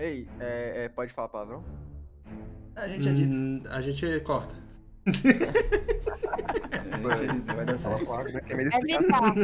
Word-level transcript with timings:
Ei, 0.00 0.26
é, 0.40 0.84
é, 0.84 0.88
pode 0.88 1.12
falar 1.12 1.28
palavrão? 1.28 1.62
A 2.74 2.88
gente 2.88 3.06
é 3.06 3.12
dito. 3.12 3.34
Hum, 3.36 3.62
a 3.68 3.82
gente 3.82 4.20
corta. 4.20 4.54
A 7.02 7.16
gente 7.16 7.50
é 7.50 7.54
vai 7.54 7.64
dar 7.64 7.78
certo. 7.78 8.12
Né? 8.32 8.70
Evitar. 8.82 9.34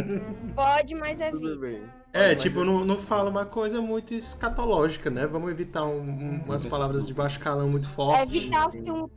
Pode, 0.55 0.95
mas 0.95 1.21
evita. 1.21 1.81
É, 2.13 2.35
tipo, 2.35 2.61
eu- 2.61 2.65
não, 2.65 2.85
não 2.85 2.99
fala 2.99 3.31
uma 3.31 3.47
coisa 3.47 3.81
muito 3.81 4.15
escatológica, 4.15 5.09
né? 5.09 5.27
Vamos 5.27 5.51
evitar 5.51 5.85
um- 5.85 6.01
um- 6.01 6.43
umas 6.45 6.65
palavras 6.67 7.07
de 7.07 7.15
baixo 7.15 7.41
calão 7.41 7.69
muito 7.71 7.89
fortes. 7.89 8.23
Evitar-se 8.35 8.91
um. 8.91 9.09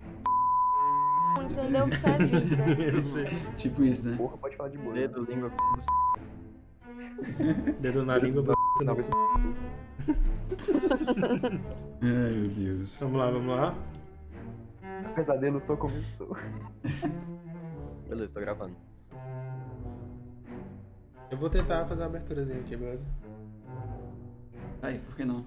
Entendeu? 1.52 1.88
Isso 1.90 2.08
é 3.20 3.26
vida. 3.26 3.38
Tipo 3.58 3.84
isso, 3.84 4.08
né? 4.08 4.18
Porra, 4.18 4.38
pode 4.38 4.56
falar 4.56 4.70
de 4.70 4.78
boa. 4.78 4.94
Dedo, 4.94 5.24
língua, 5.30 5.52
Dedo 7.80 8.06
na 8.06 8.18
língua. 8.18 8.54
Talvez 8.86 9.08
Ai, 12.02 12.34
meu 12.34 12.48
Deus. 12.48 13.00
Vamos 13.02 13.18
lá, 13.20 13.30
vamos 13.32 13.56
lá. 13.56 13.76
o 15.06 15.14
pesadelo 15.14 15.60
só 15.60 15.76
começou. 15.76 16.38
Beleza, 18.08 18.34
tô 18.34 18.40
gravando. 18.40 18.76
Eu 21.30 21.38
vou 21.38 21.50
tentar 21.50 21.86
fazer 21.88 22.04
uma 22.04 22.08
aberturazinha 22.10 22.60
aqui, 22.62 22.76
beleza? 22.76 23.06
Aí, 24.82 24.98
por 25.00 25.16
que 25.16 25.26
não? 25.26 25.46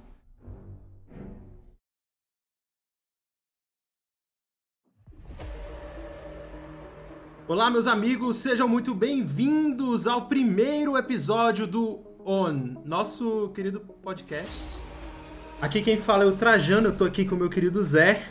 Olá, 7.49 7.71
meus 7.71 7.87
amigos, 7.87 8.37
sejam 8.37 8.69
muito 8.69 8.95
bem-vindos 8.95 10.07
ao 10.07 10.27
primeiro 10.29 10.97
episódio 10.97 11.67
do 11.67 12.12
ON, 12.25 12.77
nosso 12.85 13.51
querido 13.55 13.81
podcast. 13.81 14.51
Aqui 15.61 15.83
quem 15.83 15.97
fala 15.97 16.25
é 16.25 16.27
o 16.27 16.33
Trajano, 16.33 16.89
eu 16.89 16.97
tô 16.97 17.05
aqui 17.05 17.25
com 17.25 17.35
o 17.35 17.39
meu 17.39 17.49
querido 17.49 17.83
Zé. 17.83 18.23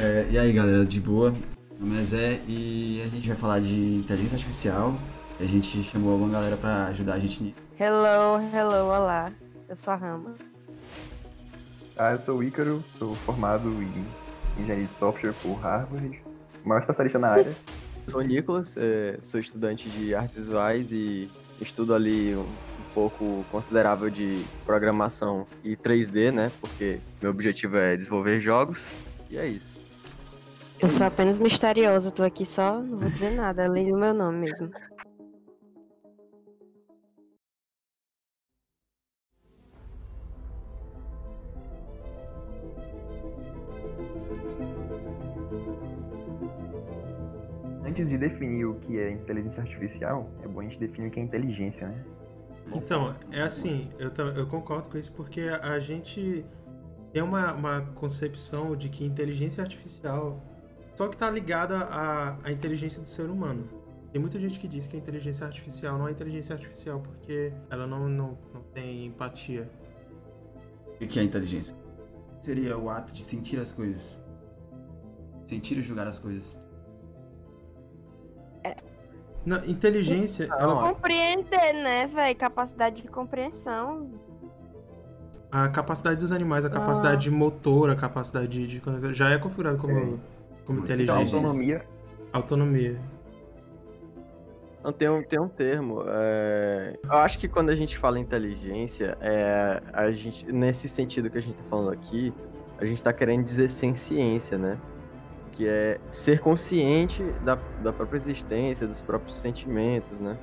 É, 0.00 0.26
e 0.30 0.38
aí, 0.38 0.52
galera, 0.52 0.84
de 0.84 1.00
boa? 1.00 1.30
Meu 1.78 1.88
nome 1.88 2.00
é 2.00 2.04
Zé 2.04 2.40
e 2.46 3.02
a 3.04 3.08
gente 3.08 3.28
vai 3.28 3.36
falar 3.36 3.60
de 3.60 3.96
inteligência 3.96 4.36
artificial. 4.36 4.98
E 5.38 5.44
a 5.44 5.46
gente 5.46 5.82
chamou 5.82 6.12
alguma 6.12 6.30
galera 6.30 6.56
pra 6.56 6.86
ajudar 6.86 7.14
a 7.14 7.18
gente 7.18 7.42
nisso. 7.42 7.56
Hello, 7.78 8.40
hello, 8.54 8.86
olá. 8.86 9.32
Eu 9.68 9.76
sou 9.76 9.92
a 9.92 9.96
Rama. 9.96 10.34
Ah, 11.98 12.12
eu 12.12 12.20
sou 12.20 12.38
o 12.38 12.42
Ícaro, 12.42 12.82
sou 12.98 13.14
formado 13.14 13.68
em 13.70 14.06
engenharia 14.58 14.86
de 14.86 14.94
software 14.98 15.32
por 15.42 15.54
Harvard, 15.54 16.22
o 16.64 16.68
maior 16.68 16.80
especialista 16.80 17.18
na 17.18 17.28
área. 17.28 17.56
Sou 18.06 18.20
o 18.20 18.22
Nicolas, 18.22 18.76
é, 18.76 19.18
sou 19.20 19.40
estudante 19.40 19.88
de 19.88 20.14
artes 20.14 20.34
visuais 20.34 20.92
e 20.92 21.28
estudo 21.60 21.94
ali 21.94 22.36
pouco 22.96 23.44
considerável 23.52 24.08
de 24.08 24.42
programação 24.64 25.46
e 25.62 25.76
3D, 25.76 26.32
né? 26.32 26.50
Porque 26.58 26.98
meu 27.20 27.30
objetivo 27.30 27.76
é 27.76 27.94
desenvolver 27.94 28.40
jogos. 28.40 28.82
E 29.28 29.36
é 29.36 29.46
isso. 29.46 29.78
Eu 30.80 30.88
sou 30.88 31.06
apenas 31.06 31.38
misteriosa, 31.38 32.10
tô 32.10 32.22
aqui 32.22 32.46
só, 32.46 32.80
não 32.80 32.98
vou 32.98 33.10
dizer 33.10 33.32
nada, 33.32 33.66
além 33.66 33.90
do 33.90 33.98
meu 33.98 34.14
nome 34.14 34.46
mesmo. 34.46 34.70
Antes 47.84 48.08
de 48.08 48.16
definir 48.16 48.64
o 48.64 48.74
que 48.76 48.98
é 48.98 49.10
inteligência 49.10 49.62
artificial, 49.62 50.30
é 50.42 50.48
bom 50.48 50.60
a 50.60 50.62
gente 50.62 50.78
definir 50.78 51.08
o 51.08 51.10
que 51.10 51.20
é 51.20 51.22
inteligência, 51.22 51.88
né? 51.88 52.04
Então, 52.74 53.14
é 53.30 53.42
assim, 53.42 53.90
eu, 53.98 54.10
eu 54.34 54.46
concordo 54.46 54.88
com 54.88 54.98
isso 54.98 55.12
porque 55.12 55.42
a, 55.42 55.78
gente 55.78 56.44
tem 57.12 57.22
uma, 57.22 57.52
uma 57.52 57.80
concepção 57.94 58.76
de 58.76 58.88
que 58.88 59.04
inteligência 59.04 59.62
artificial 59.62 60.42
só 60.96 61.08
que 61.08 61.16
tá 61.16 61.30
ligada 61.30 61.76
à, 61.76 62.38
à 62.42 62.50
inteligência 62.50 63.02
do 63.02 63.08
ser 63.08 63.28
humano. 63.28 63.68
Tem 64.10 64.18
muita 64.18 64.40
gente 64.40 64.58
que 64.58 64.66
diz 64.66 64.86
que 64.86 64.96
a 64.96 64.98
inteligência 64.98 65.46
artificial 65.46 65.98
não 65.98 66.08
é 66.08 66.10
inteligência 66.10 66.54
artificial 66.54 67.00
porque 67.00 67.52
ela 67.68 67.86
não, 67.86 68.08
não, 68.08 68.38
não 68.54 68.62
tem 68.72 69.04
empatia. 69.04 69.70
O 70.98 71.06
que 71.06 71.20
é 71.20 71.22
inteligência? 71.22 71.76
Seria 72.40 72.78
o 72.78 72.88
ato 72.88 73.12
de 73.12 73.22
sentir 73.22 73.58
as 73.58 73.70
coisas. 73.70 74.18
Sentir 75.46 75.76
e 75.76 75.82
julgar 75.82 76.06
as 76.06 76.18
coisas. 76.18 76.58
Na, 79.46 79.64
inteligência, 79.64 80.48
Não, 80.48 80.58
ela, 80.58 80.92
Compreender, 80.92 81.72
né, 81.74 82.06
velho? 82.06 82.36
Capacidade 82.36 83.00
de 83.02 83.08
compreensão. 83.08 84.10
a 85.52 85.68
capacidade 85.68 86.18
dos 86.20 86.32
animais, 86.32 86.64
a 86.64 86.68
capacidade 86.70 87.30
motora, 87.30 87.92
a 87.92 87.96
capacidade 87.96 88.66
de, 88.66 88.82
já 89.14 89.30
é 89.30 89.38
configurada 89.38 89.78
como, 89.78 89.92
É. 89.96 90.02
como 90.66 90.80
Então, 90.80 90.84
inteligência. 90.84 91.38
autonomia, 91.38 91.86
Autonomia. 92.32 93.00
Não, 94.84 94.92
tem 94.92 95.08
um, 95.08 95.22
tem 95.22 95.40
um 95.40 95.48
termo. 95.48 96.02
é, 96.06 96.98
Eu 97.04 97.12
acho 97.18 97.38
que 97.38 97.48
quando 97.48 97.70
a 97.70 97.74
gente 97.76 97.96
fala 97.98 98.18
inteligência, 98.18 99.16
é, 99.20 99.80
a 99.92 100.10
gente, 100.12 100.50
nesse 100.52 100.88
sentido 100.88 101.30
que 101.30 101.38
a 101.38 101.40
gente 101.40 101.56
tá 101.56 101.64
falando 101.70 101.90
aqui, 101.90 102.32
a 102.78 102.84
gente 102.84 103.02
tá 103.02 103.12
querendo 103.12 103.42
dizer 103.44 103.70
ciência, 103.70 104.58
né? 104.58 104.78
Que 105.56 105.66
é 105.66 105.98
ser 106.12 106.40
consciente 106.40 107.22
da, 107.44 107.58
da 107.82 107.92
própria 107.92 108.18
existência, 108.18 108.86
dos 108.86 109.00
próprios 109.00 109.40
sentimentos, 109.40 110.20
né? 110.20 110.36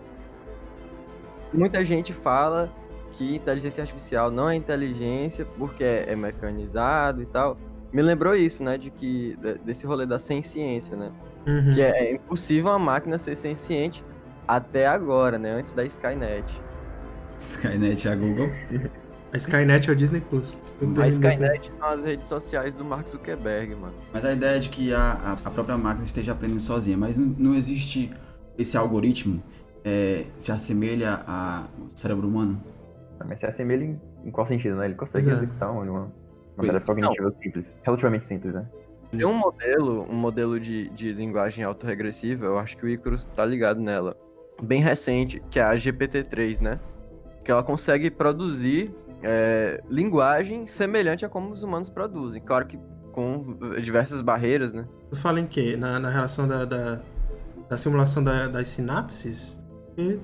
Muita 1.54 1.86
gente 1.86 2.12
fala 2.14 2.70
que 3.12 3.36
inteligência 3.36 3.84
artificial 3.84 4.32
não 4.32 4.50
é 4.50 4.56
inteligência 4.56 5.46
porque 5.58 5.84
é, 5.84 6.06
é 6.12 6.16
mecanizado 6.16 7.22
e 7.22 7.28
tal. 7.28 7.58
Me 7.92 8.02
lembrou 8.02 8.36
isso, 8.36 8.64
né? 8.64 8.76
De 8.76 8.90
que 8.90 9.38
de- 9.40 9.60
desse 9.60 9.86
rolê 9.86 10.06
da 10.08 10.18
ciência, 10.18 10.98
né? 10.98 11.12
Uhum. 11.46 11.74
que 11.74 11.82
é, 11.82 12.06
é 12.06 12.14
impossível 12.14 12.72
uma 12.72 12.80
máquina 12.80 13.18
ser 13.18 13.36
senciente 13.36 14.04
até 14.48 14.88
agora, 14.88 15.38
né? 15.38 15.52
Antes 15.52 15.74
da 15.74 15.84
Skynet. 15.86 16.60
Skynet 17.38 18.08
é 18.08 18.12
a 18.12 18.16
Google. 18.16 18.50
A 19.34 19.38
Skynet 19.38 19.90
é 19.90 19.92
o 19.92 19.96
Disney 19.96 20.22
Plus. 20.22 20.56
A 21.02 21.08
Skynet 21.08 21.72
são 21.72 21.88
as 21.88 22.06
redes 22.06 22.28
sociais 22.28 22.76
do 22.76 22.86
Mark 22.86 23.08
Zuckerberg, 23.08 23.74
mano. 23.74 23.96
Mas 24.14 24.24
a 24.24 24.32
ideia 24.32 24.58
é 24.58 24.60
de 24.60 24.70
que 24.70 24.94
a, 24.94 25.34
a, 25.44 25.50
própria 25.50 25.76
máquina 25.76 26.06
esteja 26.06 26.34
aprendendo 26.34 26.62
sozinha. 26.62 26.96
Mas 26.96 27.18
não, 27.18 27.36
não 27.40 27.56
existe 27.56 28.14
esse 28.60 28.78
algoritmo 28.78 29.42
é, 29.84 30.26
se 30.38 30.52
assemelha 30.52 31.20
ao 31.26 31.66
cérebro 31.96 32.28
humano. 32.28 32.62
mas 33.26 33.40
se 33.40 33.48
assemelha 33.48 33.84
em, 33.84 34.00
em 34.24 34.30
qual 34.30 34.46
sentido, 34.46 34.76
né? 34.76 34.86
Ele 34.86 34.94
consegue 34.94 35.26
Exato. 35.26 35.44
executar 35.44 35.72
uma, 35.72 35.82
uma 36.56 36.68
tarefa 36.68 36.86
cognitiva 36.86 37.34
simples, 37.42 37.76
relativamente 37.82 38.28
simples, 38.28 38.54
né? 38.54 38.68
Tem 39.10 39.26
um 39.26 39.34
modelo, 39.34 40.08
um 40.10 40.16
modelo 40.16 40.60
de, 40.60 40.90
de 40.90 41.12
linguagem 41.12 41.66
autorregressiva, 41.66 42.46
eu 42.46 42.60
acho 42.60 42.78
que 42.78 42.86
o 42.86 42.90
Icaro 42.90 43.18
tá 43.36 43.46
ligado 43.46 43.80
nela. 43.80 44.16
Bem 44.62 44.82
recente, 44.82 45.42
que 45.50 45.60
é 45.60 45.64
a 45.64 45.74
GPT-3, 45.74 46.62
né? 46.62 46.80
Que 47.44 47.52
ela 47.52 47.64
consegue 47.64 48.12
produzir 48.12 48.94
é, 49.24 49.82
linguagem 49.90 50.68
semelhante 50.68 51.26
a 51.26 51.30
como 51.30 51.52
os 51.52 51.64
humanos 51.64 51.90
produzem. 51.90 52.42
Claro 52.42 52.66
que 52.66 52.78
com 53.12 53.58
diversas 53.82 54.22
barreiras, 54.22 54.74
né? 54.74 54.86
Tu 55.10 55.16
fala 55.16 55.40
em 55.40 55.46
quê? 55.48 55.76
Na, 55.78 56.00
na 56.00 56.10
relação 56.10 56.48
da, 56.48 56.66
da, 56.66 57.00
da 57.70 57.78
simulação 57.78 58.24
da- 58.24 58.48
das 58.48 58.68
sinapses? 58.68 59.62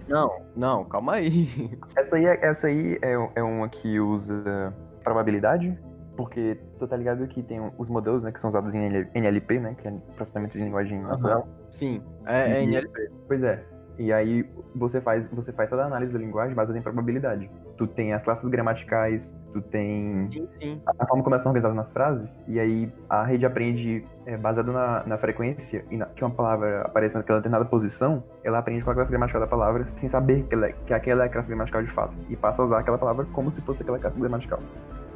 Não, 0.07 0.31
não, 0.55 0.83
calma 0.85 1.13
aí. 1.13 1.47
Essa 1.95 2.15
aí, 2.15 2.25
é- 2.25 2.43
essa 2.45 2.67
aí 2.67 2.97
é, 3.03 3.13
é 3.35 3.43
uma 3.43 3.69
que 3.69 3.99
usa 3.99 4.73
probabilidade, 5.03 5.77
porque 6.17 6.57
tu 6.79 6.87
tá 6.87 6.97
ligado 6.97 7.27
que 7.27 7.43
tem 7.43 7.61
os 7.77 7.87
modelos, 7.87 8.23
né, 8.23 8.31
que 8.31 8.41
são 8.41 8.49
usados 8.49 8.73
em 8.73 8.79
NL- 8.79 9.07
NLP, 9.13 9.59
né, 9.59 9.75
que 9.79 9.87
é 9.87 9.91
processamento 10.16 10.57
de 10.57 10.63
linguagem 10.63 10.99
natural. 11.03 11.47
Sim, 11.69 12.01
é, 12.25 12.53
é 12.57 12.61
E- 12.61 12.63
NLP. 12.66 13.11
Pois 13.27 13.43
é. 13.43 13.63
E 13.99 14.13
aí 14.13 14.49
você 14.73 15.01
faz, 15.01 15.27
você 15.27 15.51
faz 15.51 15.69
toda 15.69 15.83
a 15.83 15.85
análise 15.87 16.13
da 16.13 16.17
linguagem 16.19 16.55
baseada 16.55 16.79
em 16.79 16.81
probabilidade. 16.81 17.51
Tu 17.77 17.85
tem 17.85 18.13
as 18.13 18.23
classes 18.23 18.47
gramaticais, 18.47 19.35
tu 19.51 19.61
tem 19.61 20.29
Sim, 20.31 20.47
sim. 20.51 20.81
a 20.87 21.05
forma 21.05 21.21
como 21.21 21.35
elas 21.35 21.43
são 21.43 21.49
organizadas 21.49 21.75
nas 21.75 21.91
frases, 21.91 22.40
e 22.47 22.57
aí 22.61 22.90
a 23.09 23.25
rede 23.25 23.46
aprende, 23.46 24.05
é, 24.25 24.37
baseado 24.37 24.72
na, 24.72 25.03
na 25.05 25.17
frequência, 25.17 25.84
e 25.91 25.97
na- 25.97 26.05
que 26.05 26.23
uma 26.23 26.34
palavra 26.34 26.81
aparece 26.84 27.13
naquela 27.16 27.40
determinada 27.40 27.66
posição, 27.69 28.23
ela 28.41 28.59
aprende 28.59 28.85
qual 28.85 28.91
é 28.91 28.93
a 28.93 28.96
classe 28.96 29.11
gramatical 29.11 29.41
da 29.41 29.47
palavra, 29.47 29.85
sem 29.90 30.07
saber 30.07 30.43
que, 30.43 30.55
ela, 30.55 30.67
é- 30.67 30.72
que 30.87 30.93
aquela 30.93 31.23
é 31.23 31.28
a 31.28 31.29
classe 31.29 31.49
gramatical 31.49 31.84
de 31.84 31.91
fato, 31.91 32.13
e 32.29 32.37
passa 32.37 32.61
a 32.61 32.66
usar 32.66 32.79
aquela 32.79 32.97
palavra 32.97 33.25
como 33.34 33.52
se 33.52 33.61
fosse 33.61 33.81
aquela 33.84 33.99
classe 33.99 34.17
gramatical. 34.17 34.59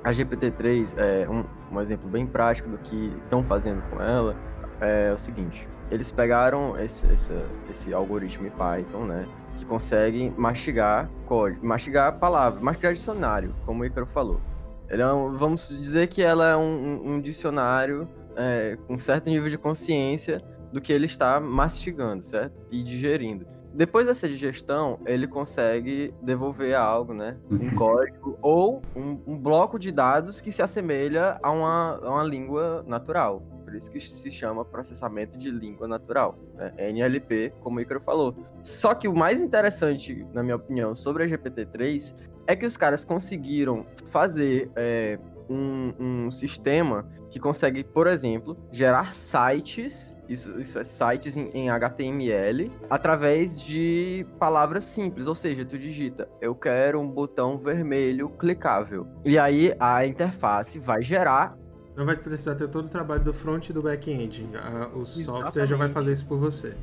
A 0.04 0.12
GPT-3 0.12 0.94
é 0.98 1.26
um, 1.30 1.46
um 1.74 1.80
exemplo 1.80 2.10
bem 2.10 2.28
prático 2.28 2.68
do 2.68 2.78
que 2.80 3.14
estão 3.24 3.42
fazendo 3.44 3.82
com 3.90 4.02
ela. 4.02 4.36
É 4.86 5.12
o 5.14 5.18
seguinte: 5.18 5.68
eles 5.92 6.12
pegaram 6.12 6.78
esse, 6.80 7.06
essa- 7.12 7.46
esse 7.72 7.94
algoritmo 7.94 8.48
em 8.48 8.52
Python, 8.52 9.06
né? 9.06 9.26
Que 9.58 9.66
consegue 9.66 10.34
mastigar 10.38 11.10
código, 11.26 11.66
mastigar 11.66 12.18
palavras, 12.20 12.62
mastigar 12.62 12.94
dicionário, 12.94 13.54
como 13.66 13.84
o 13.84 13.86
Icaro 13.86 14.08
falou. 14.08 14.42
Ele 14.90 15.02
é 15.02 15.08
um- 15.14 15.34
vamos 15.34 15.70
dizer 15.70 16.08
que 16.08 16.22
ela 16.22 16.50
é 16.50 16.56
um, 16.58 16.62
um- 16.64 17.14
um 17.16 17.22
dicionário 17.22 18.08
é, 18.36 18.78
com 18.88 18.98
certo 18.98 19.30
nível 19.30 19.48
de 19.50 19.58
consciência 19.60 20.42
do 20.72 20.82
que 20.82 20.92
ele 20.92 21.06
está 21.06 21.40
mastigando, 21.40 22.24
certo? 22.24 22.64
E 22.72 22.84
digerindo. 22.84 23.46
depois 23.76 24.06
dessa 24.08 24.28
digestão, 24.30 25.00
ele 25.06 25.28
consegue 25.28 26.14
devolver 26.22 26.76
algo, 26.76 27.14
né? 27.14 27.38
Um 27.50 27.70
código 27.76 28.38
ou 28.42 28.82
um, 28.96 29.20
um 29.26 29.38
bloco 29.38 29.78
de 29.80 29.92
dados 29.92 30.42
que 30.42 30.52
se 30.52 30.62
assemelha 30.64 31.40
a 31.44 31.50
uma, 31.52 32.00
a 32.04 32.10
uma 32.10 32.24
língua 32.24 32.84
natural. 32.88 33.42
Isso 33.78 33.90
que 33.90 34.00
se 34.00 34.32
chama 34.32 34.64
processamento 34.66 35.38
de 35.38 35.50
língua 35.50 35.88
natural, 35.88 36.38
né? 36.56 36.74
NLP, 36.92 37.54
como 37.62 37.78
o 37.78 37.82
Icaro 37.82 38.02
falou. 38.02 38.36
Só 38.62 38.94
que 38.94 39.08
o 39.08 39.16
mais 39.16 39.42
interessante, 39.42 40.26
na 40.34 40.44
minha 40.44 40.56
opinião, 40.56 40.96
sobre 40.96 41.24
a 41.24 41.28
GPT-3 41.28 42.14
é 42.48 42.56
que 42.56 42.66
os 42.66 42.78
caras 42.78 43.06
conseguiram 43.06 43.86
fazer 44.12 44.70
é, 44.76 45.18
um, 45.50 45.94
um, 46.00 46.32
sistema 46.32 47.06
que 47.30 47.40
consegue, 47.40 47.84
por 47.84 48.08
exemplo, 48.08 48.58
gerar 48.72 49.14
sites, 49.14 50.16
isso, 50.30 50.60
isso 50.60 50.78
é 50.78 50.84
sites 50.84 51.36
em, 51.36 51.50
em, 51.54 51.70
HTML, 51.70 52.72
através 52.90 53.60
de 53.60 54.26
palavras 54.40 54.84
simples. 54.84 55.28
Ou 55.28 55.36
seja, 55.36 55.66
tu 55.66 55.78
digita, 55.78 56.28
eu 56.40 56.54
quero 56.54 57.00
um 57.00 57.10
botão 57.10 57.58
vermelho 57.58 58.30
clicável. 58.30 59.08
E 59.26 59.38
aí 59.38 59.74
a 59.80 60.06
interface 60.06 60.80
vai 60.80 61.02
gerar. 61.02 61.58
Não 61.96 62.06
vai 62.06 62.16
precisar 62.16 62.56
ter 62.56 62.68
todo 62.68 62.86
o 62.86 62.90
trabalho 62.90 63.24
do 63.24 63.34
front 63.34 63.70
e 63.70 63.74
do 63.74 63.82
back-end. 63.82 64.50
O 64.96 65.06
software 65.06 65.66
já 65.66 65.76
vai 65.76 65.90
fazer 65.90 66.12
isso 66.12 66.28
por 66.28 66.40
você. 66.40 66.76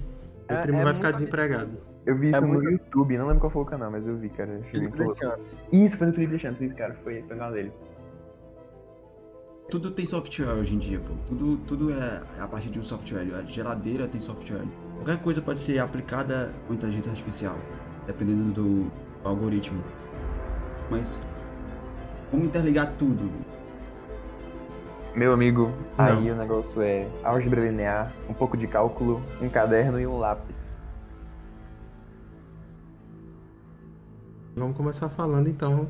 O 0.49 0.53
é, 0.53 0.63
primo 0.63 0.79
é 0.79 0.85
vai 0.85 0.95
ficar 0.95 1.11
desempregado. 1.11 1.79
Eu 2.07 2.17
vi 2.17 2.27
é 2.27 2.31
isso 2.31 2.39
é 2.39 2.41
no 2.41 2.49
muito... 2.49 2.71
YouTube, 2.71 3.19
não 3.19 3.27
lembro 3.27 3.41
qual 3.41 3.51
foi 3.51 3.63
o 3.63 3.67
canal, 3.67 3.91
mas 3.91 4.07
eu 4.07 4.17
vi, 4.17 4.29
cara. 4.31 4.61
Felipe 4.71 4.99
Isso, 5.73 5.97
foi 5.97 6.07
no 6.07 6.13
Felipe 6.13 6.39
Champs, 6.39 6.61
isso, 6.61 6.75
cara. 6.75 6.95
Foi, 7.05 7.21
o 7.21 7.25
canal 7.25 7.53
dele 7.53 7.73
tudo 9.71 9.91
tem 9.93 10.05
software 10.05 10.49
hoje 10.49 10.75
em 10.75 10.79
dia, 10.79 10.99
pô. 10.99 11.15
Tudo, 11.29 11.57
tudo 11.59 11.93
é, 11.93 12.21
é 12.39 12.41
a 12.41 12.47
partir 12.49 12.69
de 12.71 12.81
um 12.81 12.83
software. 12.83 13.23
A 13.37 13.43
geladeira 13.43 14.09
tem 14.09 14.21
software. 14.21 14.65
Qualquer 14.97 15.19
coisa 15.23 15.41
pode 15.41 15.61
ser 15.61 15.79
aplicada 15.79 16.51
com 16.67 16.75
inteligência 16.75 17.11
artificial, 17.11 17.57
dependendo 18.07 18.53
do, 18.53 18.85
do 18.85 18.93
algoritmo. 19.23 19.83
Mas 20.91 21.19
como 22.31 22.45
interligar 22.45 22.95
tudo? 22.99 23.31
Meu 25.15 25.33
amigo, 25.33 25.73
Não. 25.99 26.05
aí 26.05 26.31
o 26.31 26.37
negócio 26.37 26.81
é 26.81 27.09
álgebra 27.25 27.61
linear, 27.69 28.13
um 28.29 28.35
pouco 28.35 28.57
de 28.57 28.67
cálculo, 28.67 29.21
um 29.41 29.49
caderno 29.49 30.01
e 30.01 30.07
um 30.07 30.17
lápis. 30.19 30.77
Vamos 34.55 34.77
começar 34.77 35.09
falando 35.09 35.49
então 35.49 35.89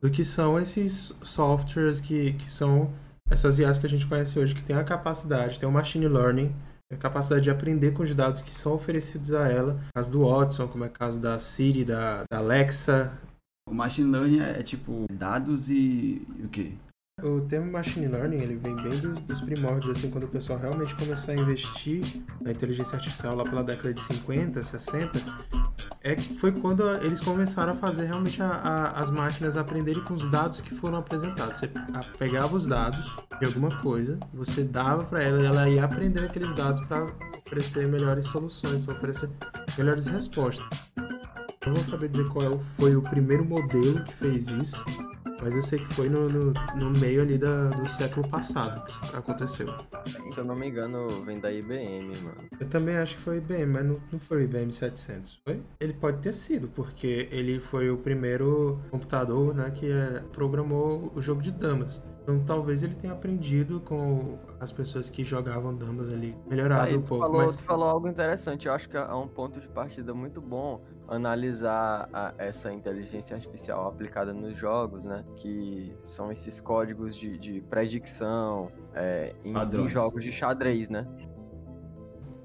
do 0.00 0.10
que 0.10 0.24
são 0.24 0.58
esses 0.58 1.16
softwares 1.22 2.00
que, 2.00 2.32
que 2.34 2.50
são 2.50 2.90
essas 3.30 3.58
IAs 3.58 3.78
que 3.78 3.86
a 3.86 3.88
gente 3.88 4.06
conhece 4.06 4.38
hoje, 4.38 4.54
que 4.54 4.62
tem 4.62 4.76
a 4.76 4.84
capacidade, 4.84 5.60
tem 5.60 5.68
o 5.68 5.72
machine 5.72 6.08
learning, 6.08 6.54
a 6.92 6.96
capacidade 6.96 7.44
de 7.44 7.50
aprender 7.50 7.92
com 7.92 8.02
os 8.02 8.14
dados 8.14 8.42
que 8.42 8.52
são 8.52 8.74
oferecidos 8.74 9.32
a 9.32 9.48
ela. 9.48 9.74
No 9.74 9.80
caso 9.94 10.10
do 10.10 10.26
Watson, 10.26 10.68
como 10.68 10.84
é 10.84 10.88
o 10.88 10.90
caso 10.90 11.20
da 11.20 11.38
Siri, 11.38 11.84
da, 11.84 12.24
da 12.30 12.38
Alexa. 12.38 13.12
O 13.68 13.74
machine 13.74 14.10
learning 14.10 14.40
é 14.40 14.62
tipo 14.62 15.06
dados 15.12 15.70
e, 15.70 16.26
e 16.38 16.44
o 16.44 16.48
quê? 16.48 16.72
O 17.20 17.42
termo 17.42 17.70
machine 17.70 18.06
learning 18.08 18.38
ele 18.38 18.56
vem 18.56 18.74
bem 18.74 18.98
dos, 18.98 19.20
dos, 19.20 19.40
primórdios, 19.42 19.98
assim, 19.98 20.10
quando 20.10 20.24
o 20.24 20.28
pessoal 20.28 20.58
realmente 20.58 20.94
começou 20.96 21.34
a 21.34 21.36
investir 21.36 22.02
na 22.40 22.50
inteligência 22.50 22.96
artificial 22.96 23.36
lá 23.36 23.44
pela 23.44 23.62
década 23.62 23.92
de 23.92 24.00
50, 24.00 24.62
60, 24.62 25.20
é, 26.02 26.16
foi 26.16 26.52
quando 26.52 26.88
eles 27.04 27.20
começaram 27.20 27.74
a 27.74 27.76
fazer 27.76 28.06
realmente 28.06 28.42
a, 28.42 28.48
a, 28.48 29.00
as 29.00 29.10
máquinas 29.10 29.58
aprenderem 29.58 30.02
com 30.04 30.14
os 30.14 30.28
dados 30.30 30.62
que 30.62 30.74
foram 30.74 30.96
apresentados. 30.98 31.58
Você 31.58 31.70
pegava 32.18 32.56
os 32.56 32.66
dados 32.66 33.14
de 33.38 33.44
alguma 33.44 33.76
coisa, 33.82 34.18
você 34.32 34.64
dava 34.64 35.04
para 35.04 35.22
ela 35.22 35.42
e 35.42 35.44
ela 35.44 35.68
ia 35.68 35.84
aprender 35.84 36.24
aqueles 36.24 36.54
dados 36.54 36.80
para 36.86 37.04
oferecer 37.46 37.86
melhores 37.86 38.24
soluções, 38.24 38.88
oferecer 38.88 39.28
melhores 39.76 40.06
respostas. 40.06 40.66
Não 41.66 41.74
vou 41.74 41.84
saber 41.84 42.08
dizer 42.08 42.26
qual 42.30 42.58
foi 42.58 42.96
o 42.96 43.02
primeiro 43.02 43.44
modelo 43.44 44.02
que 44.02 44.14
fez 44.14 44.48
isso, 44.48 44.82
mas 45.42 45.56
eu 45.56 45.62
sei 45.62 45.80
que 45.80 45.94
foi 45.94 46.08
no, 46.08 46.28
no, 46.28 46.52
no 46.76 46.90
meio 46.98 47.22
ali 47.22 47.36
da, 47.36 47.68
do 47.70 47.88
século 47.88 48.26
passado 48.28 48.84
que 48.84 48.92
isso 48.92 49.16
aconteceu. 49.16 49.74
Se 50.28 50.38
eu 50.38 50.44
não 50.44 50.54
me 50.54 50.68
engano, 50.68 51.08
vem 51.24 51.40
da 51.40 51.52
IBM, 51.52 52.16
mano. 52.22 52.44
Eu 52.60 52.68
também 52.68 52.96
acho 52.96 53.16
que 53.16 53.22
foi 53.22 53.38
IBM, 53.38 53.66
mas 53.66 53.84
não, 53.84 54.00
não 54.12 54.18
foi 54.20 54.38
o 54.38 54.40
IBM 54.42 54.70
700, 54.70 55.40
foi? 55.44 55.60
Ele 55.80 55.92
pode 55.92 56.18
ter 56.18 56.32
sido, 56.32 56.68
porque 56.68 57.28
ele 57.32 57.58
foi 57.58 57.90
o 57.90 57.96
primeiro 57.98 58.80
computador 58.90 59.52
né, 59.52 59.70
que 59.70 59.90
é, 59.90 60.22
programou 60.32 61.12
o 61.14 61.20
jogo 61.20 61.42
de 61.42 61.50
damas. 61.50 62.02
Então 62.22 62.38
talvez 62.44 62.84
ele 62.84 62.94
tenha 62.94 63.12
aprendido 63.12 63.80
com 63.80 64.38
as 64.60 64.70
pessoas 64.70 65.10
que 65.10 65.24
jogavam 65.24 65.74
damas 65.74 66.08
ali, 66.08 66.36
melhorado 66.48 66.86
Aí, 66.86 66.96
um 66.96 67.02
pouco. 67.02 67.24
Falou, 67.24 67.42
mas... 67.42 67.56
Tu 67.56 67.64
falou 67.64 67.88
algo 67.88 68.06
interessante, 68.06 68.68
eu 68.68 68.72
acho 68.72 68.88
que 68.88 68.96
é 68.96 69.14
um 69.14 69.26
ponto 69.26 69.60
de 69.60 69.68
partida 69.68 70.14
muito 70.14 70.40
bom 70.40 70.80
analisar 71.12 72.08
a, 72.12 72.32
essa 72.38 72.72
inteligência 72.72 73.36
artificial 73.36 73.86
aplicada 73.88 74.32
nos 74.32 74.56
jogos, 74.56 75.04
né? 75.04 75.24
Que 75.36 75.94
são 76.02 76.32
esses 76.32 76.60
códigos 76.60 77.16
de, 77.16 77.38
de 77.38 77.60
predicção 77.62 78.70
é, 78.94 79.34
em, 79.44 79.52
em, 79.52 79.88
jogos 79.88 80.24
de 80.24 80.32
xadrez, 80.32 80.88
né? 80.88 81.06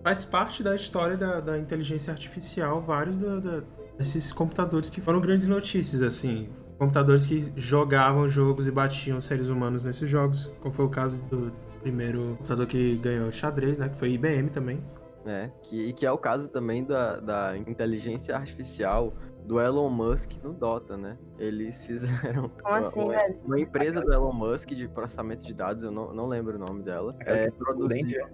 Faz 0.03 0.23
parte 0.23 0.63
da 0.63 0.75
história 0.75 1.17
da, 1.17 1.39
da 1.39 1.57
inteligência 1.57 2.11
artificial 2.11 2.81
vários 2.81 3.17
da, 3.17 3.39
da, 3.39 3.63
desses 3.97 4.31
computadores 4.31 4.89
que 4.89 5.01
foram 5.01 5.19
grandes 5.19 5.47
notícias, 5.47 6.01
assim 6.01 6.49
computadores 6.77 7.25
que 7.25 7.51
jogavam 7.55 8.29
jogos 8.29 8.67
e 8.67 8.71
batiam 8.71 9.19
seres 9.19 9.49
humanos 9.49 9.83
nesses 9.83 10.07
jogos, 10.09 10.51
como 10.61 10.73
foi 10.73 10.85
o 10.85 10.89
caso 10.89 11.21
do 11.23 11.51
primeiro 11.81 12.35
computador 12.37 12.67
que 12.67 12.97
ganhou 12.97 13.31
xadrez, 13.31 13.77
né, 13.77 13.89
que 13.89 13.97
foi 13.97 14.11
IBM 14.11 14.49
também. 14.49 14.83
É, 15.27 15.51
que, 15.62 15.91
que 15.91 16.06
é 16.06 16.12
o 16.12 16.18
caso 16.18 16.50
também 16.50 16.85
da, 16.85 17.19
da 17.19 17.57
inteligência 17.57 18.33
artificial 18.33 19.13
do 19.44 19.59
Elon 19.59 19.89
Musk 19.89 20.31
no 20.41 20.53
Dota, 20.53 20.95
né? 20.95 21.18
Eles 21.38 21.83
fizeram 21.85 22.50
Como 22.50 22.65
uma, 22.65 22.77
assim, 22.77 23.01
uma, 23.01 23.15
uma 23.45 23.59
empresa 23.59 24.01
do 24.01 24.13
Elon 24.13 24.31
Musk 24.31 24.69
de 24.69 24.88
processamento 24.88 25.45
de 25.45 25.53
dados, 25.53 25.83
eu 25.83 25.91
não, 25.91 26.13
não 26.13 26.27
lembro 26.27 26.56
o 26.56 26.59
nome 26.59 26.81
dela. 26.81 27.15
É, 27.19 27.51
produziu... 27.51 28.25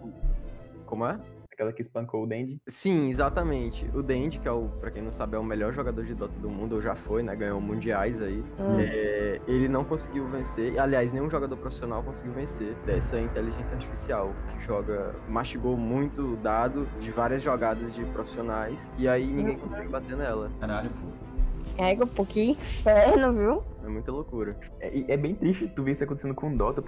Como 0.86 1.08
é? 1.08 1.20
Aquela 1.54 1.72
que 1.72 1.84
espancou 1.84 2.24
o 2.24 2.28
Dendi. 2.28 2.60
Sim, 2.68 3.10
exatamente. 3.10 3.88
O 3.94 4.02
Dendi, 4.02 4.40
que 4.40 4.48
é 4.48 4.52
o, 4.52 4.70
pra 4.80 4.90
quem 4.90 5.04
não 5.04 5.12
sabe, 5.12 5.36
é 5.36 5.40
o 5.40 5.44
melhor 5.44 5.72
jogador 5.72 6.04
de 6.04 6.16
Dota 6.16 6.38
do 6.40 6.50
mundo, 6.50 6.74
ou 6.76 6.82
já 6.82 6.96
foi, 6.96 7.22
né? 7.22 7.36
Ganhou 7.36 7.62
mundiais 7.62 8.20
aí. 8.20 8.44
Hum. 8.60 8.80
É, 8.80 9.40
ele 9.48 9.68
não 9.68 9.84
conseguiu 9.84 10.28
vencer. 10.28 10.80
Aliás, 10.80 11.14
nenhum 11.14 11.30
jogador 11.30 11.56
profissional 11.56 12.02
conseguiu 12.02 12.34
vencer 12.34 12.74
dessa 12.88 13.20
inteligência 13.20 13.76
artificial 13.76 14.34
que 14.48 14.66
joga, 14.66 15.14
mastigou 15.30 15.78
muito 15.78 16.36
dado 16.38 16.88
de 17.00 17.12
várias 17.12 17.44
jogadas 17.44 17.94
de 17.94 18.04
profissionais. 18.06 18.92
E 18.98 19.08
aí 19.08 19.32
ninguém 19.32 19.56
uhum. 19.56 19.68
consegue 19.68 19.90
bater 19.90 20.18
nela. 20.18 20.52
Caralho, 20.60 20.90
pô. 20.90 21.34
É 21.78 21.94
um 22.04 22.08
pouquinho 22.08 22.52
inferno, 22.54 23.32
viu? 23.32 23.64
É 23.86 23.88
muita 23.88 24.12
loucura. 24.12 24.58
É, 24.80 25.14
é 25.14 25.18
bem 25.18 25.36
triste 25.36 25.72
tu 25.76 25.84
ver 25.84 25.92
isso 25.92 26.04
acontecendo 26.04 26.34
com 26.34 26.52
o 26.52 26.58
Dota. 26.58 26.84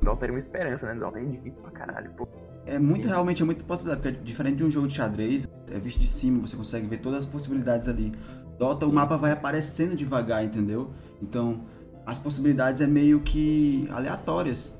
Dota 0.00 0.24
era 0.24 0.32
uma 0.32 0.38
esperança, 0.38 0.86
né? 0.86 0.94
Dota 0.94 1.18
é 1.18 1.24
difícil 1.24 1.60
pra 1.62 1.72
caralho, 1.72 2.10
pô. 2.12 2.28
É 2.66 2.78
muito, 2.78 3.06
realmente, 3.06 3.42
é 3.42 3.44
muito 3.44 3.64
possibilidade, 3.64 4.02
porque 4.02 4.20
é 4.20 4.24
diferente 4.24 4.56
de 4.56 4.64
um 4.64 4.70
jogo 4.70 4.88
de 4.88 4.94
xadrez, 4.94 5.48
é 5.70 5.78
visto 5.78 6.00
de 6.00 6.06
cima, 6.06 6.40
você 6.40 6.56
consegue 6.56 6.86
ver 6.86 6.98
todas 6.98 7.24
as 7.24 7.26
possibilidades 7.26 7.88
ali. 7.88 8.12
Dota, 8.58 8.84
Sim. 8.86 8.90
o 8.90 8.94
mapa 8.94 9.16
vai 9.16 9.32
aparecendo 9.32 9.94
devagar, 9.94 10.44
entendeu? 10.44 10.90
Então, 11.20 11.64
as 12.06 12.18
possibilidades 12.18 12.80
é 12.80 12.86
meio 12.86 13.20
que 13.20 13.86
aleatórias. 13.90 14.78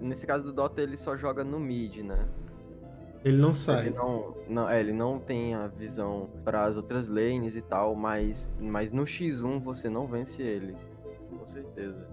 Nesse 0.00 0.26
caso 0.26 0.44
do 0.44 0.52
Dota, 0.52 0.80
ele 0.80 0.96
só 0.96 1.16
joga 1.16 1.42
no 1.42 1.58
mid, 1.58 1.98
né? 1.98 2.26
Ele 3.24 3.38
não 3.38 3.52
sai. 3.52 3.86
Ele 3.86 3.96
não, 3.96 4.36
não, 4.48 4.68
é, 4.68 4.78
ele 4.78 4.92
não 4.92 5.18
tem 5.18 5.54
a 5.54 5.66
visão 5.66 6.30
para 6.44 6.64
as 6.64 6.76
outras 6.76 7.08
lanes 7.08 7.56
e 7.56 7.62
tal, 7.62 7.96
mas, 7.96 8.54
mas 8.60 8.92
no 8.92 9.02
X1 9.02 9.60
você 9.60 9.88
não 9.88 10.06
vence 10.06 10.42
ele. 10.42 10.76
Com 11.30 11.44
certeza. 11.44 12.06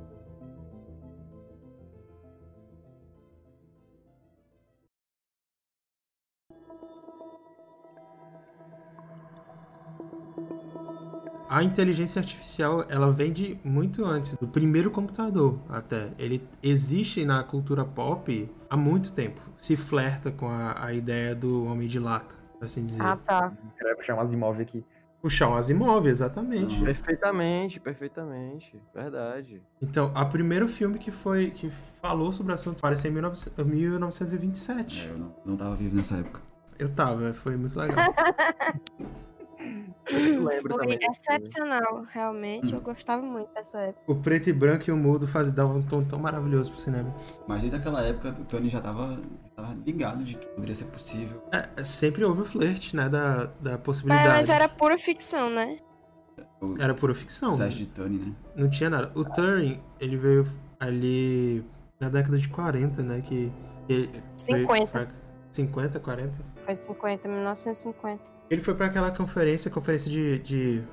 A 11.54 11.62
inteligência 11.62 12.20
artificial 12.20 12.84
ela 12.90 13.12
vem 13.12 13.32
de 13.32 13.60
muito 13.64 14.04
antes 14.04 14.36
do 14.36 14.48
primeiro 14.48 14.90
computador 14.90 15.60
até. 15.70 16.10
Ele 16.18 16.44
existe 16.64 17.24
na 17.24 17.44
cultura 17.44 17.86
pop 17.86 18.52
há 18.68 18.76
muito 18.76 19.12
tempo. 19.12 19.40
Se 19.56 19.78
flerta 19.78 20.32
com 20.32 20.48
a, 20.50 20.84
a 20.84 20.92
ideia 20.94 21.36
do 21.36 21.66
homem 21.66 21.88
de 21.88 22.00
lata 22.00 22.36
assim 22.60 22.88
dizer. 22.88 23.04
Ah 23.04 23.16
tá. 23.18 23.54
Vai 23.80 23.94
puxar 23.94 24.16
um 24.16 24.20
Asimov 24.20 24.60
aqui. 24.60 24.84
Puxar 25.22 25.50
um 25.50 25.54
Asimov 25.54 26.08
exatamente. 26.08 26.82
Perfeitamente 26.82 27.80
perfeitamente. 27.80 28.82
Verdade. 28.92 29.62
Então 29.80 30.12
a 30.16 30.26
primeiro 30.26 30.68
filme 30.68 30.98
que 30.98 31.12
foi 31.12 31.52
que 31.52 31.70
falou 32.02 32.32
sobre 32.32 32.52
o 32.52 32.56
assunto 32.56 32.80
apareceu 32.80 33.12
em 33.12 33.14
19, 33.14 33.64
1927 33.64 35.08
é, 35.08 35.12
eu 35.12 35.18
não, 35.20 35.36
não 35.46 35.56
tava 35.56 35.76
vivo 35.76 35.96
nessa 35.96 36.18
época. 36.18 36.42
Eu 36.80 36.90
tava 36.90 37.32
foi 37.32 37.56
muito 37.56 37.78
legal 37.78 37.96
Eu 40.14 40.44
lembro 40.44 40.76
Foi 40.76 40.98
excepcional, 41.02 42.04
realmente. 42.12 42.74
Eu 42.74 42.82
gostava 42.82 43.22
muito 43.22 43.52
dessa 43.54 43.80
época. 43.80 44.12
O 44.12 44.16
preto 44.16 44.50
e 44.50 44.54
branco 44.54 44.84
e 44.88 44.92
o 44.92 44.98
mudo 44.98 45.28
faz, 45.28 45.52
davam 45.52 45.78
um 45.78 45.82
tom 45.82 46.04
tão 46.04 46.20
maravilhoso 46.20 46.72
pro 46.72 46.80
cinema. 46.80 47.14
Mas 47.48 47.62
desde 47.62 47.78
aquela 47.78 48.02
época 48.04 48.36
o 48.40 48.46
Tony 48.46 48.70
já 48.70 48.80
tava, 48.82 49.20
tava 49.56 49.76
ligado 49.86 50.24
de 50.24 50.36
que 50.36 50.46
poderia 50.48 50.76
ser 50.76 50.86
possível. 50.86 51.44
É, 51.52 51.84
sempre 51.84 52.24
houve 52.24 52.42
o 52.42 52.46
flerte, 52.46 52.96
né, 52.96 53.10
da, 53.10 53.46
da 53.60 53.72
Mas, 53.72 53.82
possibilidade. 53.82 54.28
mas 54.30 54.50
era 54.50 54.70
pura 54.70 54.98
ficção, 54.98 55.50
né? 55.50 55.78
O 56.62 56.76
Era 56.82 56.94
pura 56.94 57.14
ficção. 57.14 57.56
o 57.56 57.58
teste 57.58 57.80
de 57.80 57.88
Tony, 57.88 58.18
né? 58.20 58.34
Não 58.56 58.70
tinha 58.70 58.90
nada. 58.90 59.12
O 59.16 59.24
Turing, 59.26 59.80
ele 60.00 60.16
veio 60.18 60.48
ali 60.80 61.64
na 62.00 62.10
década 62.10 62.38
de 62.38 62.48
40, 62.50 63.02
né, 63.04 63.22
que... 63.22 63.52
que 63.88 64.10
foi 64.46 64.60
50. 64.60 64.88
pra- 64.88 65.08
50, 65.52 66.00
40? 66.00 66.34
Foi 66.66 66.76
50, 66.76 67.28
1950. 67.28 68.33
Ele 68.50 68.62
foi 68.62 68.74
pra 68.76 68.88
aquela 68.88 69.12
conferência, 69.12 69.72
conferência 69.72 70.12
de, 70.12 70.40
de 70.40 70.84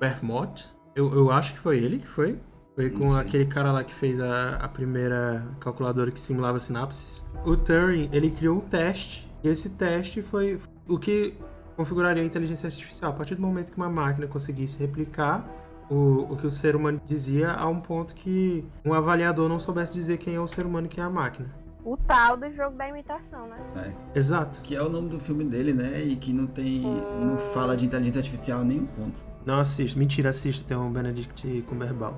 Vermont. 0.00 0.66
Eu, 0.94 1.12
eu 1.12 1.30
acho 1.30 1.54
que 1.54 1.58
foi 1.58 1.78
ele 1.78 1.98
que 1.98 2.06
foi. 2.06 2.38
Foi 2.74 2.90
com 2.90 3.14
aquele 3.14 3.46
cara 3.46 3.70
lá 3.70 3.84
que 3.84 3.94
fez 3.94 4.18
a, 4.18 4.56
a 4.56 4.68
primeira 4.68 5.46
calculadora 5.60 6.10
que 6.10 6.18
simulava 6.18 6.58
sinapses. 6.58 7.24
O 7.44 7.56
Turing, 7.56 8.08
ele 8.12 8.30
criou 8.30 8.56
um 8.56 8.60
teste. 8.60 9.30
E 9.44 9.48
esse 9.48 9.70
teste 9.70 10.22
foi 10.22 10.60
o 10.88 10.98
que 10.98 11.34
configuraria 11.76 12.22
a 12.22 12.26
inteligência 12.26 12.66
artificial. 12.66 13.12
A 13.12 13.14
partir 13.14 13.36
do 13.36 13.42
momento 13.42 13.70
que 13.70 13.76
uma 13.76 13.88
máquina 13.88 14.26
conseguisse 14.26 14.78
replicar 14.80 15.48
o, 15.88 16.32
o 16.32 16.36
que 16.36 16.46
o 16.46 16.50
ser 16.50 16.74
humano 16.74 17.00
dizia 17.04 17.52
a 17.52 17.68
um 17.68 17.80
ponto 17.80 18.14
que 18.14 18.64
um 18.84 18.92
avaliador 18.92 19.48
não 19.48 19.60
soubesse 19.60 19.92
dizer 19.92 20.18
quem 20.18 20.34
é 20.34 20.40
o 20.40 20.48
ser 20.48 20.66
humano 20.66 20.86
e 20.86 20.90
quem 20.90 21.02
é 21.02 21.06
a 21.06 21.10
máquina. 21.10 21.48
O 21.84 21.96
tal 21.98 22.36
do 22.36 22.50
jogo 22.50 22.76
da 22.78 22.88
imitação, 22.88 23.46
né? 23.46 23.58
É. 23.76 24.18
Exato. 24.18 24.60
Que 24.62 24.74
é 24.74 24.80
o 24.82 24.88
nome 24.88 25.10
do 25.10 25.20
filme 25.20 25.44
dele, 25.44 25.74
né? 25.74 26.00
E 26.00 26.16
que 26.16 26.32
não 26.32 26.46
tem. 26.46 26.80
não 26.80 27.38
fala 27.38 27.76
de 27.76 27.84
inteligência 27.84 28.20
artificial 28.20 28.64
nem 28.64 28.80
um 28.80 28.86
ponto. 28.86 29.20
Não 29.44 29.58
assiste. 29.58 29.98
Mentira, 29.98 30.30
assiste. 30.30 30.64
Tem 30.64 30.76
um 30.76 30.90
Benedict 30.90 31.62
Cumberbatch. 31.68 32.14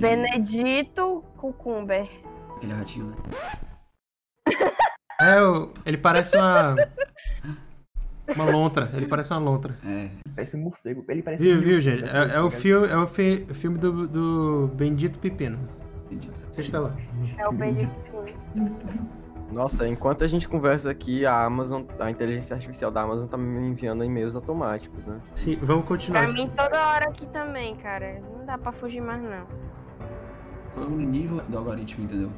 Benedito 0.00 1.22
Cucumber. 1.36 2.08
Aquele 2.56 2.72
ratinho, 2.72 3.06
né? 3.06 3.16
É, 5.20 5.40
o- 5.40 5.72
ele 5.86 5.96
parece 5.98 6.36
uma. 6.36 6.74
Uma 8.34 8.44
lontra. 8.50 8.90
Ele 8.94 9.06
parece 9.06 9.30
uma 9.32 9.38
lontra. 9.38 9.76
É. 9.86 10.08
Parece 10.34 10.56
um 10.56 10.60
morcego. 10.60 11.04
Ele 11.08 11.22
parece 11.22 11.42
Viu, 11.42 11.56
um 11.58 11.60
viu, 11.60 11.80
gente? 11.80 12.04
É, 12.04 12.34
é 12.36 12.40
o 12.40 12.50
filme, 12.50 12.88
é 12.88 12.96
o 12.96 13.06
fi- 13.06 13.46
filme 13.54 13.78
do, 13.78 14.08
do 14.08 14.70
Bendito 14.74 15.18
Pepino. 15.18 15.58
Entendi. 16.06 16.30
Você 16.50 16.62
está 16.62 16.80
lá. 16.80 16.96
É 17.38 17.46
o 17.46 17.50
Cucumber. 17.50 17.88
Nossa, 19.52 19.86
enquanto 19.86 20.24
a 20.24 20.28
gente 20.28 20.48
conversa 20.48 20.90
aqui, 20.90 21.24
a 21.24 21.44
Amazon, 21.44 21.82
a 22.00 22.10
inteligência 22.10 22.54
artificial 22.54 22.90
da 22.90 23.02
Amazon 23.02 23.28
tá 23.28 23.36
me 23.36 23.68
enviando 23.68 24.02
e-mails 24.04 24.34
automáticos, 24.34 25.06
né? 25.06 25.20
Sim, 25.34 25.56
vamos 25.62 25.84
continuar. 25.84 26.22
Pra 26.22 26.30
aqui. 26.30 26.42
mim, 26.42 26.50
toda 26.56 26.86
hora 26.86 27.08
aqui 27.08 27.26
também, 27.26 27.76
cara. 27.76 28.20
Não 28.36 28.44
dá 28.44 28.58
pra 28.58 28.72
fugir 28.72 29.00
mais, 29.00 29.22
não. 29.22 29.46
Qual 30.72 30.86
é 30.86 30.88
o 30.88 30.96
nível 30.96 31.40
do 31.48 31.56
algoritmo, 31.58 32.04
entendeu? 32.04 32.30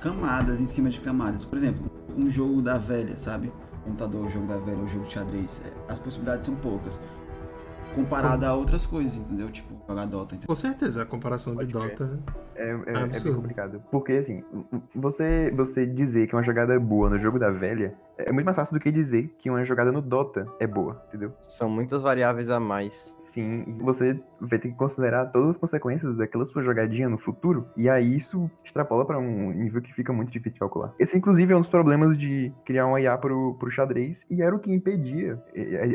Camadas 0.00 0.60
em 0.60 0.66
cima 0.66 0.88
de 0.88 1.00
camadas. 1.00 1.44
Por 1.44 1.58
exemplo, 1.58 1.90
um 2.16 2.30
jogo 2.30 2.62
da 2.62 2.78
velha, 2.78 3.16
sabe? 3.16 3.52
Computador, 3.82 4.28
jogo 4.28 4.46
da 4.46 4.58
velha, 4.58 4.78
o 4.78 4.86
jogo 4.86 5.04
de 5.04 5.12
xadrez. 5.12 5.62
É, 5.64 5.92
As 5.92 5.98
possibilidades 5.98 6.46
são 6.46 6.54
poucas. 6.54 7.00
Comparada 7.96 8.48
a 8.48 8.54
outras 8.54 8.86
coisas, 8.86 9.16
entendeu? 9.16 9.50
Tipo, 9.50 9.74
jogar 9.88 10.06
Dota, 10.06 10.34
entendeu? 10.34 10.46
Com 10.46 10.54
certeza, 10.54 11.02
a 11.02 11.06
comparação 11.06 11.54
de 11.54 11.72
Pode 11.72 11.72
crer. 11.72 11.98
Dota. 11.98 12.20
É, 12.54 12.68
é, 12.68 12.70
é 12.70 12.74
bem 12.74 13.02
Absurdo. 13.04 13.36
complicado. 13.36 13.82
Porque, 13.90 14.12
assim, 14.12 14.44
você, 14.94 15.50
você 15.56 15.86
dizer 15.86 16.26
que 16.28 16.34
uma 16.36 16.42
jogada 16.42 16.74
é 16.74 16.78
boa 16.78 17.08
no 17.08 17.18
jogo 17.18 17.38
da 17.38 17.50
velha 17.50 17.94
é 18.18 18.30
muito 18.32 18.44
mais 18.44 18.56
fácil 18.56 18.74
do 18.74 18.80
que 18.80 18.90
dizer 18.92 19.34
que 19.38 19.50
uma 19.50 19.64
jogada 19.64 19.90
no 19.90 20.00
Dota 20.00 20.46
é 20.58 20.66
boa, 20.66 21.02
entendeu? 21.08 21.32
São 21.42 21.68
muitas 21.68 22.02
variáveis 22.02 22.48
a 22.48 22.60
mais. 22.60 23.15
Sim, 23.36 23.76
você 23.80 24.18
vai 24.40 24.58
ter 24.58 24.70
que 24.70 24.74
considerar 24.74 25.26
todas 25.26 25.50
as 25.50 25.56
consequências 25.58 26.16
daquela 26.16 26.46
sua 26.46 26.62
jogadinha 26.62 27.06
no 27.06 27.18
futuro, 27.18 27.66
e 27.76 27.86
aí 27.86 28.16
isso 28.16 28.50
extrapola 28.64 29.04
pra 29.04 29.18
um 29.18 29.50
nível 29.52 29.82
que 29.82 29.92
fica 29.92 30.10
muito 30.10 30.30
difícil 30.32 30.54
de 30.54 30.58
calcular. 30.60 30.94
Esse, 30.98 31.18
inclusive, 31.18 31.52
é 31.52 31.56
um 31.56 31.60
dos 31.60 31.68
problemas 31.68 32.16
de 32.16 32.50
criar 32.64 32.86
um 32.86 32.96
IA 32.98 33.18
pro, 33.18 33.54
pro 33.58 33.70
xadrez, 33.70 34.24
e 34.30 34.40
era 34.40 34.56
o 34.56 34.58
que 34.58 34.72
impedia 34.72 35.38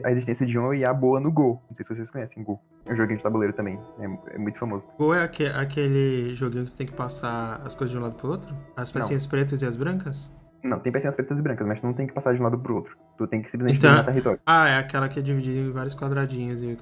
a, 0.03 0.09
a 0.09 0.11
existência 0.11 0.45
de 0.45 0.55
uma 0.55 0.75
IA 0.75 0.93
boa 0.93 1.19
no 1.19 1.31
Go. 1.31 1.59
Não 1.67 1.75
sei 1.75 1.83
se 1.83 1.95
vocês 1.95 2.11
conhecem 2.11 2.43
Go. 2.43 2.59
É 2.85 2.93
um 2.93 2.95
joguinho 2.95 3.17
de 3.17 3.23
tabuleiro 3.23 3.53
também, 3.55 3.79
é, 3.99 4.35
é 4.35 4.37
muito 4.37 4.59
famoso. 4.59 4.85
Ou 4.99 5.11
é 5.15 5.23
aque- 5.23 5.45
aquele 5.47 6.35
joguinho 6.35 6.65
que 6.65 6.75
tem 6.77 6.85
que 6.85 6.93
passar 6.93 7.55
as 7.65 7.73
coisas 7.73 7.91
de 7.91 7.97
um 7.97 8.01
lado 8.03 8.13
pro 8.17 8.29
outro? 8.29 8.55
As 8.77 8.91
pecinhas 8.91 9.25
pretas 9.25 9.63
e 9.63 9.65
as 9.65 9.75
brancas? 9.75 10.31
Não, 10.63 10.79
tem 10.79 10.91
pecinhas 10.91 11.15
pretas 11.15 11.39
e 11.39 11.41
brancas, 11.41 11.65
mas 11.67 11.79
tu 11.79 11.87
não 11.87 11.93
tem 11.93 12.05
que 12.07 12.13
passar 12.13 12.33
de 12.33 12.39
um 12.39 12.43
lado 12.43 12.57
pro 12.59 12.75
outro. 12.75 12.95
Tu 13.17 13.27
tem 13.27 13.41
que 13.41 13.49
simplesmente 13.49 13.77
Então- 13.79 13.91
dominar 13.91 14.05
território. 14.11 14.39
Ah, 14.45 14.67
é 14.69 14.77
aquela 14.77 15.09
que 15.09 15.19
é 15.19 15.21
dividida 15.21 15.59
em 15.59 15.71
vários 15.71 15.95
quadradinhos. 15.95 16.61
E... 16.61 16.77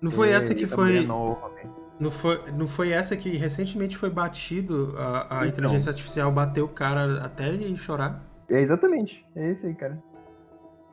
Não 0.00 0.10
foi 0.10 0.30
É, 0.30 0.32
essa 0.34 0.54
que 0.54 0.64
e 0.64 0.66
foi. 0.66 0.98
enorme. 0.98 1.60
Não 1.98 2.10
foi, 2.10 2.40
não 2.56 2.66
foi 2.66 2.90
essa 2.90 3.16
que 3.16 3.36
recentemente 3.36 3.96
foi 3.96 4.10
batido, 4.10 4.94
a, 4.98 5.22
a 5.22 5.36
Então. 5.46 5.48
inteligência 5.48 5.90
artificial 5.90 6.30
bateu 6.32 6.64
o 6.64 6.68
cara 6.68 7.22
até 7.24 7.48
ele 7.48 7.76
chorar? 7.76 8.22
É 8.50 8.60
exatamente, 8.60 9.24
é 9.36 9.50
esse 9.50 9.66
aí, 9.66 9.74
cara. 9.74 10.02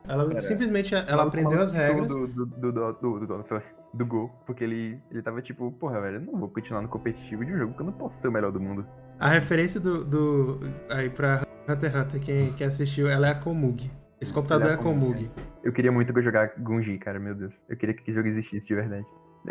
Ela 0.08 0.26
Cara, 0.28 0.40
simplesmente 0.40 0.94
ela 0.94 1.24
aprendeu 1.24 1.60
as 1.60 1.72
regras. 1.72 2.08
Do, 2.08 2.26
do, 2.26 2.46
do, 2.46 2.72
do, 2.72 2.72
do, 2.72 2.92
do, 2.92 3.26
do, 3.26 3.62
do 3.92 4.06
Go, 4.06 4.30
porque 4.46 4.64
ele, 4.64 4.98
ele 5.10 5.20
tava 5.22 5.42
tipo, 5.42 5.70
porra, 5.72 6.00
velho, 6.00 6.16
eu 6.16 6.20
não 6.32 6.38
vou 6.38 6.48
continuar 6.48 6.80
no 6.80 6.88
competitivo 6.88 7.44
de 7.44 7.52
um 7.52 7.58
jogo 7.58 7.74
que 7.74 7.82
eu 7.82 7.86
não 7.86 7.92
posso 7.92 8.18
ser 8.20 8.28
o 8.28 8.32
melhor 8.32 8.50
do 8.52 8.60
mundo. 8.60 8.86
A 9.18 9.28
referência 9.28 9.78
do, 9.80 10.02
do. 10.04 10.60
Aí 10.90 11.10
pra 11.10 11.44
Hunter 11.70 11.90
x 11.90 12.00
Hunter, 12.04 12.20
quem, 12.20 12.52
quem 12.54 12.66
assistiu, 12.66 13.08
ela 13.08 13.28
é 13.28 13.30
a 13.30 13.34
Komug. 13.34 13.90
Esse 14.20 14.34
computador 14.34 14.68
é 14.68 14.70
é 14.72 14.74
a 14.74 14.76
Komug. 14.78 15.28
Komug. 15.28 15.30
Eu 15.62 15.72
queria 15.72 15.92
muito 15.92 16.18
jogar 16.22 16.52
Gunji, 16.58 16.98
cara, 16.98 17.18
meu 17.18 17.34
Deus. 17.34 17.52
Eu 17.68 17.76
queria 17.76 17.94
que 17.94 18.02
esse 18.02 18.12
jogo 18.12 18.28
existisse 18.28 18.66
de 18.66 18.74
verdade. 18.74 19.06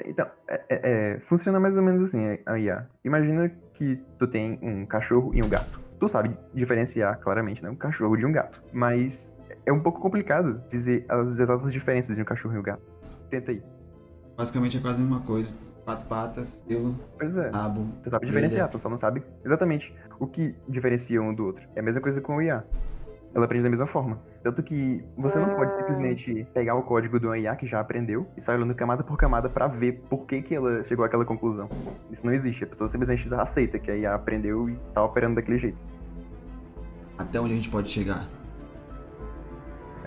Então, 0.06 0.28
é, 0.48 0.62
é- 0.70 0.80
é, 1.16 1.20
funciona 1.22 1.60
mais 1.60 1.76
ou 1.76 1.82
menos 1.82 2.04
assim 2.04 2.38
a 2.46 2.60
IA. 2.60 2.86
Imagina 3.04 3.50
que 3.74 4.00
tu 4.20 4.28
tem 4.28 4.60
um 4.62 4.86
cachorro 4.86 5.32
e 5.34 5.42
um 5.42 5.50
gato. 5.50 5.80
Tu 6.00 6.08
sabe 6.08 6.38
diferenciar 6.54 7.20
claramente, 7.20 7.62
né? 7.64 7.70
Um 7.70 7.76
cachorro 7.76 8.16
de 8.16 8.26
um 8.26 8.32
gato. 8.32 8.62
Mas 8.72 9.36
é 9.66 9.74
um 9.74 9.80
pouco 9.80 10.00
complicado 10.00 10.62
dizer 10.70 11.06
as 11.10 11.30
exatas 11.40 11.72
diferenças 11.74 12.16
de 12.16 12.22
um 12.22 12.26
cachorro 12.26 12.56
e 12.56 12.60
um 12.60 12.64
gato. 12.64 12.84
Tenta 13.30 13.52
aí. 13.52 13.62
Basicamente 14.38 14.78
é 14.78 14.80
quase 14.82 15.00
a 15.00 15.02
mesma 15.02 15.20
coisa. 15.22 15.56
Quatro 15.84 16.08
patas, 16.08 16.64
pelo, 16.68 16.96
Pois 17.18 17.36
é. 17.36 17.50
rabo. 17.50 17.88
Tu 18.04 18.10
sabe 18.10 18.26
diferenciar, 18.28 18.70
tu 18.70 18.80
só 18.80 18.88
não 18.88 18.98
sabe 18.98 19.22
exatamente 19.44 19.94
o 20.20 20.28
que 20.28 20.56
diferencia 20.68 21.22
um 21.22 21.34
do 21.34 21.46
outro. 21.46 21.64
É 21.76 21.80
a 21.80 21.84
mesma 21.84 22.02
coisa 22.02 22.20
com 22.20 22.36
o 22.36 22.42
IA. 22.42 22.64
Ela 23.34 23.46
aprende 23.46 23.64
da 23.64 23.70
mesma 23.70 23.88
forma. 23.88 24.20
Tanto 24.44 24.64
que 24.64 25.04
você 25.16 25.38
não 25.38 25.50
pode 25.50 25.74
simplesmente 25.76 26.48
pegar 26.54 26.76
o 26.76 26.82
código 26.82 27.20
do 27.20 27.34
IA 27.36 27.56
que 27.56 27.68
já 27.68 27.80
aprendeu 27.80 28.28
e 28.36 28.42
sair 28.42 28.56
olhando 28.56 28.74
camada 28.74 29.04
por 29.04 29.18
camada 29.18 29.48
pra 29.48 29.68
ver 29.68 30.02
por 30.10 30.26
que, 30.26 30.42
que 30.42 30.56
ela 30.56 30.84
chegou 30.84 31.06
àquela 31.06 31.24
conclusão. 31.24 31.70
Isso 32.12 32.26
não 32.26 32.34
existe. 32.34 32.64
A 32.64 32.68
pessoa 32.68 32.90
simplesmente 32.90 33.32
aceita 33.34 33.78
que 33.78 33.92
a 33.92 33.96
IA 33.96 34.16
aprendeu 34.16 34.70
e 34.70 34.76
tá 34.94 35.04
operando 35.04 35.36
daquele 35.36 35.60
jeito. 35.60 35.78
Até 37.18 37.40
onde 37.40 37.54
a 37.54 37.56
gente 37.56 37.70
pode 37.70 37.90
chegar? 37.90 38.28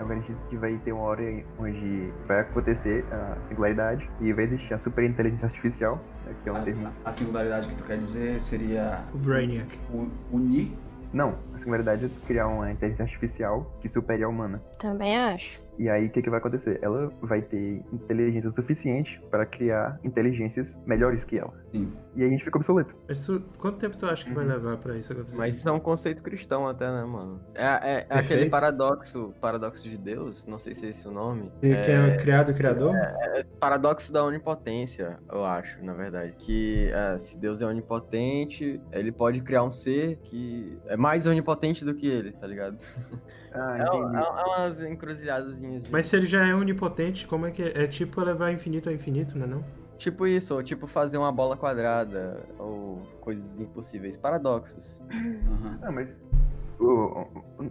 Eu 0.03 0.07
garantido 0.09 0.37
que 0.49 0.57
vai 0.57 0.77
ter 0.83 0.91
uma 0.91 1.03
hora 1.03 1.23
onde 1.57 2.11
vai 2.27 2.41
acontecer 2.41 3.05
a 3.09 3.37
singularidade 3.45 4.09
e 4.19 4.33
vai 4.33 4.43
existir 4.43 4.73
a 4.73 4.79
super 4.79 5.05
inteligência 5.05 5.45
artificial, 5.45 5.97
né, 6.25 6.33
que 6.43 6.49
é 6.49 6.51
um 6.51 6.61
termo. 6.61 6.87
A, 7.05 7.09
a 7.09 7.11
singularidade 7.13 7.69
que 7.69 7.75
tu 7.77 7.85
quer 7.85 7.97
dizer 7.97 8.37
seria 8.41 9.05
O 9.13 9.17
Brainiac. 9.17 9.79
u- 9.93 10.09
unir 10.29 10.73
Não, 11.13 11.35
a 11.55 11.59
singularidade 11.59 12.05
é 12.05 12.09
criar 12.27 12.47
uma 12.47 12.69
inteligência 12.69 13.03
artificial 13.05 13.71
que 13.79 13.87
supere 13.87 14.23
a 14.23 14.27
humana. 14.27 14.61
Também 14.77 15.17
acho. 15.17 15.61
E 15.77 15.89
aí, 15.89 16.05
o 16.07 16.09
que, 16.11 16.21
que 16.21 16.29
vai 16.29 16.39
acontecer? 16.39 16.79
Ela 16.81 17.11
vai 17.21 17.41
ter 17.41 17.83
inteligência 17.91 18.51
suficiente 18.51 19.19
para 19.31 19.45
criar 19.45 19.99
inteligências 20.03 20.77
melhores 20.85 21.23
que 21.25 21.37
ela. 21.37 21.53
Sim. 21.73 21.91
E 22.15 22.21
aí 22.21 22.27
a 22.27 22.31
gente 22.31 22.43
fica 22.43 22.57
obsoleto. 22.57 22.93
Mas 23.07 23.25
tu, 23.25 23.41
quanto 23.57 23.77
tempo 23.79 23.97
tu 23.97 24.05
acha 24.05 24.23
que 24.23 24.33
vai 24.33 24.45
levar 24.45 24.77
pra 24.77 24.95
isso 24.95 25.11
acontecer? 25.13 25.37
Mas 25.37 25.55
isso 25.55 25.67
é 25.67 25.71
um 25.71 25.79
conceito 25.79 26.21
cristão 26.21 26.67
até, 26.67 26.85
né, 26.91 27.03
mano? 27.03 27.41
É, 27.55 27.65
é- 27.65 28.07
é 28.09 28.17
aquele 28.19 28.49
paradoxo, 28.49 29.33
paradoxo 29.41 29.89
de 29.89 29.97
Deus, 29.97 30.45
não 30.45 30.59
sei 30.59 30.75
se 30.75 30.85
é 30.85 30.89
esse 30.89 31.07
o 31.07 31.11
nome. 31.11 31.51
E 31.63 31.71
é 31.71 32.15
o 32.15 32.17
criado 32.21 32.51
o 32.51 32.53
criador? 32.53 32.95
É 32.95 33.41
esse 33.41 33.57
paradoxo 33.57 34.13
da 34.13 34.23
onipotência, 34.23 35.17
eu 35.31 35.43
acho, 35.43 35.83
na 35.83 35.93
verdade. 35.93 36.33
Que 36.37 36.91
é, 36.93 37.17
se 37.17 37.39
Deus 37.39 37.61
é 37.61 37.65
onipotente, 37.65 38.79
ele 38.91 39.11
pode 39.11 39.41
criar 39.41 39.63
um 39.63 39.71
ser 39.71 40.17
que 40.17 40.77
é 40.85 40.95
mais 40.95 41.25
onipotente 41.25 41.83
do 41.83 41.95
que 41.95 42.07
ele, 42.07 42.31
tá 42.33 42.45
ligado? 42.45 42.77
Ah, 43.53 43.77
É, 43.77 43.83
entendi. 43.83 44.15
é, 44.15 44.19
é 44.19 44.57
umas 44.57 44.81
encruzilhadazinhas 44.81 45.83
de... 45.83 45.91
Mas 45.91 46.05
se 46.07 46.15
ele 46.15 46.25
já 46.25 46.45
é 46.47 46.53
onipotente, 46.55 47.27
como 47.27 47.45
é 47.45 47.51
que 47.51 47.61
é? 47.61 47.83
É 47.83 47.87
tipo 47.87 48.19
elevar 48.21 48.51
infinito 48.51 48.89
ao 48.89 48.95
infinito, 48.95 49.37
não 49.37 49.45
é 49.45 49.49
não? 49.49 49.63
Tipo 49.97 50.25
isso, 50.27 50.55
ou 50.55 50.63
tipo 50.63 50.87
fazer 50.87 51.17
uma 51.17 51.31
bola 51.31 51.55
quadrada, 51.55 52.43
ou 52.57 53.01
coisas 53.21 53.59
impossíveis. 53.59 54.17
Paradoxos. 54.17 55.01
Aham. 55.47 55.79
Não, 55.81 55.91
mas. 55.93 56.19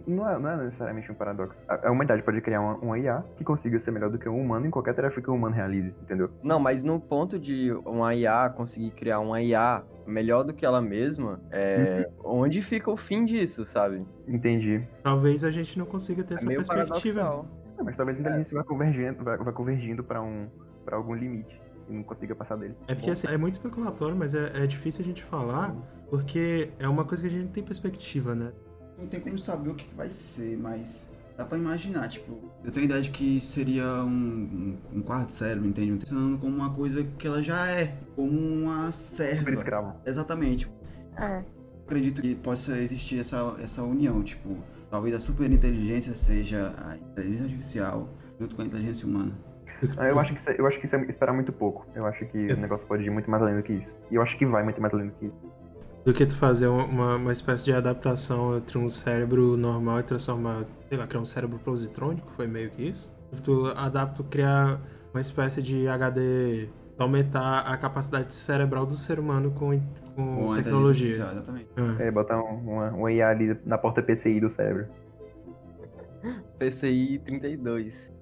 não, 0.07 0.27
é, 0.29 0.39
não 0.39 0.49
é 0.49 0.57
necessariamente 0.63 1.11
um 1.11 1.15
paradoxo. 1.15 1.61
A, 1.67 1.87
a 1.89 1.91
humanidade 1.91 2.23
pode 2.23 2.41
criar 2.41 2.61
uma, 2.61 2.75
uma 2.77 2.97
IA 2.97 3.23
que 3.37 3.43
consiga 3.43 3.79
ser 3.79 3.91
melhor 3.91 4.09
do 4.09 4.17
que 4.17 4.27
um 4.27 4.39
humano 4.41 4.65
em 4.65 4.71
qualquer 4.71 4.95
tarefa 4.95 5.21
que 5.21 5.29
um 5.29 5.35
humano 5.35 5.53
realize, 5.53 5.93
entendeu? 6.01 6.31
Não, 6.41 6.59
mas 6.59 6.81
no 6.83 6.99
ponto 6.99 7.37
de 7.37 7.71
uma 7.85 8.15
IA 8.15 8.49
conseguir 8.49 8.91
criar 8.91 9.19
uma 9.19 9.41
IA 9.41 9.83
melhor 10.05 10.43
do 10.43 10.53
que 10.53 10.65
ela 10.65 10.81
mesma, 10.81 11.41
é... 11.51 12.09
onde 12.23 12.61
fica 12.61 12.91
o 12.91 12.97
fim 12.97 13.25
disso, 13.25 13.65
sabe? 13.65 14.05
Entendi. 14.27 14.85
Talvez 15.01 15.43
a 15.43 15.51
gente 15.51 15.77
não 15.77 15.85
consiga 15.85 16.23
ter 16.23 16.35
É 16.35 16.37
essa 16.37 16.45
meio 16.45 16.65
perspectiva. 16.65 17.45
Não, 17.77 17.85
mas 17.85 17.97
talvez 17.97 18.17
a 18.17 18.21
inteligência 18.21 18.57
vá 18.57 18.63
convergindo, 18.63 19.23
vá, 19.23 19.35
vá 19.37 19.51
convergindo 19.51 20.03
pra, 20.03 20.21
um, 20.21 20.47
pra 20.85 20.95
algum 20.97 21.13
limite 21.13 21.61
e 21.89 21.93
não 21.93 22.03
consiga 22.03 22.35
passar 22.35 22.55
dele. 22.55 22.75
É 22.87 22.95
porque 22.95 23.11
assim, 23.11 23.27
é 23.27 23.37
muito 23.37 23.55
especulatório, 23.55 24.15
mas 24.15 24.35
é, 24.35 24.63
é 24.63 24.67
difícil 24.67 25.01
a 25.01 25.05
gente 25.05 25.23
falar, 25.23 25.75
porque 26.09 26.69
é 26.79 26.87
uma 26.87 27.03
coisa 27.05 27.21
que 27.21 27.27
a 27.27 27.31
gente 27.31 27.45
não 27.45 27.51
tem 27.51 27.63
perspectiva, 27.63 28.35
né? 28.35 28.51
Não 28.97 29.07
tem 29.07 29.19
como 29.19 29.37
saber 29.37 29.69
o 29.69 29.75
que 29.75 29.93
vai 29.95 30.09
ser, 30.09 30.57
mas 30.57 31.11
dá 31.37 31.45
pra 31.45 31.57
imaginar, 31.57 32.07
tipo, 32.07 32.51
eu 32.63 32.71
tenho 32.71 32.83
a 32.83 32.89
ideia 32.89 33.01
de 33.01 33.11
que 33.11 33.41
seria 33.41 33.85
um, 34.03 34.77
um, 34.93 34.97
um 34.97 35.01
quarto 35.01 35.31
cérebro, 35.31 35.67
entende? 35.67 35.99
Funcionando 36.05 36.37
como 36.37 36.55
uma 36.55 36.69
coisa 36.73 37.03
que 37.03 37.25
ela 37.27 37.41
já 37.41 37.67
é, 37.67 37.95
como 38.15 38.31
uma 38.39 38.91
Super 38.91 39.35
serva. 39.35 39.51
escravo. 39.51 39.95
Exatamente. 40.05 40.71
É. 41.17 41.43
acredito 41.85 42.21
que 42.21 42.33
possa 42.35 42.77
existir 42.77 43.19
essa, 43.19 43.55
essa 43.61 43.83
união, 43.83 44.23
tipo, 44.23 44.57
talvez 44.89 45.13
a 45.15 45.19
superinteligência 45.19 46.15
seja 46.15 46.73
a 46.83 46.95
inteligência 46.95 47.45
artificial 47.45 48.09
junto 48.39 48.55
com 48.55 48.61
a 48.61 48.65
inteligência 48.65 49.07
humana. 49.07 49.31
Ah, 49.97 50.07
Eu 50.07 50.17
acho 50.19 50.33
que 50.33 50.39
isso 50.39 50.49
é, 50.49 50.55
eu 50.57 50.65
acho 50.65 50.79
que 50.79 50.85
isso 50.85 50.95
é 50.95 51.03
esperar 51.05 51.33
muito 51.33 51.51
pouco. 51.51 51.85
Eu 51.93 52.05
acho 52.05 52.25
que 52.27 52.37
o 52.53 52.57
negócio 52.57 52.87
pode 52.87 53.03
ir 53.03 53.09
muito 53.09 53.29
mais 53.29 53.43
além 53.43 53.57
do 53.57 53.63
que 53.63 53.73
isso. 53.73 53.93
E 54.09 54.15
eu 54.15 54.21
acho 54.21 54.37
que 54.37 54.45
vai 54.45 54.63
muito 54.63 54.81
mais 54.81 54.93
além 54.93 55.07
do 55.07 55.13
que 55.13 55.25
isso. 55.25 55.35
Do 56.05 56.13
que 56.13 56.25
tu 56.25 56.35
fazer 56.35 56.67
uma, 56.67 57.15
uma 57.15 57.31
espécie 57.31 57.63
de 57.63 57.71
adaptação 57.73 58.57
entre 58.57 58.77
um 58.77 58.89
cérebro 58.89 59.55
normal 59.55 60.01
e 60.01 60.03
transformar, 60.03 60.65
sei 60.89 60.97
lá, 60.97 61.07
criar 61.07 61.21
um 61.21 61.25
cérebro 61.25 61.57
positrônico, 61.59 62.29
foi 62.35 62.45
meio 62.45 62.69
que 62.71 62.83
isso? 62.83 63.15
Tu 63.41 63.65
adapta, 63.67 64.21
criar 64.23 64.81
uma 65.13 65.21
espécie 65.21 65.61
de 65.61 65.87
HD, 65.87 66.67
aumentar 66.97 67.59
a 67.61 67.77
capacidade 67.77 68.33
cerebral 68.35 68.85
do 68.85 68.95
ser 68.95 69.17
humano 69.17 69.51
com, 69.51 69.79
com, 70.15 70.35
Com 70.47 70.55
tecnologia. 70.55 71.07
exatamente. 71.07 71.69
Ah. 71.77 71.95
É, 71.99 72.11
botar 72.11 72.37
um, 72.37 72.73
uma, 72.73 72.91
um 72.93 73.09
IA 73.09 73.29
ali 73.29 73.57
na 73.65 73.77
porta 73.77 74.03
PCI 74.03 74.41
do 74.41 74.49
cérebro. 74.49 74.87
PCI 76.59 77.19
32. 77.19 78.13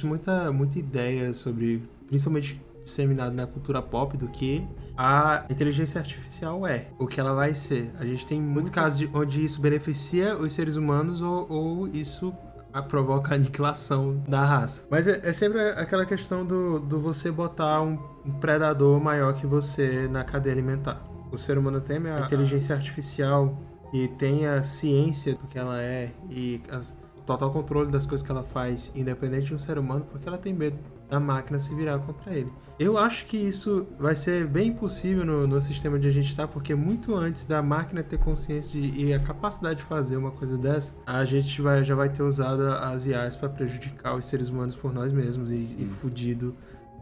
Existe 0.00 0.06
muita, 0.06 0.50
muita 0.52 0.78
ideia 0.78 1.32
sobre, 1.34 1.82
principalmente 2.08 2.60
disseminado 2.82 3.34
na 3.34 3.46
cultura 3.46 3.82
pop, 3.82 4.16
do 4.16 4.28
que 4.28 4.66
a 4.96 5.44
inteligência 5.50 5.98
artificial 5.98 6.66
é, 6.66 6.86
o 6.98 7.06
que 7.06 7.20
ela 7.20 7.34
vai 7.34 7.54
ser. 7.54 7.90
A 7.98 8.04
gente 8.06 8.24
tem 8.26 8.40
muitos 8.40 8.70
casos 8.70 8.98
de, 8.98 9.10
onde 9.12 9.44
isso 9.44 9.60
beneficia 9.60 10.36
os 10.36 10.52
seres 10.52 10.76
humanos 10.76 11.20
ou, 11.20 11.46
ou 11.50 11.88
isso 11.88 12.32
a- 12.72 12.80
provoca 12.82 13.32
a 13.32 13.34
aniquilação 13.34 14.22
da 14.26 14.42
raça. 14.44 14.86
Mas 14.90 15.06
é, 15.06 15.20
é 15.22 15.32
sempre 15.32 15.60
aquela 15.70 16.06
questão 16.06 16.44
do, 16.44 16.78
do 16.80 16.98
você 16.98 17.30
botar 17.30 17.82
um, 17.82 17.98
um 18.24 18.32
predador 18.40 18.98
maior 19.00 19.34
que 19.34 19.46
você 19.46 20.08
na 20.08 20.24
cadeia 20.24 20.54
alimentar. 20.54 21.02
O 21.30 21.36
ser 21.36 21.58
humano 21.58 21.80
teme 21.80 22.08
a 22.08 22.20
inteligência 22.20 22.74
artificial 22.74 23.56
e 23.92 24.08
tem 24.08 24.46
a 24.46 24.62
ciência 24.62 25.34
do 25.34 25.46
que 25.46 25.58
ela 25.58 25.80
é 25.82 26.10
e 26.30 26.60
as- 26.70 26.96
total 27.26 27.50
controle 27.50 27.90
das 27.90 28.06
coisas 28.06 28.24
que 28.24 28.30
ela 28.30 28.42
faz, 28.42 28.92
independente 28.94 29.46
de 29.46 29.54
um 29.54 29.58
ser 29.58 29.78
humano, 29.78 30.06
porque 30.10 30.28
ela 30.28 30.38
tem 30.38 30.52
medo 30.52 30.78
da 31.08 31.18
máquina 31.18 31.58
se 31.58 31.74
virar 31.74 31.98
contra 31.98 32.32
ele. 32.32 32.50
Eu 32.78 32.96
acho 32.96 33.26
que 33.26 33.36
isso 33.36 33.86
vai 33.98 34.16
ser 34.16 34.46
bem 34.46 34.68
impossível 34.68 35.24
no, 35.24 35.46
no 35.46 35.60
sistema 35.60 35.96
onde 35.96 36.08
a 36.08 36.10
gente 36.10 36.30
está, 36.30 36.48
porque 36.48 36.74
muito 36.74 37.14
antes 37.14 37.44
da 37.44 37.60
máquina 37.60 38.02
ter 38.02 38.18
consciência 38.18 38.80
de, 38.80 39.02
e 39.02 39.12
a 39.12 39.20
capacidade 39.20 39.80
de 39.80 39.84
fazer 39.84 40.16
uma 40.16 40.30
coisa 40.30 40.56
dessa, 40.56 40.94
a 41.06 41.24
gente 41.24 41.60
vai, 41.60 41.84
já 41.84 41.94
vai 41.94 42.08
ter 42.08 42.22
usado 42.22 42.62
as 42.68 43.04
IAs 43.06 43.36
para 43.36 43.48
prejudicar 43.48 44.16
os 44.16 44.24
seres 44.24 44.48
humanos 44.48 44.74
por 44.74 44.94
nós 44.94 45.12
mesmos 45.12 45.50
e, 45.50 45.58
Sim. 45.58 45.82
e 45.82 45.86
fudido 45.86 46.54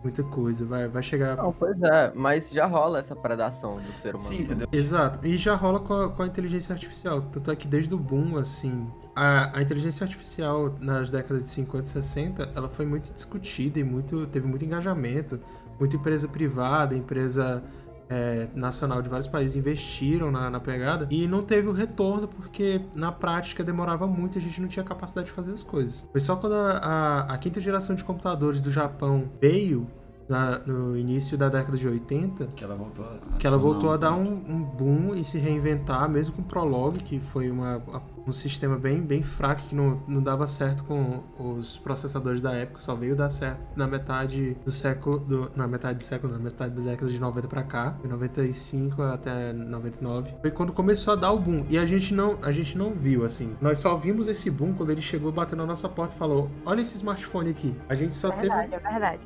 muita 0.02 0.22
coisa. 0.22 0.64
Vai, 0.64 0.88
vai 0.88 1.02
chegar 1.02 1.36
Não, 1.36 1.52
pois 1.52 1.80
é, 1.82 2.12
mas 2.14 2.50
já 2.50 2.66
rola 2.66 2.98
essa 2.98 3.14
predação 3.14 3.78
do 3.80 3.92
ser 3.92 4.14
humano. 4.14 4.20
Sim, 4.20 4.42
entendeu? 4.42 4.68
Exato, 4.70 5.26
e 5.26 5.36
já 5.36 5.54
rola 5.54 5.80
com 5.80 5.94
a, 5.94 6.08
com 6.10 6.22
a 6.22 6.26
inteligência 6.26 6.72
artificial. 6.72 7.22
Tanto 7.22 7.50
é 7.50 7.56
que 7.56 7.66
desde 7.66 7.94
o 7.94 7.98
boom, 7.98 8.36
assim, 8.36 8.86
a, 9.14 9.58
a 9.58 9.62
inteligência 9.62 10.04
artificial 10.04 10.74
nas 10.80 11.10
décadas 11.10 11.42
de 11.42 11.50
50 11.50 11.84
e 11.84 11.88
60, 11.88 12.52
ela 12.54 12.68
foi 12.68 12.86
muito 12.86 13.12
discutida 13.12 13.78
e 13.78 13.84
muito, 13.84 14.26
teve 14.26 14.46
muito 14.46 14.64
engajamento. 14.64 15.40
Muita 15.78 15.94
empresa 15.94 16.26
privada, 16.26 16.94
empresa 16.96 17.62
é, 18.10 18.48
nacional 18.54 19.02
de 19.02 19.08
vários 19.08 19.26
países 19.28 19.56
investiram 19.56 20.30
na, 20.30 20.48
na 20.50 20.60
pegada 20.60 21.06
e 21.10 21.26
não 21.28 21.42
teve 21.42 21.68
o 21.68 21.72
retorno 21.72 22.26
porque 22.28 22.80
na 22.94 23.12
prática 23.12 23.62
demorava 23.62 24.06
muito 24.06 24.36
e 24.36 24.38
a 24.38 24.42
gente 24.42 24.60
não 24.60 24.68
tinha 24.68 24.84
capacidade 24.84 25.26
de 25.26 25.32
fazer 25.32 25.52
as 25.52 25.62
coisas. 25.62 26.08
Foi 26.10 26.20
só 26.20 26.36
quando 26.36 26.54
a, 26.54 26.78
a- 26.78 27.34
a 27.34 27.38
quinta 27.38 27.60
geração 27.60 27.94
de 27.94 28.04
computadores 28.04 28.60
do 28.60 28.70
Japão 28.70 29.24
veio 29.40 29.86
na- 30.28 30.58
no 30.66 30.96
início 30.96 31.36
da 31.38 31.48
década 31.48 31.76
de 31.76 31.86
80 31.88 32.46
Que 32.54 32.64
ela 32.64 32.74
voltou 32.76 33.04
a. 33.04 33.36
que 33.38 33.46
ela 33.46 33.58
voltou 33.58 33.90
a 33.92 33.96
dar 33.96 34.12
um, 34.14 34.32
um 34.48 34.62
boom 34.62 35.14
e 35.14 35.24
se 35.24 35.38
reinventar, 35.38 36.08
mesmo 36.08 36.34
com 36.34 36.42
o 36.42 36.44
Prolog, 36.44 36.98
que 37.00 37.18
foi 37.18 37.50
uma, 37.50 37.80
um 38.26 38.32
sistema 38.32 38.76
bem, 38.76 39.00
bem 39.00 39.22
fraco, 39.22 39.62
que 39.62 39.74
não, 39.74 40.02
não 40.06 40.22
dava 40.22 40.46
certo 40.46 40.84
com 40.84 41.22
os 41.38 41.76
processadores 41.78 42.40
da 42.40 42.52
época, 42.52 42.80
só 42.80 42.94
veio 42.94 43.16
dar 43.16 43.30
certo 43.30 43.58
na 43.74 43.86
metade 43.86 44.56
do 44.64 44.70
século, 44.70 45.18
do, 45.18 45.50
na 45.56 45.66
metade 45.66 45.98
do 45.98 46.04
século, 46.04 46.32
na 46.32 46.38
metade 46.38 46.74
da 46.74 46.82
década 46.82 47.10
de 47.10 47.18
90 47.18 47.48
pra 47.48 47.62
cá, 47.62 47.96
de 48.02 48.08
95 48.08 49.02
até 49.02 49.52
99. 49.52 50.30
Foi 50.40 50.50
quando 50.50 50.72
começou 50.72 51.12
a 51.14 51.16
dar 51.16 51.32
o 51.32 51.38
boom, 51.38 51.64
e 51.68 51.78
a 51.78 51.86
gente 51.86 52.12
não, 52.12 52.38
a 52.42 52.52
gente 52.52 52.76
não 52.76 52.92
viu, 52.92 53.24
assim. 53.24 53.56
Nós 53.60 53.78
só 53.78 53.96
vimos 53.96 54.28
esse 54.28 54.50
boom 54.50 54.74
quando 54.74 54.90
ele 54.90 55.00
chegou, 55.02 55.32
bateu 55.32 55.56
na 55.56 55.64
nossa 55.66 55.88
porta 55.88 56.14
e 56.14 56.18
falou, 56.18 56.50
olha 56.66 56.80
esse 56.82 56.96
smartphone 56.96 57.50
aqui. 57.50 57.74
A 57.88 57.94
gente 57.94 58.14
só 58.14 58.30
teve... 58.30 58.48
Verdade, 58.48 58.74
é 58.74 58.78
verdade. 58.78 59.20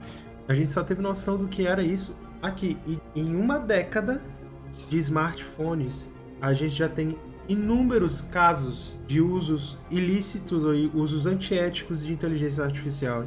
A 0.48 0.54
gente 0.54 0.70
só 0.70 0.82
teve 0.82 1.00
noção 1.00 1.36
do 1.36 1.48
que 1.48 1.66
era 1.66 1.82
isso 1.82 2.16
aqui. 2.42 2.76
E 2.86 2.98
em 3.14 3.34
uma 3.36 3.58
década 3.58 4.22
de 4.88 4.98
smartphones, 4.98 6.12
a 6.40 6.52
gente 6.52 6.74
já 6.74 6.88
tem 6.88 7.16
inúmeros 7.48 8.20
casos 8.20 8.98
de 9.06 9.20
usos 9.20 9.78
ilícitos 9.90 10.64
ou 10.64 10.72
usos 11.00 11.26
antiéticos 11.26 12.04
de 12.04 12.12
inteligência 12.12 12.64
artificial. 12.64 13.24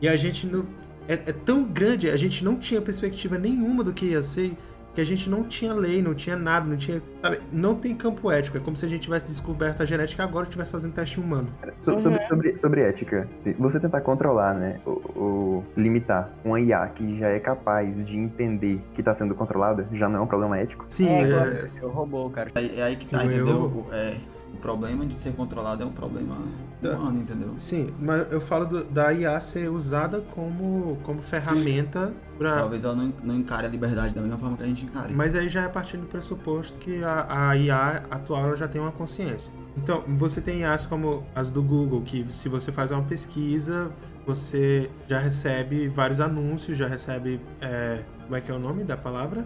E 0.00 0.08
a 0.08 0.16
gente 0.16 0.46
não. 0.46 0.66
É, 1.06 1.14
é 1.14 1.32
tão 1.32 1.64
grande, 1.64 2.10
a 2.10 2.16
gente 2.16 2.44
não 2.44 2.56
tinha 2.56 2.82
perspectiva 2.82 3.38
nenhuma 3.38 3.82
do 3.82 3.94
que 3.94 4.06
ia 4.06 4.22
ser, 4.22 4.54
que 4.98 5.02
a 5.02 5.04
gente 5.04 5.30
não 5.30 5.44
tinha 5.44 5.72
lei, 5.72 6.02
não 6.02 6.12
tinha 6.12 6.34
nada, 6.34 6.66
não 6.66 6.76
tinha. 6.76 7.00
Sabe, 7.22 7.38
não 7.52 7.76
tem 7.76 7.94
campo 7.94 8.32
ético. 8.32 8.56
É 8.56 8.60
como 8.60 8.76
se 8.76 8.84
a 8.84 8.88
gente 8.88 9.02
tivesse 9.02 9.28
descoberto 9.28 9.80
a 9.80 9.84
genética 9.84 10.24
agora 10.24 10.44
e 10.44 10.48
estivesse 10.48 10.72
fazendo 10.72 10.92
teste 10.92 11.20
humano. 11.20 11.46
So- 11.80 11.92
Uhum. 11.92 12.00
sobre, 12.00 12.26
sobre, 12.26 12.56
sobre 12.56 12.80
ética, 12.82 13.28
você 13.60 13.78
tentar 13.78 14.00
controlar, 14.00 14.54
né, 14.54 14.80
ou, 14.84 15.64
limitar 15.76 16.30
uma 16.44 16.60
IA 16.60 16.84
que 16.88 17.16
já 17.16 17.28
é 17.28 17.38
capaz 17.38 18.04
de 18.04 18.18
entender 18.18 18.80
que 18.94 19.00
está 19.00 19.14
sendo 19.14 19.36
controlada, 19.36 19.86
já 19.92 20.08
não 20.08 20.18
é 20.18 20.22
um 20.22 20.26
problema 20.26 20.58
ético. 20.58 20.84
Sim, 20.88 21.08
É, 21.08 21.30
é- 21.30 21.66
Eu 21.80 21.90
roubou, 21.90 22.28
cara. 22.30 22.50
É, 22.56 22.80
é 22.80 22.82
aí 22.82 22.96
que 22.96 23.06
tá, 23.06 23.24
Eu- 23.24 23.30
entendeu? 23.30 23.56
O, 23.56 23.86
é, 23.92 24.16
o 24.54 24.56
problema 24.58 25.04
de 25.06 25.14
ser 25.14 25.32
controlado 25.34 25.82
é 25.82 25.86
um 25.86 25.90
problema 25.92 26.36
Da- 26.82 26.96
humano, 26.98 27.20
entendeu? 27.20 27.54
Sim, 27.56 27.90
mas 28.00 28.32
eu 28.32 28.40
falo 28.40 28.64
do- 28.66 28.84
da 28.84 29.12
IA 29.12 29.40
ser 29.40 29.68
usada 29.70 30.20
como, 30.34 30.96
como 31.02 31.20
ferramenta 31.22 32.12
pra. 32.38 32.56
Talvez 32.56 32.84
ela 32.84 32.94
não, 32.94 33.12
não 33.22 33.34
encare 33.36 33.66
a 33.66 33.70
liberdade 33.70 34.14
da 34.14 34.20
mesma 34.20 34.38
forma 34.38 34.56
que 34.56 34.62
a 34.62 34.66
gente 34.66 34.84
encara. 34.84 35.08
Mas 35.12 35.34
aí 35.34 35.48
já 35.48 35.62
é 35.62 35.68
partindo 35.68 36.02
do 36.02 36.06
pressuposto 36.06 36.78
que 36.78 37.02
a, 37.04 37.48
a 37.50 37.56
IA 37.56 38.04
atual 38.10 38.44
ela 38.46 38.56
já 38.56 38.66
tem 38.68 38.80
uma 38.80 38.92
consciência. 38.92 39.52
Então, 39.76 40.02
você 40.08 40.40
tem 40.40 40.60
IAs 40.60 40.86
como 40.86 41.24
as 41.34 41.50
do 41.50 41.62
Google, 41.62 42.02
que 42.02 42.26
se 42.30 42.48
você 42.48 42.72
faz 42.72 42.90
uma 42.90 43.02
pesquisa, 43.02 43.90
você 44.26 44.90
já 45.08 45.18
recebe 45.18 45.88
vários 45.88 46.20
anúncios, 46.20 46.76
já 46.76 46.86
recebe. 46.88 47.40
é, 47.60 48.02
como 48.24 48.36
é 48.36 48.40
que 48.40 48.50
é 48.50 48.54
o 48.54 48.58
nome 48.58 48.84
da 48.84 48.96
palavra? 48.96 49.44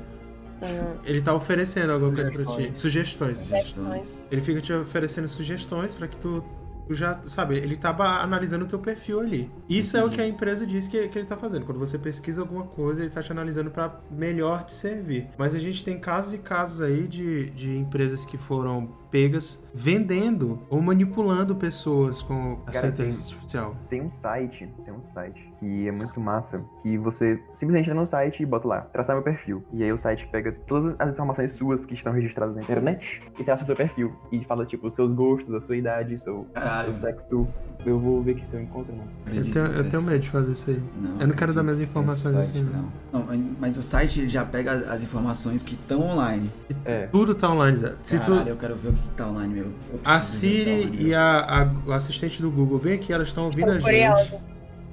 Hum, 0.63 0.97
Ele 1.05 1.21
tá 1.21 1.35
oferecendo 1.35 1.93
alguma 1.93 2.13
coisa 2.13 2.31
pra 2.31 2.45
ti. 2.57 2.71
Sugestões. 2.77 3.39
Sugestões. 3.39 4.29
Ele 4.31 4.41
fica 4.41 4.61
te 4.61 4.73
oferecendo 4.73 5.27
sugestões 5.29 5.95
pra 5.95 6.07
que 6.09 6.17
tu, 6.17 6.45
tu 6.87 6.95
já, 6.95 7.21
sabe, 7.25 7.57
ele 7.57 7.77
tá 7.77 7.93
ba- 7.93 8.23
analisando 8.23 8.65
o 8.65 8.69
teu 8.69 8.79
perfil 8.79 9.21
ali. 9.21 9.51
Isso 9.69 9.97
é 9.97 10.05
o 10.05 10.11
que 10.11 10.21
a 10.21 10.27
empresa 10.27 10.67
diz 10.67 10.87
que, 10.89 11.09
que 11.09 11.19
ele 11.19 11.27
tá 11.27 11.37
fazendo. 11.37 11.65
Quando 11.65 11.79
você 11.79 11.99
pesquisa 11.99 12.41
alguma 12.43 12.65
coisa, 12.65 13.03
ele 13.03 13.11
tá 13.11 13.23
te 13.23 13.33
analisando 13.33 13.71
pra 13.71 14.01
melhor 14.11 14.65
te 14.65 14.73
servir. 14.73 15.29
Mas 15.37 15.55
a 15.55 15.59
gente 15.59 15.85
tem 15.85 15.99
casos 15.99 16.35
e 16.35 16.39
casos 16.39 16.81
aí 16.81 17.07
de, 17.07 17.51
de 17.51 17.77
empresas 17.77 18.25
que 18.25 18.37
foram 18.39 19.01
pegas 19.13 19.63
vendendo 19.75 20.59
ou 20.71 20.81
manipulando 20.81 21.55
pessoas 21.55 22.23
com 22.23 22.59
a 22.67 22.73
sua 22.73 22.89
inteligência 22.89 23.35
artificial. 23.35 23.77
Tem 23.91 24.01
um 24.01 24.11
site, 24.11 24.69
tem 24.85 24.93
um 24.95 25.05
site 25.05 25.53
que 25.61 25.87
é 25.87 25.93
muito 25.93 26.19
massa, 26.19 26.61
que 26.83 26.97
você 26.99 27.39
simplesmente 27.53 27.89
entra 27.91 28.01
no 28.01 28.07
site 28.07 28.43
e 28.43 28.47
bota 28.47 28.67
lá, 28.67 28.81
traçar 28.81 29.15
meu 29.15 29.23
perfil. 29.23 29.63
E 29.73 29.83
aí 29.85 29.93
o 29.93 29.99
site 29.99 30.27
pega 30.33 30.51
todas 30.67 30.97
as 30.99 31.11
informações 31.11 31.53
suas 31.53 31.85
que 31.85 31.95
estão 31.95 32.13
registradas 32.13 32.57
na 32.57 32.63
internet 32.63 33.23
e 33.39 33.45
traça 33.45 33.63
o 33.63 33.67
seu 33.67 33.77
perfil. 33.77 34.13
E 34.33 34.43
fala, 34.45 34.65
tipo, 34.65 34.87
os 34.87 34.95
seus 34.95 35.13
gostos, 35.13 35.55
a 35.55 35.61
sua 35.61 35.77
idade, 35.77 36.19
seu, 36.19 36.47
seu 36.85 36.93
sexo. 36.95 37.47
Eu 37.85 37.99
vou 37.99 38.23
ver 38.23 38.33
aqui 38.37 38.47
se 38.49 38.55
eu 38.55 38.63
encontro, 38.63 38.95
não. 38.95 39.05
Eu 39.35 39.43
tenho, 39.51 39.67
eu 39.67 39.91
tenho 39.91 40.03
medo 40.05 40.21
de 40.21 40.31
fazer 40.31 40.53
isso 40.53 40.71
aí. 40.71 40.81
Não, 40.97 41.21
Eu 41.21 41.27
não 41.27 41.35
quero 41.35 41.53
dar 41.53 41.65
minhas 41.65 41.81
informações 41.81 42.33
site, 42.35 42.59
assim, 42.59 42.71
não. 43.13 43.27
Não, 43.27 43.55
mas 43.59 43.77
o 43.77 43.83
site 43.83 44.29
já 44.29 44.45
pega 44.45 44.71
as, 44.73 44.89
as 44.89 45.03
informações 45.03 45.65
que 45.65 45.75
estão 45.75 46.01
online. 46.01 46.49
É. 46.85 47.09
Tudo 47.09 47.35
tá 47.35 47.51
online, 47.51 47.77
Zé. 47.77 47.95
Se 48.05 48.19
tu- 48.21 48.31
Caralho, 48.31 48.51
eu 48.51 48.57
quero 48.57 48.77
ver 48.77 48.91
o 48.91 48.93
que 48.93 49.02
tá 49.17 49.27
online, 49.29 49.55
meu. 49.55 49.65
Eu 49.93 50.01
A 50.05 50.19
que 50.19 50.27
Siri 50.27 50.71
online, 50.71 50.97
e 51.03 51.15
a, 51.15 51.63
a- 51.63 51.73
o 51.87 51.93
assistente 51.93 52.41
do 52.41 52.51
Google, 52.51 52.79
bem 52.79 52.95
aqui, 52.95 53.13
elas 53.13 53.29
estão 53.29 53.45
ouvindo 53.45 53.71
a 53.71 53.79
gente. 53.79 54.35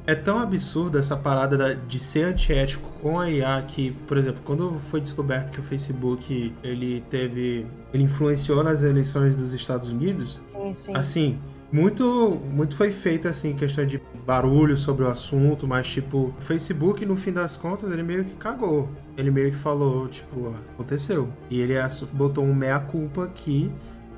É 0.07 0.15
tão 0.15 0.39
absurdo 0.39 0.97
essa 0.97 1.15
parada 1.15 1.55
da- 1.55 1.73
de 1.73 1.99
ser 1.99 2.23
antiético 2.23 2.89
com 3.01 3.19
a 3.19 3.29
IA 3.29 3.61
que, 3.67 3.91
por 4.07 4.17
exemplo, 4.17 4.41
quando 4.43 4.79
foi 4.89 4.99
descoberto 4.99 5.51
que 5.51 5.59
o 5.59 5.63
Facebook 5.63 6.53
ele 6.63 7.01
teve, 7.11 7.67
ele 7.93 8.03
influenciou 8.03 8.63
nas 8.63 8.81
eleições 8.81 9.37
dos 9.37 9.53
Estados 9.53 9.91
Unidos, 9.91 10.39
Sim, 10.51 10.73
sim. 10.73 10.95
assim, 10.95 11.37
muito, 11.71 12.41
muito 12.51 12.75
foi 12.75 12.89
feito 12.91 13.27
assim, 13.27 13.53
questão 13.53 13.85
de 13.85 14.01
barulho 14.25 14.75
sobre 14.75 15.05
o 15.05 15.07
assunto, 15.07 15.67
mas 15.67 15.87
tipo, 15.87 16.33
o 16.39 16.41
Facebook 16.41 17.05
no 17.05 17.15
fim 17.15 17.31
das 17.31 17.55
contas 17.55 17.91
ele 17.91 18.01
meio 18.01 18.25
que 18.25 18.33
cagou. 18.33 18.89
Ele 19.15 19.29
meio 19.29 19.51
que 19.51 19.57
falou, 19.57 20.07
tipo, 20.07 20.55
aconteceu. 20.73 21.29
E 21.51 21.59
ele 21.59 21.73
botou 22.13 22.43
um 22.43 22.55
meia 22.55 22.79
culpa 22.79 23.25
aqui. 23.25 23.69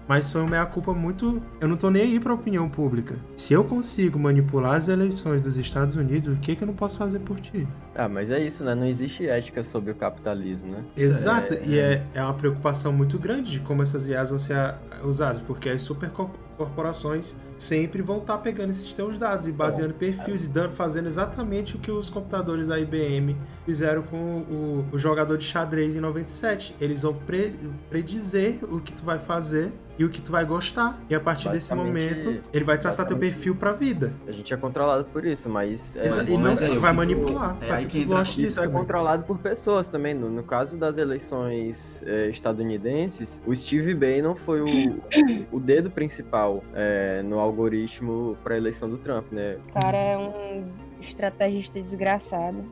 Mas 0.07 0.31
foi 0.31 0.41
uma 0.41 0.49
meia-culpa 0.49 0.93
muito. 0.93 1.41
Eu 1.59 1.67
não 1.67 1.77
tô 1.77 1.89
nem 1.89 2.01
aí 2.03 2.19
pra 2.19 2.33
opinião 2.33 2.67
pública. 2.69 3.15
Se 3.35 3.53
eu 3.53 3.63
consigo 3.63 4.19
manipular 4.19 4.75
as 4.75 4.87
eleições 4.89 5.41
dos 5.41 5.57
Estados 5.57 5.95
Unidos, 5.95 6.33
o 6.33 6.37
que, 6.37 6.55
que 6.55 6.63
eu 6.63 6.67
não 6.67 6.73
posso 6.73 6.97
fazer 6.97 7.19
por 7.19 7.39
ti? 7.39 7.67
Ah, 7.95 8.09
mas 8.09 8.29
é 8.29 8.39
isso, 8.39 8.63
né? 8.63 8.75
Não 8.75 8.85
existe 8.85 9.25
ética 9.27 9.63
sobre 9.63 9.91
o 9.91 9.95
capitalismo, 9.95 10.69
né? 10.71 10.83
Exato, 10.97 11.53
é- 11.53 11.61
e 11.65 11.79
é, 11.79 12.03
é 12.13 12.21
uma 12.23 12.33
preocupação 12.33 12.91
muito 12.91 13.17
grande 13.17 13.51
de 13.51 13.59
como 13.61 13.81
essas 13.81 14.07
IAs 14.09 14.29
vão 14.29 14.39
ser 14.39 14.75
usadas, 15.03 15.41
porque 15.41 15.69
as 15.69 15.81
supercorporações 15.81 17.35
sempre 17.61 18.01
vão 18.01 18.17
estar 18.17 18.37
pegando 18.39 18.71
esses 18.71 18.91
teus 18.93 19.17
dados 19.17 19.47
e 19.47 19.51
baseando 19.51 19.93
perfis 19.93 20.45
e 20.45 20.49
dando, 20.49 20.73
fazendo 20.73 21.07
exatamente 21.07 21.75
o 21.75 21.79
que 21.79 21.91
os 21.91 22.09
computadores 22.09 22.67
da 22.67 22.79
IBM 22.79 23.35
fizeram 23.65 24.01
com 24.01 24.17
o, 24.17 24.85
o 24.91 24.97
jogador 24.97 25.37
de 25.37 25.43
xadrez 25.45 25.95
em 25.95 25.99
97. 25.99 26.75
Eles 26.81 27.03
vão 27.03 27.13
pre- 27.13 27.53
predizer 27.89 28.57
o 28.63 28.79
que 28.79 28.91
tu 28.91 29.03
vai 29.03 29.19
fazer 29.19 29.71
e 29.99 30.05
o 30.05 30.09
que 30.09 30.21
tu 30.21 30.31
vai 30.31 30.43
gostar. 30.45 30.99
E 31.09 31.13
a 31.13 31.19
partir 31.19 31.49
desse 31.49 31.75
momento, 31.75 32.41
ele 32.51 32.65
vai 32.65 32.77
traçar 32.79 33.05
teu 33.07 33.17
perfil 33.17 33.53
pra 33.55 33.71
vida. 33.71 34.11
A 34.27 34.31
gente 34.31 34.51
é 34.51 34.57
controlado 34.57 35.03
por 35.05 35.23
isso, 35.25 35.47
mas. 35.47 35.95
É, 35.95 36.07
Exa- 36.07 36.23
e 36.23 36.37
não 36.37 36.51
é, 36.51 36.55
vai 36.79 36.93
manipular. 36.93 37.55
é 37.61 37.71
aí 37.71 37.85
que 37.85 38.03
gosta 38.05 38.31
Isso 38.31 38.41
disso 38.41 38.63
é 38.63 38.67
controlado 38.67 39.23
por 39.25 39.37
pessoas 39.37 39.89
também. 39.89 40.15
No, 40.15 40.27
no 40.29 40.41
caso 40.43 40.77
das 40.79 40.97
eleições 40.97 42.01
eh, 42.07 42.29
estadunidenses, 42.29 43.39
o 43.45 43.55
Steve 43.55 43.93
Bannon 43.93 44.33
foi 44.35 44.61
o, 44.61 45.01
o 45.51 45.59
dedo 45.59 45.91
principal 45.91 46.63
eh, 46.73 47.21
no 47.23 47.39
algoritmo 47.51 48.37
para 48.43 48.55
a 48.55 48.57
eleição 48.57 48.89
do 48.89 48.97
Trump, 48.97 49.31
né? 49.31 49.57
O 49.69 49.73
cara 49.73 49.97
é 49.97 50.17
um 50.17 50.65
estrategista 50.99 51.79
desgraçado. 51.79 52.63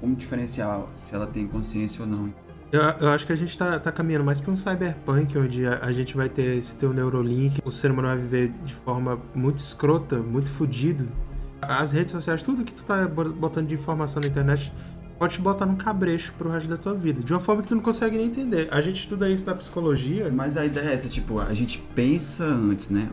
Como 0.00 0.14
diferenciar 0.14 0.84
se 0.96 1.14
ela 1.14 1.26
tem 1.26 1.46
consciência 1.46 2.02
ou 2.02 2.08
não? 2.08 2.32
Eu, 2.72 2.82
eu 2.82 3.08
acho 3.10 3.24
que 3.26 3.32
a 3.32 3.36
gente 3.36 3.56
tá, 3.56 3.78
tá 3.78 3.92
caminhando 3.92 4.24
mais 4.24 4.40
pra 4.40 4.50
um 4.50 4.56
cyberpunk, 4.56 5.38
onde 5.38 5.64
a, 5.66 5.78
a 5.78 5.92
gente 5.92 6.16
vai 6.16 6.28
ter 6.28 6.56
esse 6.58 6.74
teu 6.74 6.92
Neurolink, 6.92 7.62
o 7.64 7.70
ser 7.70 7.90
humano 7.90 8.08
vai 8.08 8.16
viver 8.18 8.48
de 8.64 8.74
forma 8.74 9.18
muito 9.34 9.58
escrota, 9.58 10.16
muito 10.16 10.50
fudido. 10.50 11.06
As 11.62 11.92
redes 11.92 12.12
sociais, 12.12 12.42
tudo 12.42 12.64
que 12.64 12.72
tu 12.72 12.82
tá 12.82 13.06
bo- 13.06 13.28
botando 13.30 13.68
de 13.68 13.74
informação 13.74 14.20
na 14.20 14.28
internet, 14.28 14.72
pode 15.18 15.34
te 15.34 15.40
botar 15.40 15.64
num 15.64 15.76
cabrecho 15.76 16.34
pro 16.36 16.50
resto 16.50 16.68
da 16.68 16.76
tua 16.76 16.92
vida. 16.92 17.22
De 17.22 17.32
uma 17.32 17.40
forma 17.40 17.62
que 17.62 17.68
tu 17.68 17.74
não 17.76 17.82
consegue 17.82 18.16
nem 18.16 18.26
entender. 18.26 18.68
A 18.70 18.80
gente 18.82 18.96
estuda 18.98 19.28
isso 19.30 19.46
na 19.46 19.54
psicologia. 19.54 20.28
Mas 20.30 20.56
a 20.56 20.66
ideia 20.66 20.88
é 20.90 20.94
essa, 20.94 21.08
tipo, 21.08 21.38
a 21.38 21.54
gente 21.54 21.78
pensa 21.94 22.44
antes, 22.44 22.90
né? 22.90 23.08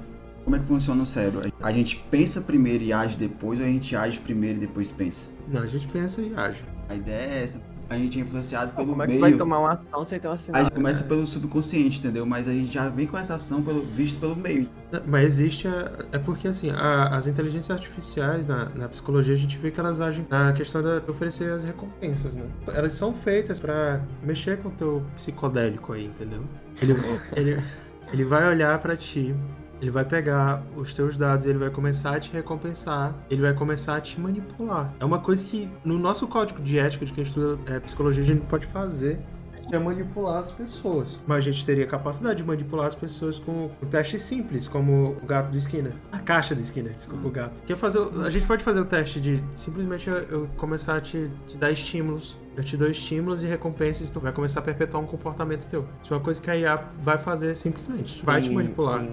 Como 0.51 0.59
é 0.61 0.65
que 0.65 0.67
funciona 0.67 1.01
o 1.01 1.05
cérebro? 1.05 1.49
A 1.63 1.71
gente 1.71 2.03
pensa 2.11 2.41
primeiro 2.41 2.83
e 2.83 2.91
age 2.91 3.15
depois, 3.15 3.57
ou 3.57 3.65
a 3.65 3.69
gente 3.69 3.95
age 3.95 4.19
primeiro 4.19 4.57
e 4.57 4.59
depois 4.67 4.91
pensa? 4.91 5.29
Não, 5.47 5.61
a 5.61 5.65
gente 5.65 5.87
pensa 5.87 6.21
e 6.21 6.35
age. 6.35 6.61
A 6.89 6.95
ideia 6.95 7.21
é 7.39 7.43
essa. 7.45 7.61
A 7.89 7.95
gente 7.97 8.19
é 8.19 8.21
influenciado 8.21 8.73
pelo 8.73 8.87
Como 8.89 9.01
é 9.01 9.05
que 9.05 9.11
meio. 9.13 9.21
vai 9.21 9.31
tomar 9.33 9.59
uma 9.59 9.71
ação 9.71 10.05
sem 10.05 10.19
ter 10.19 10.27
uma 10.27 10.33
A 10.33 10.35
assinada? 10.35 10.65
gente 10.65 10.73
começa 10.73 11.03
pelo 11.05 11.25
subconsciente, 11.25 11.99
entendeu? 11.99 12.25
Mas 12.25 12.49
a 12.49 12.51
gente 12.51 12.69
já 12.69 12.89
vem 12.89 13.07
com 13.07 13.17
essa 13.17 13.35
ação 13.35 13.61
pelo, 13.63 13.81
visto 13.85 14.19
pelo 14.19 14.35
meio. 14.35 14.67
Mas 15.07 15.39
existe. 15.39 15.69
a- 15.69 15.89
é 16.11 16.17
porque, 16.19 16.49
assim, 16.49 16.69
a- 16.69 17.15
as 17.15 17.27
inteligências 17.27 17.71
artificiais 17.71 18.45
na, 18.45 18.65
na 18.75 18.89
psicologia, 18.89 19.33
a 19.33 19.37
gente 19.37 19.57
vê 19.57 19.71
que 19.71 19.79
elas 19.79 20.01
agem 20.01 20.27
na 20.29 20.51
questão 20.51 20.81
de 20.81 21.09
oferecer 21.09 21.49
as 21.53 21.63
recompensas, 21.63 22.35
né? 22.35 22.43
Elas 22.73 22.91
são 22.91 23.13
feitas 23.13 23.57
pra 23.57 24.01
mexer 24.21 24.57
com 24.57 24.67
o 24.67 24.71
teu 24.73 25.01
psicodélico 25.15 25.93
aí, 25.93 26.07
entendeu? 26.07 26.43
Ele, 26.81 26.93
ele, 27.37 27.63
ele 28.11 28.25
vai 28.25 28.49
olhar 28.49 28.77
pra 28.79 28.97
ti. 28.97 29.33
Ele 29.81 29.91
vai 29.91 30.05
pegar 30.05 30.63
os 30.77 30.93
teus 30.93 31.17
dados, 31.17 31.45
ele 31.45 31.57
vai 31.57 31.69
começar 31.69 32.15
a 32.15 32.19
te 32.19 32.31
recompensar, 32.31 33.15
ele 33.29 33.41
vai 33.41 33.53
começar 33.53 33.97
a 33.97 34.01
te 34.01 34.19
manipular. 34.19 34.93
É 34.99 35.05
uma 35.05 35.19
coisa 35.19 35.43
que 35.43 35.67
no 35.83 35.97
nosso 35.97 36.27
código 36.27 36.61
de 36.61 36.77
ética 36.77 37.05
de 37.05 37.11
quem 37.11 37.23
estuda 37.23 37.59
é, 37.65 37.79
psicologia 37.79 38.23
a 38.23 38.25
gente 38.25 38.39
não 38.39 38.45
pode 38.45 38.67
fazer 38.67 39.19
é 39.71 39.79
manipular 39.79 40.37
as 40.37 40.51
pessoas. 40.51 41.19
Mas 41.25 41.37
a 41.39 41.51
gente 41.51 41.65
teria 41.65 41.87
capacidade 41.87 42.37
de 42.37 42.43
manipular 42.43 42.87
as 42.87 42.95
pessoas 42.95 43.39
com 43.39 43.69
um 43.81 43.85
teste 43.87 44.19
simples, 44.19 44.67
como 44.67 45.17
o 45.21 45.25
gato 45.25 45.49
do 45.49 45.57
Skinner. 45.57 45.93
A 46.11 46.19
caixa 46.19 46.53
do 46.53 46.61
Skinner, 46.61 46.93
desculpa, 46.93 47.27
o 47.27 47.31
gato. 47.31 47.61
Quer 47.65 47.77
fazer, 47.77 47.99
a 48.23 48.29
gente 48.29 48.45
pode 48.45 48.63
fazer 48.63 48.81
o 48.81 48.85
teste 48.85 49.19
de 49.19 49.41
simplesmente 49.53 50.09
eu, 50.09 50.49
começar 50.57 50.97
a 50.97 51.01
te, 51.01 51.31
te 51.47 51.57
dar 51.57 51.71
estímulos. 51.71 52.37
Eu 52.55 52.63
te 52.63 52.75
dou 52.75 52.89
estímulos 52.89 53.43
e 53.43 53.45
recompensas, 53.47 54.09
tu 54.09 54.19
vai 54.19 54.33
começar 54.33 54.59
a 54.59 54.63
perpetuar 54.63 55.01
um 55.01 55.07
comportamento 55.07 55.69
teu. 55.69 55.87
Isso 56.03 56.13
é 56.13 56.17
uma 56.17 56.23
coisa 56.23 56.41
que 56.41 56.51
a 56.51 56.57
IA 56.57 56.75
vai 57.01 57.17
fazer 57.17 57.55
simplesmente. 57.55 58.21
Vai 58.25 58.41
te 58.41 58.49
manipular. 58.49 59.05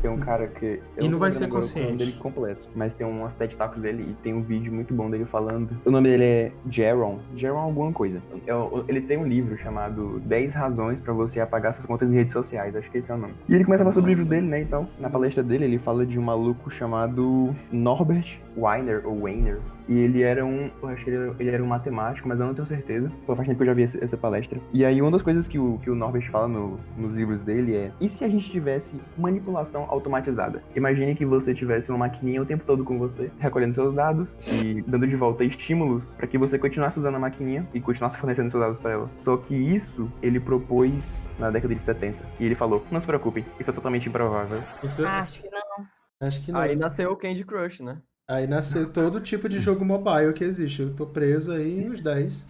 Tem, 0.00 0.10
um- 0.10 0.18
cara 0.18 0.46
que. 0.46 0.80
E 1.00 1.08
não 1.08 1.18
vai 1.18 1.32
ser 1.32 1.48
consciente. 1.48 1.96
dele 1.96 2.12
completo, 2.12 2.66
mas 2.74 2.94
tem 2.94 3.06
umas 3.06 3.34
TED 3.34 3.56
Talks 3.56 3.80
dele 3.80 4.06
e 4.10 4.14
tem 4.22 4.34
um 4.34 4.42
vídeo 4.42 4.72
muito 4.72 4.92
bom 4.94 5.10
dele 5.10 5.24
falando. 5.24 5.70
O 5.84 5.90
nome 5.90 6.08
dele 6.08 6.24
é 6.24 6.52
Jaron. 6.70 7.18
Jaron 7.36 7.58
alguma 7.58 7.92
coisa. 7.92 8.22
É 8.46 8.52
Ele 8.88 9.00
tem 9.00 9.16
um 9.18 9.26
livro 9.26 9.56
chamado 9.58 10.20
10 10.24 10.52
razões 10.54 11.00
pra 11.00 11.12
você 11.12 11.40
apagar 11.40 11.74
suas 11.74 11.86
contas 11.86 12.10
em 12.10 12.14
redes 12.14 12.32
sociais. 12.32 12.74
Acho 12.76 12.90
que 12.90 12.98
esse 12.98 13.10
é 13.10 13.14
o 13.14 13.18
nome. 13.18 13.34
E 13.48 13.54
ele 13.54 13.64
começa 13.64 13.82
a 13.82 13.84
falar 13.84 13.94
sobre 13.94 14.12
o 14.12 14.14
livro 14.14 14.28
dele, 14.28 14.46
né? 14.46 14.60
Então, 14.60 14.88
na 14.98 15.10
palestra 15.10 15.42
dele, 15.42 15.64
ele 15.64 15.78
fala 15.78 16.04
de 16.06 16.18
um 16.18 16.22
maluco 16.22 16.70
chamado 16.70 17.54
Norbert 17.72 18.38
Weiner, 18.56 19.02
ou 19.06 19.22
Weiner. 19.22 19.58
E 19.90 19.98
ele 19.98 20.22
era 20.22 20.46
um. 20.46 20.70
Eu 20.80 20.88
acho 20.88 21.02
que 21.04 21.10
ele, 21.10 21.34
ele 21.40 21.50
era 21.50 21.62
um 21.62 21.66
matemático, 21.66 22.28
mas 22.28 22.38
eu 22.38 22.46
não 22.46 22.54
tenho 22.54 22.66
certeza. 22.68 23.10
Só 23.26 23.34
faz 23.34 23.48
tempo 23.48 23.58
que 23.58 23.62
eu 23.64 23.66
já 23.66 23.74
vi 23.74 23.82
essa, 23.82 24.02
essa 24.04 24.16
palestra. 24.16 24.60
E 24.72 24.84
aí, 24.84 25.02
uma 25.02 25.10
das 25.10 25.20
coisas 25.20 25.48
que 25.48 25.58
o, 25.58 25.78
que 25.82 25.90
o 25.90 25.94
Norbert 25.96 26.30
fala 26.30 26.46
no- 26.46 26.78
nos 26.96 27.12
livros 27.14 27.42
dele 27.42 27.74
é: 27.76 27.90
e 28.00 28.08
se 28.08 28.24
a 28.24 28.28
gente 28.28 28.48
tivesse 28.50 28.94
manipulação 29.18 29.84
automatizada? 29.88 30.62
Imagine 30.76 31.14
que 31.16 31.26
você 31.26 31.52
tivesse 31.52 31.88
uma 31.90 31.98
maquininha 31.98 32.40
o 32.40 32.46
tempo 32.46 32.64
todo 32.64 32.84
com 32.84 32.98
você, 32.98 33.30
recolhendo 33.40 33.74
seus 33.74 33.92
dados 33.94 34.36
e 34.64 34.80
dando 34.82 35.08
de 35.08 35.16
volta 35.16 35.42
estímulos 35.44 36.12
para 36.12 36.26
que 36.28 36.38
você 36.38 36.56
continuasse 36.56 36.98
usando 36.98 37.16
a 37.16 37.18
maquininha 37.18 37.66
e 37.74 37.80
continuasse 37.80 38.16
fornecendo 38.16 38.50
seus 38.50 38.62
dados 38.62 38.78
para 38.78 38.92
ela. 38.92 39.10
Só 39.24 39.36
que 39.36 39.54
isso 39.56 40.08
ele 40.22 40.38
propôs 40.38 41.28
na 41.38 41.50
década 41.50 41.74
de 41.74 41.82
70. 41.82 42.16
E 42.38 42.44
ele 42.46 42.54
falou: 42.54 42.84
não 42.92 43.00
se 43.00 43.06
preocupem, 43.08 43.44
isso 43.58 43.68
é 43.68 43.72
totalmente 43.72 44.08
improvável. 44.08 44.62
Isso, 44.84 45.04
Ah, 45.04 45.20
acho 45.22 45.42
que 45.42 45.48
não. 45.50 46.28
acho 46.28 46.44
que 46.44 46.52
não. 46.52 46.60
Aí 46.60 46.76
nasceu 46.76 47.10
o 47.10 47.16
Candy 47.16 47.44
Crush, 47.44 47.80
né? 47.82 47.98
Aí 48.30 48.46
nasceu 48.46 48.88
todo 48.88 49.20
tipo 49.20 49.48
de 49.48 49.58
jogo 49.58 49.84
mobile 49.84 50.32
que 50.32 50.44
existe. 50.44 50.82
Eu 50.82 50.94
tô 50.94 51.04
preso 51.04 51.50
aí 51.50 51.84
nos 51.84 52.00
10. 52.00 52.46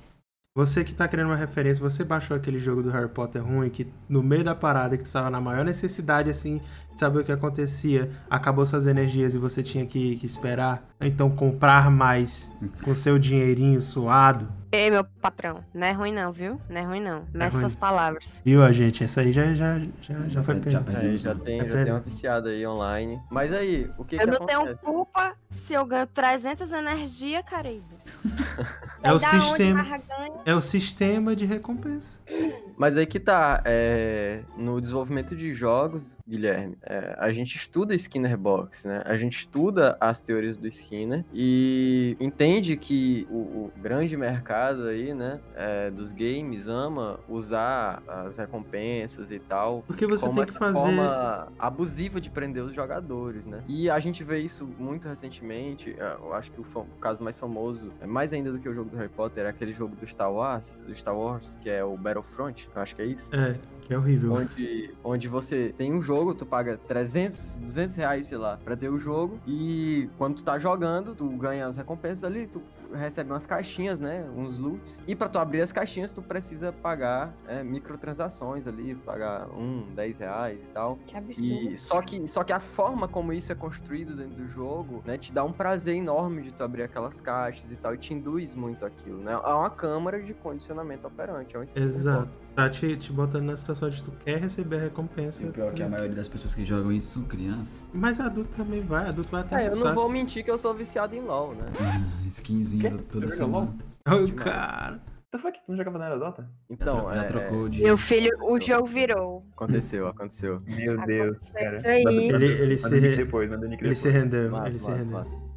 Você 0.54 0.84
que 0.84 0.92
tá 0.92 1.08
querendo 1.08 1.28
uma 1.28 1.36
referência, 1.36 1.80
você 1.80 2.04
baixou 2.04 2.36
aquele 2.36 2.58
jogo 2.58 2.82
do 2.82 2.90
Harry 2.90 3.08
Potter 3.08 3.42
ruim 3.42 3.70
que 3.70 3.86
no 4.06 4.22
meio 4.22 4.44
da 4.44 4.54
parada 4.54 4.98
que 4.98 5.04
tu 5.04 5.10
tava 5.10 5.30
na 5.30 5.40
maior 5.40 5.64
necessidade 5.64 6.28
assim, 6.28 6.60
de 6.92 7.00
saber 7.00 7.20
o 7.20 7.24
que 7.24 7.32
acontecia, 7.32 8.10
acabou 8.28 8.66
suas 8.66 8.86
energias 8.86 9.32
e 9.32 9.38
você 9.38 9.62
tinha 9.62 9.86
que, 9.86 10.16
que 10.16 10.26
esperar, 10.26 10.86
então 11.00 11.30
comprar 11.30 11.90
mais 11.90 12.52
com 12.82 12.94
seu 12.94 13.18
dinheirinho 13.18 13.80
suado. 13.80 14.59
Ei, 14.72 14.88
meu 14.88 15.02
patrão, 15.02 15.64
não 15.74 15.84
é 15.86 15.90
ruim 15.90 16.12
não, 16.12 16.30
viu? 16.30 16.60
Não 16.68 16.80
é 16.80 16.84
ruim 16.84 17.00
não. 17.00 17.24
Meça 17.34 17.54
ruim. 17.56 17.60
suas 17.62 17.74
palavras. 17.74 18.40
Viu, 18.44 18.62
a 18.62 18.70
gente? 18.70 19.02
Essa 19.02 19.20
aí 19.22 19.32
já, 19.32 19.52
já, 19.52 19.78
já, 20.00 20.14
já 20.28 20.42
foi 20.44 20.54
Já 20.70 20.80
pena. 20.80 20.82
perdeu. 20.84 21.10
Aí 21.10 21.16
já 21.18 21.34
tem, 21.34 21.60
É 21.60 21.64
já 21.68 21.84
tem 21.84 21.92
uma 21.92 21.98
viciada 22.00 22.50
aí 22.50 22.64
online. 22.64 23.20
Mas 23.30 23.52
aí, 23.52 23.90
o 23.98 24.04
que 24.04 24.14
Eu 24.14 24.20
que 24.20 24.26
não 24.26 24.34
acontece? 24.34 24.60
tenho 24.64 24.78
culpa 24.78 25.34
se 25.50 25.74
eu 25.74 25.84
ganho 25.84 26.06
300 26.06 26.70
energia, 26.72 27.42
Caribe. 27.42 27.96
É 29.02 29.14
o 29.14 29.18
sistema. 29.18 29.86
É 30.44 30.54
o 30.54 30.60
sistema 30.60 31.34
de 31.34 31.46
recompensa. 31.46 32.20
Mas 32.80 32.96
aí 32.96 33.04
que 33.04 33.20
tá, 33.20 33.60
é, 33.66 34.40
no 34.56 34.80
desenvolvimento 34.80 35.36
de 35.36 35.52
jogos, 35.52 36.18
Guilherme, 36.26 36.78
é, 36.82 37.14
a 37.18 37.30
gente 37.30 37.54
estuda 37.54 37.94
Skinner 37.94 38.38
Box, 38.38 38.88
né? 38.88 39.02
A 39.04 39.18
gente 39.18 39.36
estuda 39.40 39.98
as 40.00 40.22
teorias 40.22 40.56
do 40.56 40.66
Skinner 40.66 41.22
e 41.30 42.16
entende 42.18 42.78
que 42.78 43.28
o, 43.28 43.36
o 43.36 43.72
grande 43.76 44.16
mercado 44.16 44.84
aí, 44.86 45.12
né, 45.12 45.40
é, 45.54 45.90
dos 45.90 46.10
games 46.10 46.66
ama 46.66 47.20
usar 47.28 48.02
as 48.08 48.38
recompensas 48.38 49.30
e 49.30 49.38
tal 49.38 49.84
Porque 49.86 50.06
você 50.06 50.26
tem 50.30 50.46
que 50.46 50.52
fazer. 50.52 50.80
forma 50.80 51.52
abusiva 51.58 52.18
de 52.18 52.30
prender 52.30 52.64
os 52.64 52.74
jogadores, 52.74 53.44
né? 53.44 53.62
E 53.68 53.90
a 53.90 54.00
gente 54.00 54.24
vê 54.24 54.38
isso 54.38 54.66
muito 54.78 55.06
recentemente. 55.06 55.94
é, 55.98 56.16
Eu 56.18 56.32
acho 56.32 56.50
que 56.50 56.58
o, 56.58 56.64
o 56.64 56.98
caso 56.98 57.22
mais 57.22 57.38
famoso, 57.38 57.92
é 58.00 58.06
mais 58.06 58.32
ainda 58.32 58.50
do 58.50 58.58
que 58.58 58.70
o 58.70 58.74
jogo 58.74 58.88
do 58.88 58.96
Harry 58.96 59.10
Potter, 59.10 59.44
é 59.44 59.48
aquele 59.50 59.74
jogo 59.74 59.94
do 59.96 60.06
Star 60.06 60.32
Wars, 60.32 60.78
do 60.86 60.94
Star 60.94 61.14
Wars, 61.14 61.58
que 61.60 61.68
é 61.68 61.84
o 61.84 61.94
Battlefront, 61.94 62.69
eu 62.74 62.82
acho 62.82 62.94
que 62.96 63.02
é 63.02 63.06
isso. 63.06 63.34
É, 63.34 63.56
que 63.90 63.94
é 63.94 63.98
horrível. 63.98 64.32
Onde, 64.32 64.94
onde 65.02 65.26
você 65.26 65.74
tem 65.76 65.92
um 65.92 66.00
jogo, 66.00 66.32
tu 66.32 66.46
paga 66.46 66.78
300, 66.86 67.58
200 67.58 67.94
reais, 67.96 68.26
sei 68.26 68.38
lá, 68.38 68.56
pra 68.64 68.76
ter 68.76 68.88
o 68.88 68.98
jogo. 68.98 69.40
E 69.46 70.08
quando 70.16 70.36
tu 70.36 70.44
tá 70.44 70.58
jogando, 70.58 71.14
tu 71.14 71.28
ganha 71.30 71.66
as 71.66 71.76
recompensas 71.76 72.22
ali, 72.22 72.46
tu 72.46 72.62
recebe 72.92 73.30
umas 73.30 73.46
caixinhas, 73.46 74.00
né? 74.00 74.24
Uns 74.36 74.58
loots. 74.58 75.02
E 75.06 75.16
pra 75.16 75.28
tu 75.28 75.38
abrir 75.38 75.62
as 75.62 75.72
caixinhas, 75.72 76.12
tu 76.12 76.22
precisa 76.22 76.72
pagar 76.72 77.34
é, 77.48 77.62
microtransações 77.62 78.66
ali, 78.66 78.94
pagar 78.94 79.48
um, 79.48 79.84
10 79.94 80.18
reais 80.18 80.60
e 80.60 80.72
tal. 80.72 80.96
Que 81.06 81.16
absurdo. 81.16 81.72
E 81.72 81.78
só 81.78 82.00
que, 82.00 82.28
só 82.28 82.44
que 82.44 82.52
a 82.52 82.60
forma 82.60 83.08
como 83.08 83.32
isso 83.32 83.50
é 83.50 83.54
construído 83.54 84.14
dentro 84.14 84.36
do 84.36 84.48
jogo, 84.48 85.02
né, 85.04 85.18
te 85.18 85.32
dá 85.32 85.42
um 85.42 85.52
prazer 85.52 85.96
enorme 85.96 86.42
de 86.42 86.52
tu 86.52 86.62
abrir 86.62 86.82
aquelas 86.82 87.20
caixas 87.20 87.72
e 87.72 87.76
tal, 87.76 87.94
e 87.94 87.98
te 87.98 88.14
induz 88.14 88.54
muito 88.54 88.84
aquilo, 88.84 89.18
né? 89.18 89.32
É 89.32 89.52
uma 89.52 89.70
câmara 89.70 90.22
de 90.22 90.32
condicionamento 90.34 91.06
operante, 91.06 91.56
é 91.56 91.58
um 91.58 91.62
Exato. 91.62 92.30
Tá 92.54 92.68
te, 92.68 92.96
te 92.96 93.12
botando 93.12 93.44
na 93.44 93.56
situação 93.56 93.88
de 93.88 94.02
tu 94.02 94.10
quer 94.24 94.38
receber 94.40 94.76
a 94.76 94.80
recompensa. 94.80 95.42
E 95.42 95.48
o 95.48 95.52
pior 95.52 95.70
é 95.70 95.74
que 95.74 95.82
a 95.82 95.88
maioria 95.88 96.14
das 96.14 96.28
pessoas 96.28 96.54
que 96.54 96.64
jogam 96.64 96.92
isso 96.92 97.08
são 97.08 97.22
crianças. 97.24 97.88
Mas 97.92 98.18
adulto 98.20 98.50
também 98.56 98.80
vai, 98.82 99.08
adulto 99.08 99.30
vai 99.30 99.40
até 99.42 99.64
É, 99.64 99.68
eu 99.68 99.76
não 99.76 99.94
vou 99.94 100.08
mentir 100.08 100.44
que 100.44 100.50
eu 100.50 100.58
sou 100.58 100.74
viciado 100.74 101.14
em 101.14 101.20
LoL, 101.20 101.54
né? 101.54 101.64
Ah, 101.80 102.26
skinzinho 102.28 102.98
toda 103.10 103.26
Joga 103.26 103.36
semana. 103.36 103.74
Ô, 104.06 104.32
cara. 104.34 104.92
What 104.92 105.00
the 105.30 105.38
fuck? 105.38 105.58
Tu 105.64 105.70
não 105.70 105.76
joga 105.76 105.90
Banana 105.92 106.18
Dota? 106.18 106.50
Então, 106.68 107.08
já, 107.14 107.22
é, 107.22 107.24
trocou 107.24 107.68
de. 107.68 107.82
Meu 107.82 107.96
filho, 107.96 108.36
o 108.42 108.60
jogo 108.60 108.86
virou. 108.86 109.46
aconteceu, 109.52 110.08
aconteceu. 110.08 110.60
Meu 110.66 111.06
Deus, 111.06 111.36
Aconteceu 111.36 111.54
cara. 111.54 111.76
isso 111.76 111.86
aí. 111.86 112.28
Ele, 112.30 112.46
ele, 112.46 112.76
se, 112.76 113.00
depois, 113.00 113.50
ele 113.52 113.94
se 113.94 114.08
rendeu, 114.10 114.50
Massa, 114.50 114.68
ele 114.68 114.78
se 114.80 114.86
massa, 114.90 114.98
rendeu. 114.98 115.18
massa. 115.18 115.49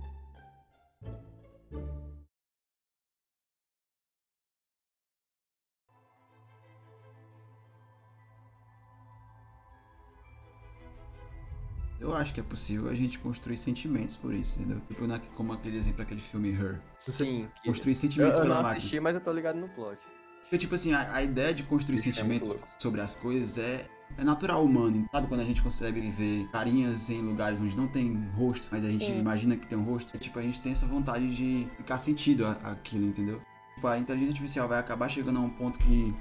Eu 12.04 12.14
acho 12.14 12.34
que 12.34 12.40
é 12.42 12.44
possível 12.44 12.90
a 12.90 12.94
gente 12.94 13.18
construir 13.18 13.56
sentimentos 13.56 14.18
por 14.18 14.34
isso, 14.34 14.60
entendeu? 14.60 14.82
Tipo, 14.90 15.08
na- 15.08 15.20
como 15.36 15.54
aquele 15.54 15.78
exemplo 15.78 16.00
daquele 16.00 16.20
filme 16.20 16.50
Her. 16.52 16.80
Sim, 17.00 17.48
que... 17.56 17.68
Construir 17.70 17.94
eu, 17.94 17.96
sentimentos 17.96 18.36
eu 18.36 18.42
pela 18.42 18.56
não 18.56 18.62
máquina. 18.62 18.78
assisti, 18.80 19.00
mas 19.00 19.16
eu 19.16 19.22
tô 19.22 19.32
ligado 19.32 19.58
no 19.58 19.70
plot. 19.70 20.00
Porque, 20.42 20.58
tipo 20.58 20.76
assim, 20.76 20.92
a, 20.94 21.14
a 21.16 21.24
ideia 21.24 21.54
de 21.54 21.64
construir 21.64 21.96
Isso 22.00 22.10
é 22.10 22.14
sentimentos 22.14 22.50
louco. 22.50 22.68
sobre 22.78 23.00
as 23.00 23.16
coisas 23.16 23.58
é, 23.58 23.86
é 24.18 24.24
natural 24.24 24.64
humano. 24.66 25.06
Sabe 25.10 25.28
quando 25.28 25.40
a 25.40 25.46
gente 25.46 25.62
consegue 25.62 26.02
ver 26.12 26.46
carinhas 26.52 27.10
em 27.10 27.22
lugares 27.22 27.62
onde 27.62 27.76
não 27.78 27.88
tem 27.88 28.14
rosto, 28.36 28.68
mas 28.70 28.84
a 28.84 28.92
gente 28.92 29.06
Sim. 29.06 29.20
imagina 29.20 29.56
que 29.56 29.66
tem 29.66 29.78
um 29.78 29.84
rosto? 29.84 30.14
É, 30.14 30.20
tipo, 30.20 30.38
a 30.38 30.42
gente 30.42 30.60
tem 30.60 30.74
essa 30.74 30.86
vontade 30.86 31.34
de 31.34 31.68
ficar 31.78 31.98
sentido 32.00 32.46
a- 32.46 32.52
aquilo, 32.72 33.06
entendeu? 33.06 33.42
Tipo, 33.76 33.88
a 33.88 33.98
inteligência 33.98 34.34
artificial 34.34 34.68
vai 34.68 34.78
acabar 34.80 35.08
chegando 35.08 35.40
a 35.40 35.42
um 35.42 35.50
ponto 35.50 35.80
que 35.80 36.14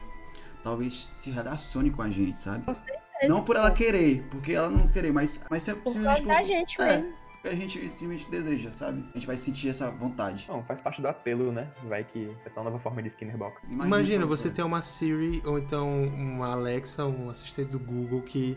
talvez 0.62 0.94
se 0.94 1.30
relacione 1.32 1.90
com 1.90 2.00
a 2.02 2.08
gente, 2.10 2.38
sabe? 2.38 2.64
Com 2.64 2.72
certeza. 2.72 3.02
Não 3.28 3.42
por 3.44 3.56
ela 3.56 3.70
querer, 3.70 4.22
porque 4.30 4.52
ela 4.52 4.68
não 4.70 4.86
querer, 4.88 5.12
mas, 5.12 5.40
mas 5.50 5.62
sempre 5.62 5.82
Por 5.82 5.94
causa 6.02 6.22
da 6.22 6.36
por- 6.36 6.44
gente 6.44 6.80
é, 6.80 6.86
mesmo. 6.98 7.12
porque 7.32 7.48
a 7.48 7.54
gente 7.56 7.78
simplesmente 7.90 8.30
deseja, 8.30 8.72
sabe? 8.72 9.04
A 9.10 9.18
gente 9.18 9.26
vai 9.26 9.36
sentir 9.36 9.68
essa 9.68 9.90
vontade. 9.90 10.44
Não, 10.48 10.62
faz 10.64 10.80
parte 10.80 11.00
do 11.02 11.08
apelo, 11.08 11.50
né? 11.52 11.68
Vai 11.84 12.04
que 12.04 12.30
essa 12.44 12.58
é 12.58 12.62
uma 12.62 12.70
nova 12.70 12.82
forma 12.82 13.02
de 13.02 13.08
Skinner 13.08 13.36
Box. 13.36 13.70
Imagina 13.70 14.22
só, 14.22 14.26
você 14.28 14.48
pô. 14.48 14.54
ter 14.56 14.62
uma 14.62 14.82
Siri 14.82 15.42
ou 15.44 15.58
então 15.58 16.04
uma 16.04 16.52
Alexa, 16.52 17.04
um 17.06 17.28
assistente 17.30 17.68
do 17.70 17.78
Google 17.78 18.22
que, 18.22 18.56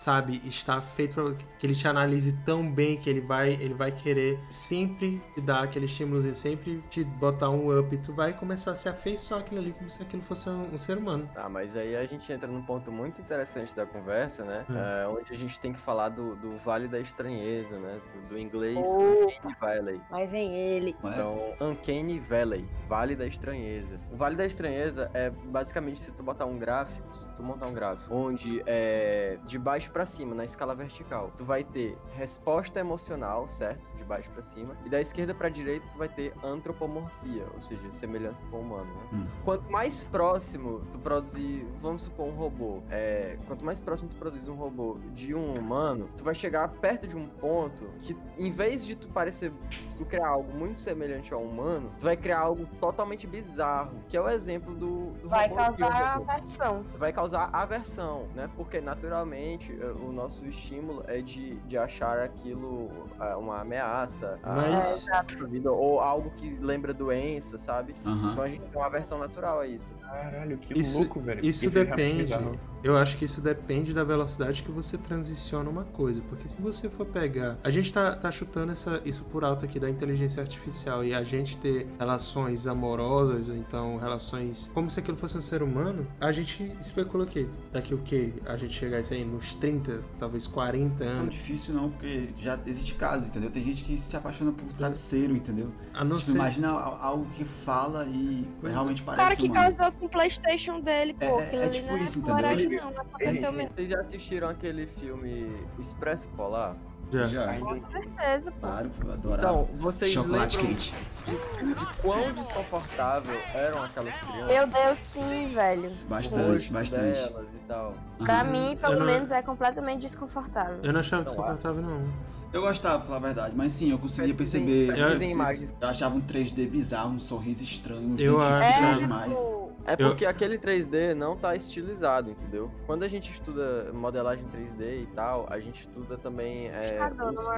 sabe, 0.00 0.40
está 0.46 0.80
feito 0.80 1.14
para 1.14 1.34
que 1.58 1.66
ele 1.66 1.74
te 1.74 1.86
analise 1.86 2.32
tão 2.42 2.66
bem 2.66 2.96
que 2.96 3.10
ele 3.10 3.20
vai, 3.20 3.50
ele 3.52 3.74
vai 3.74 3.92
querer 3.92 4.40
sempre 4.48 5.20
te 5.34 5.42
dar 5.42 5.64
aquele 5.64 5.84
estímulo, 5.84 6.32
sempre 6.32 6.82
te 6.88 7.04
botar 7.04 7.50
um 7.50 7.78
up, 7.78 7.94
e 7.94 7.98
tu 7.98 8.14
vai 8.14 8.32
começar 8.32 8.72
a 8.72 8.74
se 8.74 8.88
afeiçoar 8.88 9.40
aquilo 9.40 9.60
ali 9.60 9.72
como 9.72 9.90
se 9.90 10.02
aquilo 10.02 10.22
fosse 10.22 10.48
um, 10.48 10.72
um 10.72 10.76
ser 10.78 10.96
humano. 10.96 11.28
Tá, 11.34 11.50
mas 11.50 11.76
aí 11.76 11.94
a 11.94 12.06
gente 12.06 12.32
entra 12.32 12.48
num 12.48 12.62
ponto 12.62 12.90
muito 12.90 13.20
interessante 13.20 13.76
da 13.76 13.84
conversa, 13.84 14.42
né? 14.42 14.64
Hum. 14.70 14.74
É, 14.74 15.06
onde 15.06 15.34
a 15.34 15.36
gente 15.36 15.60
tem 15.60 15.70
que 15.70 15.78
falar 15.78 16.08
do, 16.08 16.34
do 16.36 16.56
Vale 16.64 16.88
da 16.88 16.98
Estranheza, 16.98 17.78
né? 17.78 18.00
Do, 18.14 18.28
do 18.28 18.38
inglês 18.38 18.78
Oh. 18.80 19.26
Uncanny 19.26 19.56
Valley. 19.60 20.00
Aí 20.10 20.26
vem 20.26 20.56
ele. 20.56 20.96
É? 21.04 21.08
Então, 21.08 21.54
Uncanny 21.60 22.18
Valley, 22.20 22.66
Vale 22.88 23.14
da 23.14 23.26
Estranheza. 23.26 24.00
O 24.10 24.16
Vale 24.16 24.34
da 24.34 24.46
Estranheza 24.46 25.10
é 25.12 25.28
basicamente 25.28 26.00
se 26.00 26.10
tu 26.12 26.22
botar 26.22 26.46
um 26.46 26.58
gráfico, 26.58 27.14
se 27.14 27.30
tu 27.34 27.42
montar 27.42 27.66
um 27.66 27.74
gráfico, 27.74 28.14
onde 28.14 28.62
é 28.64 29.38
de 29.44 29.58
baixo 29.58 29.89
pra 29.90 30.06
cima, 30.06 30.34
na 30.34 30.44
escala 30.44 30.74
vertical, 30.74 31.30
tu 31.36 31.44
vai 31.44 31.64
ter 31.64 31.96
resposta 32.14 32.80
emocional, 32.80 33.48
certo? 33.48 33.90
De 33.96 34.04
baixo 34.04 34.30
pra 34.30 34.42
cima. 34.42 34.76
E 34.84 34.88
da 34.88 35.00
esquerda 35.00 35.34
pra 35.34 35.48
direita, 35.48 35.86
tu 35.92 35.98
vai 35.98 36.08
ter 36.08 36.32
antropomorfia, 36.42 37.44
ou 37.54 37.60
seja, 37.60 37.82
semelhança 37.92 38.44
com 38.46 38.58
o 38.58 38.60
humano, 38.60 38.84
né? 38.94 39.00
Hum. 39.12 39.26
Quanto 39.44 39.70
mais 39.70 40.04
próximo 40.04 40.82
tu 40.92 40.98
produzir, 40.98 41.66
vamos 41.80 42.02
supor, 42.02 42.26
um 42.28 42.34
robô, 42.34 42.80
é, 42.90 43.36
quanto 43.46 43.64
mais 43.64 43.80
próximo 43.80 44.08
tu 44.08 44.16
produz 44.16 44.46
um 44.48 44.54
robô 44.54 44.98
de 45.14 45.34
um 45.34 45.54
humano, 45.54 46.08
tu 46.16 46.24
vai 46.24 46.34
chegar 46.34 46.68
perto 46.68 47.06
de 47.06 47.16
um 47.16 47.26
ponto 47.28 47.84
que, 48.00 48.16
em 48.38 48.50
vez 48.50 48.84
de 48.84 48.94
tu 48.96 49.08
parecer, 49.08 49.52
tu 49.96 50.04
criar 50.04 50.28
algo 50.28 50.52
muito 50.52 50.78
semelhante 50.78 51.32
ao 51.34 51.42
humano, 51.42 51.90
tu 51.98 52.04
vai 52.04 52.16
criar 52.16 52.40
algo 52.40 52.66
totalmente 52.80 53.26
bizarro, 53.26 53.92
que 54.08 54.16
é 54.16 54.20
o 54.20 54.28
exemplo 54.28 54.74
do, 54.74 55.10
do 55.20 55.28
Vai 55.28 55.48
robô 55.48 55.62
causar 55.62 56.14
robô 56.14 56.30
aversão. 56.30 56.84
vai 56.96 57.12
causar 57.12 57.50
aversão, 57.52 58.28
né? 58.34 58.48
Porque 58.56 58.80
naturalmente 58.80 59.72
o 59.86 60.12
nosso 60.12 60.46
estímulo 60.46 61.02
é 61.06 61.20
de, 61.20 61.54
de 61.60 61.76
achar 61.78 62.18
aquilo 62.18 62.90
ah, 63.18 63.36
uma 63.38 63.60
ameaça, 63.60 64.38
à 64.42 64.54
Mas- 64.56 65.06
nossa 65.08 65.46
vida, 65.46 65.70
ou 65.72 66.00
algo 66.00 66.30
que 66.30 66.50
lembra 66.60 66.92
doença, 66.92 67.56
sabe? 67.58 67.94
Aham. 68.04 68.32
Então 68.32 68.44
a 68.44 68.46
gente 68.46 68.60
tem 68.62 68.80
uma 68.80 68.86
aversão 68.86 69.18
natural 69.18 69.60
a 69.60 69.66
isso. 69.66 69.92
Caralho, 70.00 70.58
que 70.58 70.78
Isso- 70.78 70.98
louco, 70.98 71.20
velho. 71.20 71.44
Isso 71.44 71.66
é 71.66 71.68
realmente 71.70 72.24
depende. 72.24 72.60
Eu 72.82 72.96
acho 72.96 73.16
que 73.16 73.24
isso 73.24 73.40
depende 73.40 73.92
da 73.92 74.02
velocidade 74.04 74.62
que 74.62 74.70
você 74.70 74.96
transiciona 74.96 75.68
uma 75.68 75.84
coisa. 75.84 76.22
Porque 76.28 76.48
se 76.48 76.56
você 76.56 76.88
for 76.88 77.06
pegar. 77.06 77.58
A 77.62 77.70
gente 77.70 77.92
tá, 77.92 78.14
tá 78.16 78.30
chutando 78.30 78.72
essa, 78.72 79.00
isso 79.04 79.24
por 79.24 79.44
alto 79.44 79.64
aqui 79.64 79.78
da 79.78 79.88
inteligência 79.90 80.40
artificial 80.42 81.04
e 81.04 81.14
a 81.14 81.22
gente 81.22 81.56
ter 81.58 81.86
relações 81.98 82.66
amorosas, 82.66 83.48
ou 83.48 83.56
então 83.56 83.96
relações 83.98 84.70
como 84.72 84.90
se 84.90 84.98
aquilo 85.00 85.16
fosse 85.16 85.36
um 85.36 85.40
ser 85.40 85.62
humano, 85.62 86.06
a 86.20 86.32
gente 86.32 86.72
especula 86.80 87.26
que 87.26 87.48
daqui 87.72 87.94
o 87.94 87.98
que? 87.98 88.32
A 88.46 88.56
gente 88.56 88.72
chegar 88.74 89.00
isso 89.00 89.12
aí 89.14 89.24
nos 89.24 89.54
30, 89.54 90.00
talvez 90.18 90.46
40 90.46 91.04
Não 91.04 91.10
é 91.12 91.14
anos. 91.16 91.34
difícil 91.34 91.74
não, 91.74 91.90
porque 91.90 92.30
já 92.38 92.58
existe 92.66 92.94
casos, 92.94 93.28
entendeu? 93.28 93.50
Tem 93.50 93.62
gente 93.64 93.84
que 93.84 93.98
se 93.98 94.16
apaixona 94.16 94.52
por 94.52 94.72
travesseiro, 94.72 95.36
entendeu? 95.36 95.70
A 95.92 96.04
não 96.04 96.16
Tipo, 96.16 96.30
ser. 96.30 96.34
imagina 96.36 96.68
al- 96.70 96.98
algo 97.00 97.26
que 97.34 97.44
fala 97.44 98.04
e 98.06 98.46
realmente 98.62 99.02
O 99.02 99.04
parece 99.04 99.22
cara 99.22 99.36
que 99.36 99.46
humano. 99.48 99.76
causou 99.76 99.92
com 99.92 100.06
o 100.06 100.08
Playstation 100.08 100.80
dele, 100.80 101.14
pô. 101.14 101.24
É- 101.40 101.54
é 101.56 101.62
ali 101.64 101.70
tipo 101.70 101.92
é 101.92 102.02
isso, 102.02 102.18
entendeu? 102.20 102.50
Ele- 102.50 102.69
não. 102.76 102.90
Não 102.90 103.00
aconteceu 103.00 103.52
mesmo. 103.52 103.72
Vocês 103.74 103.88
já 103.90 104.00
assistiram 104.00 104.48
aquele 104.48 104.86
filme 104.86 105.50
Expresso 105.78 106.28
Polar? 106.30 106.76
Já. 107.12 107.24
Já, 107.24 107.58
Com 107.58 107.80
certeza, 107.90 108.52
pô. 108.52 108.58
claro, 108.60 108.90
eu 109.04 109.12
adorava. 109.12 109.62
Então, 109.62 109.68
vocês 109.80 110.12
Chocolate 110.12 110.58
quente. 110.58 110.94
de, 111.26 111.74
de 111.74 111.86
quão 112.00 112.32
desconfortável 112.32 113.34
eram 113.52 113.82
aquelas 113.82 114.14
crianças? 114.20 114.46
Meu 114.46 114.66
Deus, 114.68 114.98
sim, 115.00 115.46
velho. 115.48 115.80
Bastante. 116.08 116.52
Rosto 116.52 116.72
bastante. 116.72 117.18
delas 117.28 117.46
e 117.52 117.58
tal. 117.66 117.94
Pra 118.18 118.40
Aham. 118.42 118.50
mim, 118.52 118.76
pelo 118.80 118.92
Eu 118.92 118.98
não- 119.00 119.06
menos, 119.06 119.30
é 119.32 119.42
completamente 119.42 120.02
desconfortável. 120.02 120.78
Eu 120.84 120.92
não 120.92 121.00
achava 121.00 121.22
Não, 121.22 121.24
desconfortável, 121.24 121.82
não. 121.82 122.30
Eu 122.52 122.62
gostava, 122.62 122.98
pra 122.98 123.06
falar 123.06 123.16
a 123.18 123.20
verdade, 123.20 123.54
mas 123.56 123.72
sim, 123.72 123.90
eu 123.90 123.98
conseguia 123.98 124.34
perceber. 124.34 124.96
eu, 124.96 125.22
imagens. 125.22 125.72
eu 125.80 125.88
achava 125.88 126.14
um 126.16 126.20
3D 126.20 126.68
bizarro, 126.68 127.10
um 127.10 127.20
sorriso 127.20 127.62
estranho, 127.64 128.02
uns 128.14 128.20
Eu 128.20 128.38
dentes 128.38 128.52
acho- 128.56 128.70
estranhos 128.70 128.96
É, 128.96 129.00
demais. 129.00 129.38
tipo, 129.38 129.69
É 129.86 129.94
Eu- 129.94 130.08
porque 130.08 130.26
aquele 130.26 130.58
3D 130.58 131.14
não 131.14 131.36
tá 131.36 131.56
estilizado, 131.56 132.30
entendeu? 132.30 132.70
Quando 132.86 133.02
a 133.02 133.08
gente 133.08 133.32
estuda 133.32 133.90
modelagem 133.92 134.44
3D 134.48 135.02
e 135.02 135.06
tal, 135.14 135.46
a 135.50 135.58
gente 135.58 135.80
estuda 135.82 136.18
também 136.18 136.66
é, 136.68 137.00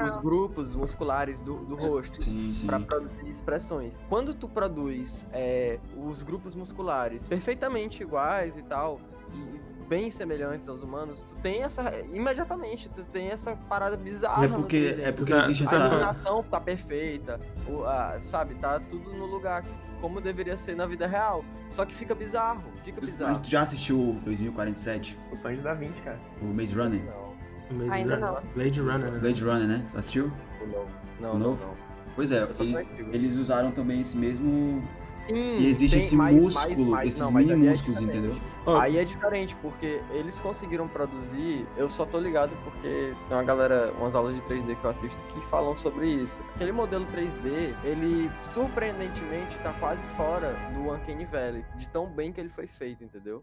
os, 0.07 0.11
os 0.13 0.19
grupos 0.19 0.75
musculares 0.75 1.41
do, 1.41 1.57
do 1.65 1.75
rosto. 1.75 2.19
Pra 2.67 2.79
produzir 2.81 3.29
expressões. 3.29 4.01
Quando 4.09 4.35
tu 4.35 4.49
produz 4.49 5.27
é, 5.33 5.79
os 5.97 6.23
grupos 6.23 6.55
musculares 6.55 7.27
perfeitamente 7.27 8.03
iguais 8.03 8.57
e 8.57 8.63
tal, 8.63 9.01
e 9.35 9.73
bem 9.89 10.11
semelhantes 10.11 10.69
aos 10.69 10.83
humanos, 10.83 11.23
tu 11.23 11.37
tem 11.39 11.63
essa. 11.65 11.83
Imediatamente, 12.13 12.89
tu 12.89 13.05
tem 13.05 13.29
essa 13.29 13.57
parada 13.69 13.97
bizarra. 13.97 14.45
É 14.45 14.49
no 14.49 14.61
porque, 14.61 14.95
3D. 14.95 15.03
é 15.03 15.13
porque 15.13 15.33
existe 15.35 15.63
A 15.65 15.67
essa. 15.67 15.79
iluminação 15.79 16.43
tá 16.45 16.61
perfeita, 16.61 17.41
o, 17.69 17.85
a- 17.85 18.17
sabe? 18.21 18.55
Tá 18.55 18.81
tudo 18.81 19.13
no 19.13 19.27
lugar 19.27 19.65
como 20.03 20.21
deveria 20.21 20.57
ser 20.57 20.75
na 20.77 20.85
vida 20.85 21.07
real. 21.07 21.45
Só 21.71 21.87
que 21.87 21.95
fica 21.95 22.15
bizarro, 22.15 22.65
fica 22.85 23.01
Mas 23.01 23.11
bizarro. 23.11 23.38
tu 23.38 23.49
já 23.49 23.62
assistiu 23.62 24.21
2047? 24.25 25.17
O 25.31 25.37
sonho 25.37 25.57
de 25.57 25.62
Da 25.62 25.73
Vinci, 25.73 26.01
cara. 26.03 26.21
O 26.43 26.47
Maze 26.47 26.75
Runner? 26.75 27.01
Não, 27.05 27.79
Maze 27.79 27.91
Ainda 27.95 28.17
Runner. 28.17 28.43
não. 28.43 28.53
Blade 28.55 28.81
Runner, 28.81 29.12
né? 29.12 29.19
Blade 29.21 29.45
Runner, 29.45 29.69
né? 29.69 29.87
Tu 29.93 29.99
assistiu? 29.99 30.33
o 30.61 30.67
novo. 30.67 30.88
Não, 31.21 31.31
O 31.31 31.33
não, 31.38 31.41
novo? 31.51 31.67
não. 31.69 31.93
Pois 32.15 32.31
é, 32.31 32.43
eles, 32.61 32.87
eles 33.12 33.37
usaram 33.37 33.71
também 33.71 34.01
esse 34.03 34.17
mesmo. 34.19 34.83
Sim, 35.29 35.59
E 35.59 35.67
existe 35.69 35.93
tem 35.95 35.99
esse 36.01 36.17
mais- 36.17 36.35
músculo, 36.35 36.77
mais- 36.77 36.89
mais- 36.91 37.09
esses 37.09 37.21
não, 37.21 37.33
mini 37.33 37.53
é 37.53 37.57
músculos, 37.57 37.99
diferente. 38.01 38.27
entendeu? 38.29 38.43
Ó, 38.65 38.77
Aí 38.79 38.97
é 38.99 39.05
diferente, 39.05 39.57
porque 39.63 40.01
eles 40.11 40.41
conseguiram 40.41 40.87
produzir. 40.87 41.67
Eu 41.77 41.89
só 41.89 42.05
tô 42.07 42.19
ligado 42.21 42.53
porque 42.65 43.13
tem 43.29 43.37
uma 43.37 43.43
galera, 43.43 43.93
umas 43.99 44.15
aulas 44.15 44.35
de 44.37 44.41
3D 44.43 44.77
que 44.77 44.85
eu 44.85 44.91
assisto 44.91 45.21
que 45.29 45.41
falam 45.49 45.77
sobre 45.77 46.07
isso. 46.09 46.41
Aquele 46.55 46.71
modelo 46.73 47.05
3D, 47.07 47.75
ele 47.85 48.31
surpreendentemente 48.53 49.57
tá 49.63 49.73
quase 49.81 50.03
fora 50.17 50.55
do 50.75 50.93
Uncanny 50.93 51.25
Valley, 51.25 51.65
de 51.77 51.89
tão 51.89 52.07
bem 52.07 52.33
que 52.33 52.41
ele 52.41 52.51
foi 52.51 52.67
feito, 52.67 53.03
entendeu? 53.05 53.43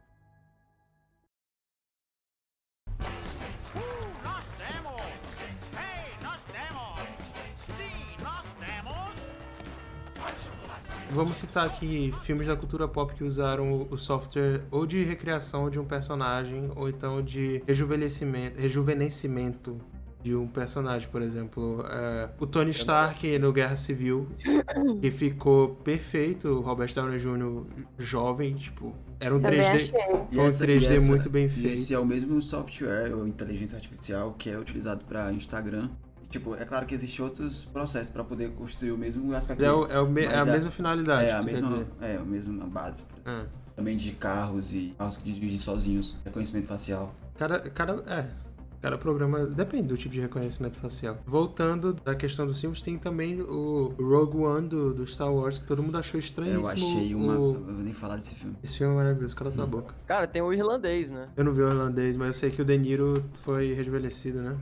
Vamos 11.11 11.37
citar 11.37 11.65
aqui 11.65 12.13
filmes 12.23 12.47
da 12.47 12.55
cultura 12.55 12.87
pop 12.87 13.13
que 13.13 13.23
usaram 13.23 13.87
o 13.89 13.97
software 13.97 14.61
ou 14.71 14.85
de 14.85 15.03
recriação 15.03 15.69
de 15.69 15.79
um 15.79 15.85
personagem, 15.85 16.69
ou 16.75 16.87
então 16.89 17.21
de 17.21 17.61
rejuvenescimento, 17.67 18.59
rejuvenescimento 18.59 19.77
de 20.21 20.35
um 20.35 20.47
personagem, 20.47 21.07
por 21.07 21.21
exemplo, 21.21 21.85
é, 21.89 22.29
o 22.37 22.45
Tony 22.45 22.71
Stark 22.71 23.39
no 23.39 23.53
Guerra 23.53 23.77
Civil, 23.77 24.27
que 25.01 25.09
ficou 25.11 25.75
perfeito, 25.75 26.49
o 26.49 26.59
Robert 26.61 26.93
Downey 26.93 27.17
Jr. 27.19 27.63
jovem, 27.97 28.53
tipo, 28.53 28.93
era 29.17 29.33
um 29.33 29.39
Também 29.39 29.59
3D, 29.59 29.65
achei. 29.75 29.87
E 30.31 30.35
foi 30.35 30.43
um 30.43 30.47
essa- 30.47 30.65
3D 30.65 30.91
e 30.91 30.95
essa- 30.95 31.07
muito 31.07 31.29
bem 31.29 31.45
E 31.45 31.49
feito. 31.49 31.69
esse 31.73 31.93
é 31.93 31.99
o 31.99 32.05
mesmo 32.05 32.41
software 32.41 33.13
ou 33.15 33.25
inteligência 33.25 33.77
artificial 33.77 34.33
que 34.37 34.49
é 34.49 34.59
utilizado 34.59 35.05
para 35.05 35.31
Instagram. 35.31 35.89
Tipo, 36.29 36.55
é 36.55 36.63
claro 36.63 36.85
que 36.85 36.93
existem 36.93 37.25
outros 37.25 37.65
processos 37.65 38.09
para 38.09 38.23
poder 38.23 38.51
construir 38.51 38.91
o 38.91 38.97
mesmo 38.97 39.33
aspecto. 39.33 39.63
É, 39.63 39.71
o- 39.71 39.85
é 39.87 39.99
o 39.99 40.07
me- 40.07 40.23
é 40.25 40.35
a 40.35 40.41
é- 40.41 40.45
mesma 40.45 40.69
finalidade, 40.69 41.25
é 41.25 41.31
a 41.33 41.41
mesma, 41.41 41.85
é 42.01 42.17
a 42.17 42.21
mesma 42.23 42.65
base. 42.67 43.03
Ah. 43.25 43.45
Também 43.75 43.97
de 43.97 44.11
carros 44.11 44.71
e 44.73 44.93
carros 44.97 45.17
que 45.17 45.31
dirigem 45.31 45.57
sozinhos, 45.57 46.15
reconhecimento 46.23 46.67
facial. 46.67 47.15
Cada, 47.37 47.59
cada, 47.61 47.93
é, 48.13 48.27
cada 48.81 48.97
programa 48.97 49.45
depende 49.45 49.87
do 49.87 49.97
tipo 49.97 50.13
de 50.13 50.21
reconhecimento 50.21 50.75
facial. 50.75 51.17
Voltando 51.25 51.93
da 51.93 52.15
questão 52.15 52.45
dos 52.45 52.59
filmes, 52.59 52.81
tem 52.81 52.97
também 52.97 53.41
o 53.41 53.93
Rogue 53.99 54.37
One 54.37 54.67
do, 54.67 54.93
do 54.93 55.05
Star 55.05 55.33
Wars, 55.33 55.57
que 55.59 55.65
todo 55.65 55.81
mundo 55.83 55.97
achou 55.97 56.19
estranhíssimo. 56.19 56.65
Eu 56.65 56.69
achei 56.71 57.15
uma. 57.15 57.37
o- 57.37 57.55
Eu 57.55 57.73
vou 57.75 57.83
nem 57.83 57.93
falar 57.93 58.15
desse 58.15 58.35
filme. 58.35 58.55
Esse 58.63 58.77
filme 58.77 58.93
é 58.93 58.97
maravilhoso, 58.97 59.35
cala 59.35 59.51
tua 59.51 59.65
boca. 59.65 59.93
Cara, 60.07 60.27
tem 60.27 60.41
o 60.41 60.51
irlandês, 60.53 61.09
né? 61.09 61.27
Eu 61.35 61.43
não 61.43 61.51
vi 61.51 61.61
o 61.61 61.67
irlandês, 61.69 62.15
mas 62.17 62.27
eu 62.27 62.33
sei 62.33 62.51
que 62.51 62.61
o 62.61 62.65
De 62.65 62.77
Niro 62.77 63.23
foi 63.41 63.73
rejuvenescido, 63.73 64.41
né? 64.41 64.55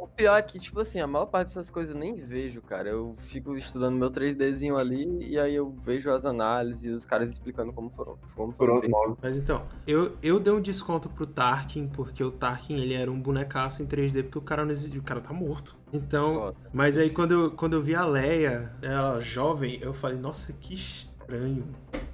O 0.00 0.06
pior 0.16 0.36
é 0.36 0.42
que, 0.42 0.60
tipo 0.60 0.78
assim, 0.80 1.00
a 1.00 1.06
maior 1.08 1.26
parte 1.26 1.48
dessas 1.48 1.68
coisas 1.70 1.92
eu 1.94 2.00
nem 2.00 2.14
vejo, 2.14 2.60
cara. 2.62 2.88
Eu 2.88 3.16
fico 3.26 3.56
estudando 3.56 3.96
meu 3.96 4.10
3Dzinho 4.10 4.76
ali 4.76 5.04
e 5.28 5.36
aí 5.38 5.54
eu 5.54 5.74
vejo 5.82 6.08
as 6.10 6.24
análises 6.24 6.84
e 6.84 6.90
os 6.90 7.04
caras 7.04 7.30
explicando 7.30 7.72
como 7.72 7.90
foram, 7.90 8.16
como 8.36 8.52
foram. 8.52 8.80
Mas 9.20 9.36
então, 9.36 9.62
eu, 9.86 10.12
eu 10.22 10.38
dei 10.38 10.52
um 10.52 10.60
desconto 10.60 11.08
pro 11.08 11.26
Tarkin, 11.26 11.88
porque 11.88 12.22
o 12.22 12.30
Tarkin 12.30 12.76
ele 12.76 12.94
era 12.94 13.10
um 13.10 13.18
bonecaço 13.64 13.82
em 13.82 13.86
3D, 13.86 14.22
porque 14.24 14.38
o 14.38 14.42
cara 14.42 14.64
não 14.64 14.70
existe, 14.70 14.98
o 14.98 15.02
cara 15.02 15.20
tá 15.20 15.32
morto. 15.32 15.74
Então, 15.92 16.34
Foda. 16.34 16.56
Mas 16.72 16.98
aí 16.98 17.10
quando 17.10 17.30
eu, 17.32 17.50
quando 17.52 17.74
eu 17.74 17.82
vi 17.82 17.94
a 17.94 18.04
Leia, 18.04 18.70
ela 18.82 19.20
jovem, 19.20 19.78
eu 19.80 19.92
falei, 19.92 20.18
nossa, 20.18 20.52
que 20.52 20.74
estranho. 20.74 21.64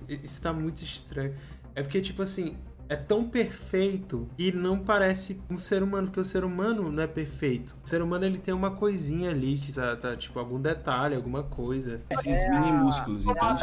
Isso 0.09 0.41
tá 0.43 0.53
muito 0.53 0.83
estranho. 0.83 1.35
É 1.75 1.83
porque, 1.83 2.01
tipo 2.01 2.23
assim, 2.23 2.57
é 2.89 2.97
tão 2.97 3.29
perfeito 3.29 4.29
que 4.37 4.53
não 4.53 4.79
parece 4.79 5.41
um 5.49 5.59
ser 5.59 5.83
humano, 5.83 6.09
porque 6.09 6.21
o 6.21 6.25
ser 6.25 6.45
humano 6.45 6.91
não 6.91 7.03
é 7.03 7.07
perfeito. 7.07 7.77
O 7.85 7.89
ser 7.89 8.03
humano 8.03 8.25
ele 8.25 8.39
tem 8.39 8.53
uma 8.53 8.73
coisinha 8.73 9.31
ali 9.31 9.59
que 9.59 9.73
tá, 9.73 9.97
tá 9.97 10.17
tipo, 10.17 10.39
algum 10.39 10.61
detalhe, 10.61 11.15
alguma 11.15 11.43
coisa. 11.43 12.01
Esses 12.11 12.49
mini 12.51 12.73
músculos, 12.73 13.25
entende? 13.25 13.63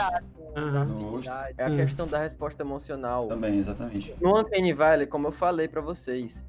Rosto. 0.62 1.30
É 1.58 1.66
a 1.66 1.70
Hum. 1.70 1.76
questão 1.78 2.08
da 2.08 2.20
resposta 2.20 2.64
emocional. 2.64 3.28
Também, 3.28 3.60
exatamente. 3.60 4.14
No 4.22 4.40
Uncanny 4.40 4.74
Valley, 4.74 5.08
como 5.08 5.28
eu 5.28 5.32
falei 5.32 5.68
pra 5.68 5.82
vocês, 5.82 6.46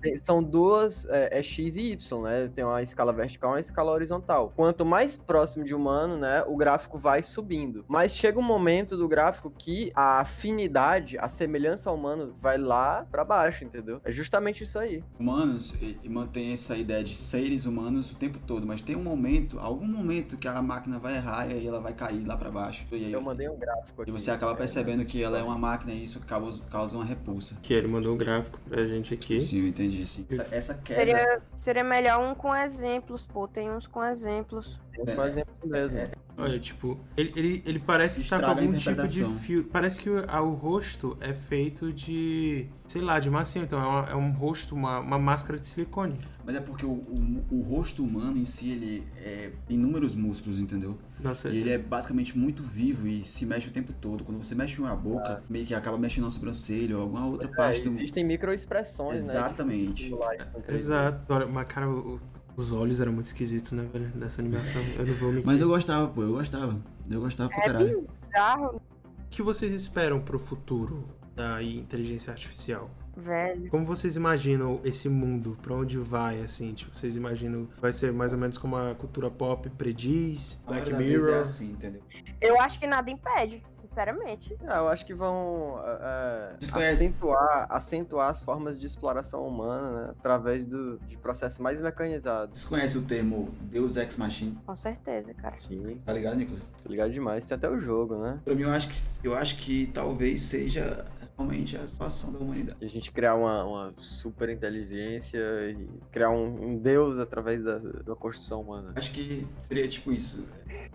tem- 0.00 0.16
são 0.16 0.42
duas, 0.42 1.06
é, 1.06 1.38
é 1.38 1.42
X 1.42 1.76
e 1.76 1.92
Y, 1.92 2.22
né? 2.22 2.50
Tem 2.54 2.64
uma 2.64 2.82
escala 2.82 3.12
vertical 3.12 3.50
e 3.50 3.54
uma 3.54 3.60
escala 3.60 3.92
horizontal. 3.92 4.52
Quanto 4.56 4.84
mais 4.84 5.16
próximo 5.16 5.64
de 5.64 5.74
humano, 5.74 6.16
né, 6.16 6.42
o 6.46 6.56
gráfico 6.56 6.98
vai 6.98 7.22
subindo. 7.22 7.84
Mas 7.88 8.12
chega 8.14 8.38
um 8.38 8.42
momento 8.42 8.96
do 8.96 9.06
gráfico 9.08 9.50
que 9.56 9.92
a 9.94 10.20
afinidade, 10.20 11.16
a 11.18 11.28
semelhança 11.28 11.90
ao 11.90 11.96
humano 11.96 12.34
vai 12.40 12.58
lá 12.58 13.06
pra 13.10 13.24
baixo, 13.24 13.64
entendeu? 13.64 14.00
É 14.04 14.10
justamente 14.10 14.64
isso 14.64 14.78
aí. 14.78 15.02
Humanos 15.18 15.74
e, 15.80 15.98
e 16.02 16.08
mantém 16.08 16.52
essa 16.52 16.76
ideia 16.76 17.02
de 17.02 17.14
seres 17.14 17.64
humanos 17.66 18.10
o 18.10 18.16
tempo 18.16 18.38
todo, 18.46 18.66
mas 18.66 18.80
tem 18.80 18.96
um 18.96 19.02
momento, 19.02 19.58
algum 19.58 19.86
momento 19.86 20.36
que 20.36 20.48
a 20.48 20.60
máquina 20.62 20.98
vai 20.98 21.16
errar 21.16 21.48
e 21.50 21.54
aí 21.54 21.66
ela 21.66 21.80
vai 21.80 21.92
cair 21.92 22.24
lá 22.26 22.36
pra 22.36 22.50
baixo. 22.50 22.86
E, 22.92 22.94
aí, 23.06 23.12
Eu 23.12 23.20
mandei 23.20 23.43
um 23.50 23.56
gráfico 23.56 24.02
aqui. 24.02 24.10
e 24.10 24.12
você 24.12 24.30
acaba 24.30 24.54
percebendo 24.54 25.04
que 25.04 25.22
ela 25.22 25.38
é 25.38 25.42
uma 25.42 25.58
máquina 25.58 25.92
e 25.92 26.04
isso 26.04 26.20
causa, 26.20 26.64
causa 26.66 26.96
uma 26.96 27.04
repulsa. 27.04 27.56
Que 27.62 27.74
ele 27.74 27.88
mandou 27.88 28.14
um 28.14 28.16
gráfico 28.16 28.58
pra 28.68 28.86
gente 28.86 29.14
aqui. 29.14 29.40
Sim, 29.40 29.62
eu 29.62 29.68
entendi. 29.68 30.06
Sim. 30.06 30.26
Essa, 30.30 30.48
essa 30.50 30.74
queda. 30.74 31.00
Seria, 31.00 31.42
seria 31.56 31.84
melhor 31.84 32.20
um 32.20 32.34
com 32.34 32.54
exemplos, 32.54 33.26
pô. 33.26 33.46
Tem 33.48 33.70
uns 33.70 33.86
com 33.86 34.04
exemplos. 34.04 34.80
Tem 35.04 35.18
um 35.18 35.24
exemplo 35.24 35.54
mesmo. 35.64 36.00
Olha, 36.36 36.58
tipo, 36.58 36.98
ele, 37.16 37.32
ele, 37.36 37.62
ele 37.64 37.78
parece 37.78 38.20
que 38.20 38.28
tá 38.28 38.40
com 38.40 38.46
a 38.46 38.48
algum 38.48 38.72
tipo 38.72 39.06
de 39.06 39.24
fio. 39.40 39.64
Parece 39.64 40.00
que 40.00 40.10
o, 40.10 40.24
a- 40.28 40.40
o 40.42 40.52
rosto 40.54 41.16
é 41.20 41.32
feito 41.32 41.92
de. 41.92 42.66
sei 42.88 43.02
lá, 43.02 43.20
de 43.20 43.30
massinha. 43.30 43.64
Então 43.64 43.80
é, 43.80 43.86
uma- 43.86 44.08
é 44.10 44.14
um 44.16 44.32
rosto, 44.32 44.74
uma, 44.74 44.98
uma 44.98 45.18
máscara 45.18 45.60
de 45.60 45.66
silicone. 45.68 46.16
Mas 46.44 46.56
é 46.56 46.60
porque 46.60 46.84
o, 46.84 46.90
o, 46.90 47.44
o 47.52 47.60
rosto 47.60 48.02
humano 48.02 48.36
em 48.36 48.44
si, 48.44 48.70
ele 48.72 49.06
é, 49.16 49.52
tem 49.66 49.76
inúmeros 49.76 50.14
músculos, 50.16 50.58
entendeu? 50.58 50.98
Nossa, 51.20 51.48
E 51.50 51.56
ele 51.58 51.70
é 51.70 51.78
basicamente 51.78 52.36
muito 52.36 52.62
vivo 52.64 53.06
e 53.06 53.22
se 53.24 53.46
mexe 53.46 53.68
o 53.68 53.70
tempo 53.70 53.92
todo. 53.92 54.24
Quando 54.24 54.42
você 54.42 54.56
mexe 54.56 54.80
uma 54.80 54.94
boca, 54.96 55.40
meio 55.48 55.64
que 55.64 55.74
acaba 55.74 55.96
mexendo 55.96 56.24
na 56.24 56.30
sobrancelha 56.30 56.96
ou 56.96 57.02
alguma 57.02 57.26
outra 57.26 57.48
É, 57.48 57.54
parte 57.54 57.82
do. 57.82 57.90
existem 57.90 58.24
microexpressões, 58.24 59.10
né? 59.28 59.34
Exatamente. 59.34 60.10
com 60.10 60.16
3D. 60.60 60.74
Exato. 60.74 61.32
Olha, 61.32 61.46
mas 61.46 61.66
cara, 61.68 61.88
o- 61.88 62.20
os 62.56 62.72
olhos 62.72 63.00
eram 63.00 63.12
muito 63.12 63.26
esquisitos, 63.26 63.72
né, 63.72 63.88
velho? 63.92 64.08
Dessa 64.14 64.40
animação. 64.40 64.82
Eu 64.98 65.06
não 65.06 65.14
vou 65.14 65.28
mentir. 65.30 65.46
Mas 65.46 65.60
eu 65.60 65.68
gostava, 65.68 66.08
pô, 66.08 66.22
eu 66.22 66.32
gostava. 66.32 66.78
Eu 67.10 67.20
gostava 67.20 67.48
pra 67.50 67.58
É 67.58 67.66
caralho. 67.66 68.00
bizarro, 68.00 68.76
O 68.76 69.28
que 69.30 69.42
vocês 69.42 69.72
esperam 69.72 70.20
pro 70.20 70.38
futuro 70.38 71.04
da 71.34 71.62
inteligência 71.62 72.32
artificial? 72.32 72.88
Velho. 73.16 73.68
Como 73.70 73.84
vocês 73.84 74.16
imaginam 74.16 74.80
esse 74.84 75.08
mundo? 75.08 75.56
Pra 75.62 75.74
onde 75.74 75.98
vai, 75.98 76.40
assim? 76.42 76.72
Tipo, 76.74 76.96
vocês 76.96 77.16
imaginam... 77.16 77.66
Vai 77.80 77.92
ser 77.92 78.12
mais 78.12 78.32
ou 78.32 78.38
menos 78.38 78.58
como 78.58 78.76
a 78.76 78.94
cultura 78.94 79.30
pop 79.30 79.68
prediz? 79.70 80.58
Black 80.66 80.92
Mirror? 80.94 81.34
assim, 81.40 81.72
entendeu? 81.72 82.02
Eu 82.40 82.60
acho 82.60 82.78
que 82.78 82.86
nada 82.86 83.10
impede, 83.10 83.62
sinceramente. 83.72 84.56
Ah, 84.66 84.78
eu 84.78 84.88
acho 84.88 85.06
que 85.06 85.14
vão 85.14 85.80
é, 85.82 86.56
Desconhece. 86.58 86.94
acentuar, 87.04 87.66
acentuar 87.70 88.30
as 88.30 88.42
formas 88.42 88.78
de 88.78 88.84
exploração 88.86 89.46
humana 89.46 89.90
né, 90.06 90.14
através 90.18 90.64
do, 90.66 90.98
de 91.06 91.16
processos 91.16 91.58
mais 91.58 91.80
mecanizados. 91.80 92.58
Vocês 92.58 92.68
conhecem 92.68 93.00
o 93.00 93.04
termo 93.04 93.54
Deus 93.70 93.96
Ex 93.96 94.16
Machina? 94.16 94.60
Com 94.66 94.76
certeza, 94.76 95.32
cara. 95.34 95.56
Sim, 95.56 96.00
Tá 96.04 96.12
ligado, 96.12 96.36
Nicolas? 96.36 96.68
tô 96.82 96.88
ligado 96.90 97.12
demais. 97.12 97.44
Tem 97.46 97.56
até 97.56 97.68
o 97.70 97.80
jogo, 97.80 98.16
né? 98.16 98.38
Pra 98.44 98.54
mim, 98.54 98.62
eu 98.62 98.70
acho 98.70 98.88
que, 98.88 99.26
eu 99.26 99.34
acho 99.34 99.56
que 99.58 99.86
talvez 99.94 100.42
seja 100.42 101.04
realmente 101.36 101.76
a 101.76 101.86
situação 101.86 102.32
da 102.32 102.38
humanidade. 102.38 102.78
De 102.78 102.84
a 102.86 102.88
gente 102.88 103.10
criar 103.12 103.34
uma, 103.34 103.64
uma 103.64 103.94
super 103.98 104.48
inteligência 104.48 105.38
e 105.70 105.88
criar 106.12 106.30
um, 106.30 106.70
um 106.70 106.78
deus 106.78 107.18
através 107.18 107.62
da, 107.62 107.78
da 107.78 108.14
construção 108.14 108.60
humana. 108.62 108.92
Acho 108.96 109.12
que 109.12 109.44
seria 109.60 109.88
tipo 109.88 110.12
isso. 110.12 110.46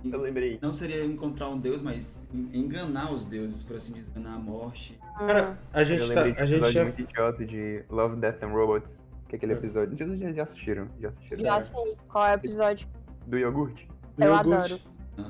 Eu 0.03 0.21
lembrei. 0.21 0.57
Não 0.61 0.71
seria 0.71 1.03
encontrar 1.05 1.49
um 1.49 1.59
deus, 1.59 1.81
mas 1.81 2.25
en- 2.33 2.57
enganar 2.57 3.11
os 3.11 3.25
deuses, 3.25 3.63
por 3.63 3.75
assim 3.75 3.91
dizer, 3.93 4.11
enganar 4.11 4.35
a 4.35 4.39
morte. 4.39 4.97
Cara, 5.17 5.57
a 5.73 5.81
Eu 5.81 5.85
gente 5.85 6.13
tá... 6.13 6.23
de 6.23 6.29
um 6.29 6.33
A 6.33 6.45
gente 6.45 6.53
episódio 6.53 6.71
já... 6.71 6.83
muito 6.83 7.01
idiota 7.01 7.45
de 7.45 7.83
Love, 7.89 8.15
Death 8.15 8.43
and 8.43 8.47
Robots. 8.47 8.99
Que 9.27 9.35
é 9.35 9.37
aquele 9.37 9.53
episódio. 9.53 9.89
Não 9.91 9.97
sei 9.97 10.07
se 10.07 10.17
vocês 10.17 10.35
já 10.35 10.43
assistiram. 10.43 10.87
Já 10.99 11.09
assistiram. 11.09 11.41
Já 11.43 11.61
sei 11.61 11.97
qual 12.07 12.25
é 12.25 12.31
o 12.31 12.35
episódio. 12.35 12.87
Do 13.27 13.37
iogurte. 13.37 13.87
Eu 14.17 14.33
Iogurte. 14.33 14.53
adoro. 14.55 14.79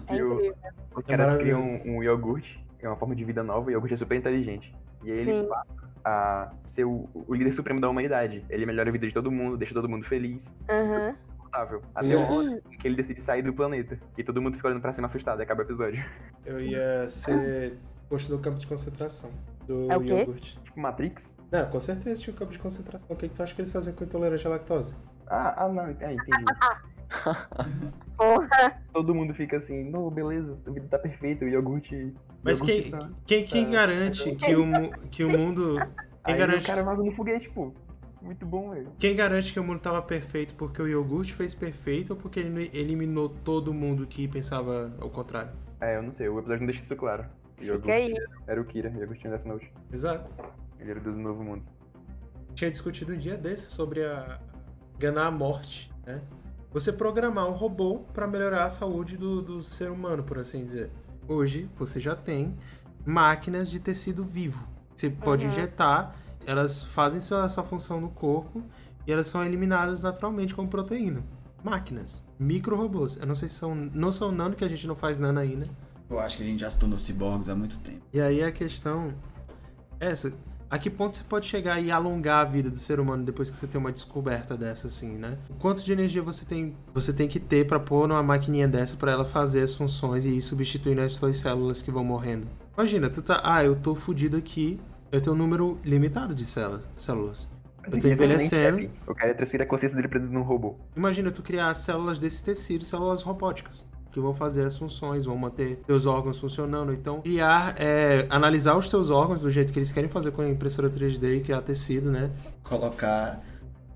É 0.08 0.24
o- 0.24 0.34
incrível. 0.36 0.56
Os 0.96 1.04
É 1.04 1.18
caras 1.18 1.38
criam 1.42 1.60
um, 1.62 1.98
um 1.98 2.04
iogurte, 2.04 2.64
que 2.80 2.86
é 2.86 2.90
uma 2.90 2.96
forma 2.96 3.14
de 3.16 3.26
vida 3.26 3.44
nova, 3.44 3.70
e 3.70 3.74
o 3.74 3.76
iogurte 3.76 3.96
é 3.96 3.98
super 3.98 4.16
inteligente. 4.18 4.74
E 5.04 5.12
aí 5.12 5.18
ele 5.18 5.48
passa 5.48 5.80
a 6.04 6.52
ser 6.66 6.86
o, 6.86 7.10
o 7.14 7.34
líder 7.34 7.54
supremo 7.54 7.80
da 7.80 7.90
humanidade. 7.90 8.46
Ele 8.50 8.66
melhora 8.66 8.90
a 8.90 8.92
vida 8.92 9.08
de 9.08 9.14
todo 9.14 9.32
mundo, 9.32 9.58
deixa 9.58 9.74
todo 9.74 9.88
mundo 9.90 10.06
feliz, 10.06 10.50
Aham. 10.70 11.16
confortável. 11.38 11.82
Até 11.94 12.16
o 12.16 12.22
hora 12.22 12.62
em 12.72 12.78
que 12.78 12.88
ele 12.88 12.96
decide 12.96 13.22
sair 13.22 13.42
do 13.42 13.54
planeta. 13.54 14.00
E 14.18 14.24
todo 14.24 14.42
mundo 14.42 14.56
fica 14.56 14.68
olhando 14.68 14.82
pra 14.82 14.94
cima 14.94 15.08
assustado 15.08 15.40
e 15.40 15.44
acaba 15.44 15.62
o 15.62 15.66
episódio. 15.66 16.04
Eu 16.46 16.60
ia 16.62 17.08
ser 17.08 17.78
posto 18.10 18.34
no 18.34 18.42
campo 18.42 18.58
de 18.60 18.68
concentração 18.68 19.30
do 19.68 19.92
É 19.92 19.98
o 19.98 20.02
quê? 20.02 20.14
iogurte. 20.14 20.60
Tipo 20.64 20.80
Matrix? 20.80 21.34
Não, 21.52 21.70
com 21.70 21.80
certeza 21.80 22.22
tinha 22.22 22.34
um 22.34 22.38
campo 22.38 22.52
de 22.52 22.60
concentração. 22.60 23.08
O 23.10 23.16
que, 23.16 23.28
que 23.28 23.36
tu 23.36 23.44
acha 23.44 23.56
que 23.56 23.62
eles 23.62 23.72
fazem 23.72 23.94
com 23.94 24.04
intolerante 24.04 24.46
à 24.46 24.50
lactose? 24.52 24.94
Ah, 25.28 25.66
ah 25.66 25.70
não, 25.70 25.84
ah, 25.84 25.92
entendi. 25.92 26.46
Porra. 28.18 28.82
todo 28.94 29.16
mundo 29.16 29.34
fica 29.34 29.58
assim, 29.58 29.90
não, 29.90 30.10
beleza, 30.10 30.58
a 30.68 30.72
vida 30.72 30.88
tá 30.90 31.00
perfeita, 31.00 31.46
o 31.46 31.48
iogurte. 31.48 32.14
Mas 32.44 32.60
iogurte 32.60 32.82
quem, 32.84 32.92
tá- 32.92 33.10
quem, 33.26 33.46
quem 33.46 33.66
tá- 33.66 33.72
garante 33.72 34.36
que 34.36 34.56
o, 34.56 35.10
que 35.10 35.24
o 35.24 35.30
mundo. 35.30 35.76
Quem 36.26 36.34
Aí 36.34 36.40
garante, 36.40 36.64
o 36.64 36.68
cara 36.68 36.84
vaza 36.84 37.04
no 37.04 37.12
foguete, 37.14 37.50
pô. 37.50 37.74
Muito 38.22 38.46
bom, 38.46 38.72
velho. 38.72 38.92
quem 39.00 39.16
garante 39.16 39.54
que 39.54 39.60
o 39.60 39.64
mundo 39.64 39.80
tava 39.80 40.02
perfeito 40.02 40.54
porque 40.56 40.82
o 40.82 40.88
iogurte 40.88 41.34
fez 41.34 41.54
perfeito 41.56 42.12
ou 42.12 42.20
porque 42.20 42.42
ele 42.42 42.70
eliminou 42.74 43.30
todo 43.30 43.74
mundo 43.74 44.06
que 44.06 44.28
pensava 44.28 44.92
ao 45.00 45.10
contrário? 45.10 45.52
É, 45.80 45.96
eu 45.96 46.04
não 46.04 46.12
sei, 46.12 46.28
o 46.28 46.38
episódio 46.38 46.60
não 46.60 46.68
deixa 46.68 46.82
isso 46.84 46.96
claro. 46.98 47.26
O 47.58 47.64
Fica 47.64 47.94
aí. 47.94 48.14
Era 48.46 48.60
o 48.60 48.66
Kira, 48.66 48.90
o 48.90 49.00
iogurte 49.00 49.26
Death 49.28 49.46
Note. 49.46 49.72
Exato. 49.92 50.30
Ele 50.80 50.92
era 50.92 51.00
do 51.00 51.12
Novo 51.14 51.44
Mundo. 51.44 51.64
Tinha 52.54 52.70
discutido 52.70 53.14
um 53.14 53.18
dia 53.18 53.38
desse 53.38 53.72
sobre 53.72 54.04
a 54.04 54.40
ganhar 54.98 55.26
a 55.28 55.32
morte, 55.32 55.90
né? 56.06 56.22
Você 56.72 56.94
programar 56.94 57.48
um 57.50 57.54
robô 57.54 58.00
para 58.14 58.28
melhorar 58.28 58.66
a 58.66 58.70
saúde 58.70 59.18
do, 59.18 59.42
do 59.42 59.64
ser 59.64 59.90
humano, 59.90 60.24
por 60.24 60.38
assim 60.38 60.64
dizer. 60.64 60.92
Hoje 61.28 61.70
você 61.78 62.00
já 62.00 62.16
tem 62.16 62.56
máquinas 63.06 63.70
de 63.70 63.80
tecido 63.80 64.24
vivo. 64.24 64.64
Você 64.96 65.10
pode 65.10 65.46
Uhum. 65.46 65.52
injetar, 65.52 66.16
elas 66.46 66.84
fazem 66.84 67.20
sua, 67.22 67.48
sua 67.50 67.64
função 67.64 68.00
no 68.00 68.10
corpo 68.10 68.62
e 69.08 69.12
elas 69.12 69.28
são 69.28 69.44
eliminadas 69.44 70.02
naturalmente 70.02 70.54
como 70.54 70.68
proteína. 70.68 71.24
Máquinas, 71.64 72.24
micro-robôs. 72.40 73.18
Eu 73.18 73.26
não 73.28 73.36
sei 73.36 73.50
se 73.50 73.56
são. 73.56 73.74
Não 73.76 74.12
são 74.12 74.32
nano, 74.32 74.56
que 74.56 74.64
a 74.64 74.68
gente 74.68 74.88
não 74.88 74.96
faz 74.96 75.18
nano 75.20 75.40
ainda. 75.40 75.68
Eu 76.10 76.20
acho 76.20 76.38
que 76.38 76.44
a 76.44 76.46
gente 76.46 76.60
já 76.62 76.70
se 76.70 76.80
tornou 76.80 76.98
ciborgues 76.98 77.50
há 77.50 77.56
muito 77.56 77.78
tempo. 77.80 78.02
E 78.14 78.22
aí 78.22 78.42
a 78.44 78.52
questão 78.52 79.14
é 80.00 80.08
essa. 80.12 80.32
A 80.72 80.78
que 80.78 80.90
ponto 80.90 81.18
você 81.18 81.24
pode 81.24 81.48
chegar 81.48 81.82
e 81.82 81.90
alongar 81.90 82.46
a 82.46 82.50
vida 82.50 82.70
do 82.70 82.78
ser 82.78 83.00
humano 83.00 83.26
depois 83.26 83.50
que 83.50 83.58
você 83.58 83.66
tem 83.66 83.82
uma 83.82 83.92
descoberta 83.92 84.56
dessa, 84.56 84.88
assim, 84.88 85.18
né? 85.18 85.36
O 85.50 85.56
quanto 85.56 85.84
de 85.84 85.92
energia 85.92 86.22
você 86.22 86.46
tem, 86.46 86.76
você 86.94 87.12
tem 87.12 87.28
que 87.28 87.40
ter 87.40 87.66
pra 87.66 87.80
pôr 87.80 88.08
numa 88.08 88.22
maquininha 88.22 88.68
dessa 88.68 88.96
pra 88.96 89.12
ela 89.12 89.26
fazer 89.26 89.64
as 89.64 89.74
funções 89.74 90.26
e 90.26 90.38
ir 90.38 90.42
substituindo 90.42 91.02
as 91.02 91.14
suas 91.14 91.38
células 91.38 91.82
que 91.82 91.90
vão 91.90 92.04
morrendo? 92.04 92.48
Imagina, 92.78 93.10
tu 93.10 93.24
tá. 93.24 93.42
Ah, 93.44 93.64
eu 93.64 93.76
tô 93.82 93.96
fudido 93.96 94.38
aqui. 94.38 94.80
Eu 95.12 95.20
tenho 95.20 95.36
um 95.36 95.40
número 95.40 95.80
limitado 95.84 96.36
de 96.36 96.46
células. 96.46 97.50
Eu 97.84 97.92
tô 97.92 97.98
nem 97.98 98.12
envelhecendo. 98.12 98.78
step. 98.78 98.92
O 99.08 99.16
cara 99.16 99.34
transfere 99.34 99.64
a 99.64 99.66
consciência 99.66 99.96
dele 99.96 100.08
pra 100.08 100.20
dentro 100.20 100.32
de 100.32 100.38
um 100.38 100.44
robô. 100.44 100.76
Imagina 100.96 101.32
tu 101.32 101.42
criar 101.42 101.74
células 101.74 102.20
desse 102.20 102.44
tecido, 102.44 102.84
células 102.84 103.24
robóticas, 103.24 103.90
que 104.14 104.20
vão 104.20 104.34
fazer 104.34 104.66
as 104.66 104.76
funções, 104.76 105.26
vão 105.26 105.38
manter 105.38 105.78
teus 105.86 106.06
órgãos 106.06 106.40
funcionando. 106.40 106.92
Então, 106.94 107.22
criar, 107.22 107.76
é, 107.80 108.26
analisar 108.30 108.76
os 108.78 108.90
teus 108.90 109.10
órgãos 109.10 109.42
do 109.42 109.52
jeito 109.52 109.72
que 109.72 109.80
eles 109.80 109.92
querem 109.92 110.10
fazer 110.10 110.32
com 110.32 110.42
a 110.42 110.50
impressora 110.50 110.90
3D 110.90 111.38
e 111.38 111.40
criar 111.42 111.62
tecido, 111.62 112.10
né? 112.12 112.30
Colocar 112.64 113.40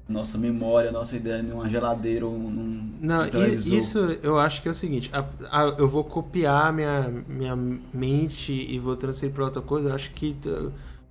nossa 0.08 0.38
memória, 0.38 0.92
nossa 0.92 1.16
ideia 1.16 1.42
numa 1.42 1.68
geladeira 1.70 2.26
ou 2.26 2.38
num, 2.38 2.98
Não, 3.02 3.28
televisor. 3.30 3.78
isso 3.78 4.00
eu 4.22 4.38
acho 4.38 4.62
que 4.62 4.68
é 4.68 4.72
o 4.72 4.76
seguinte: 4.76 5.10
a- 5.14 5.26
a- 5.50 5.76
eu 5.80 5.88
vou 5.88 6.04
copiar 6.04 6.72
minha, 6.74 7.10
minha 7.28 7.56
mente 7.56 8.52
e 8.54 8.78
vou 8.80 8.96
transferir 8.96 9.34
pra 9.34 9.46
outra 9.46 9.62
coisa. 9.62 9.90
Eu 9.90 9.96
acho 9.96 10.12
que 10.12 10.36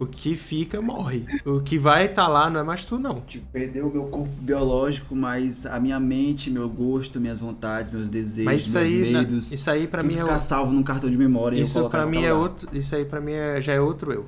o 0.02 0.06
que 0.06 0.36
fica 0.36 0.80
morre. 0.82 1.24
O 1.44 1.60
que 1.60 1.78
vai 1.78 2.06
estar 2.06 2.28
lá 2.28 2.48
não 2.50 2.60
é 2.60 2.62
mais 2.62 2.84
tu, 2.84 2.98
não. 2.98 3.20
Tipo, 3.20 3.46
perder 3.52 3.82
o 3.84 3.90
meu 3.92 4.04
corpo 4.06 4.32
biológico, 4.40 5.14
mas 5.16 5.66
a 5.66 5.78
minha 5.80 5.98
mente, 6.00 6.50
meu 6.50 6.68
gosto, 6.68 7.20
minhas 7.20 7.38
vontades, 7.40 7.90
meus 7.90 8.08
desejos, 8.10 8.44
Mas 8.44 8.60
isso 8.62 8.74
meus 8.78 8.88
aí, 8.88 9.12
na- 9.12 9.18
medos. 9.20 9.52
isso 9.52 9.70
aí 9.70 9.86
pra 9.86 10.00
tudo 10.00 10.12
mim 10.12 10.18
é 10.18 10.22
ficar 10.22 10.38
salvo 10.38 10.72
num 10.72 10.82
cartão 10.82 11.10
de 11.10 11.16
memória 11.16 11.56
e 11.56 11.60
eu 11.60 11.64
Isso 11.64 11.78
em 12.06 12.06
mim 12.06 12.16
qualquer 12.18 12.28
é 12.28 12.32
lugar. 12.32 12.50
outro. 12.50 12.68
Isso 12.76 12.94
aí 12.94 13.04
pra 13.04 13.20
mim 13.20 13.32
é- 13.32 13.60
já 13.60 13.72
é 13.72 13.80
outro 13.80 14.12
eu. 14.12 14.26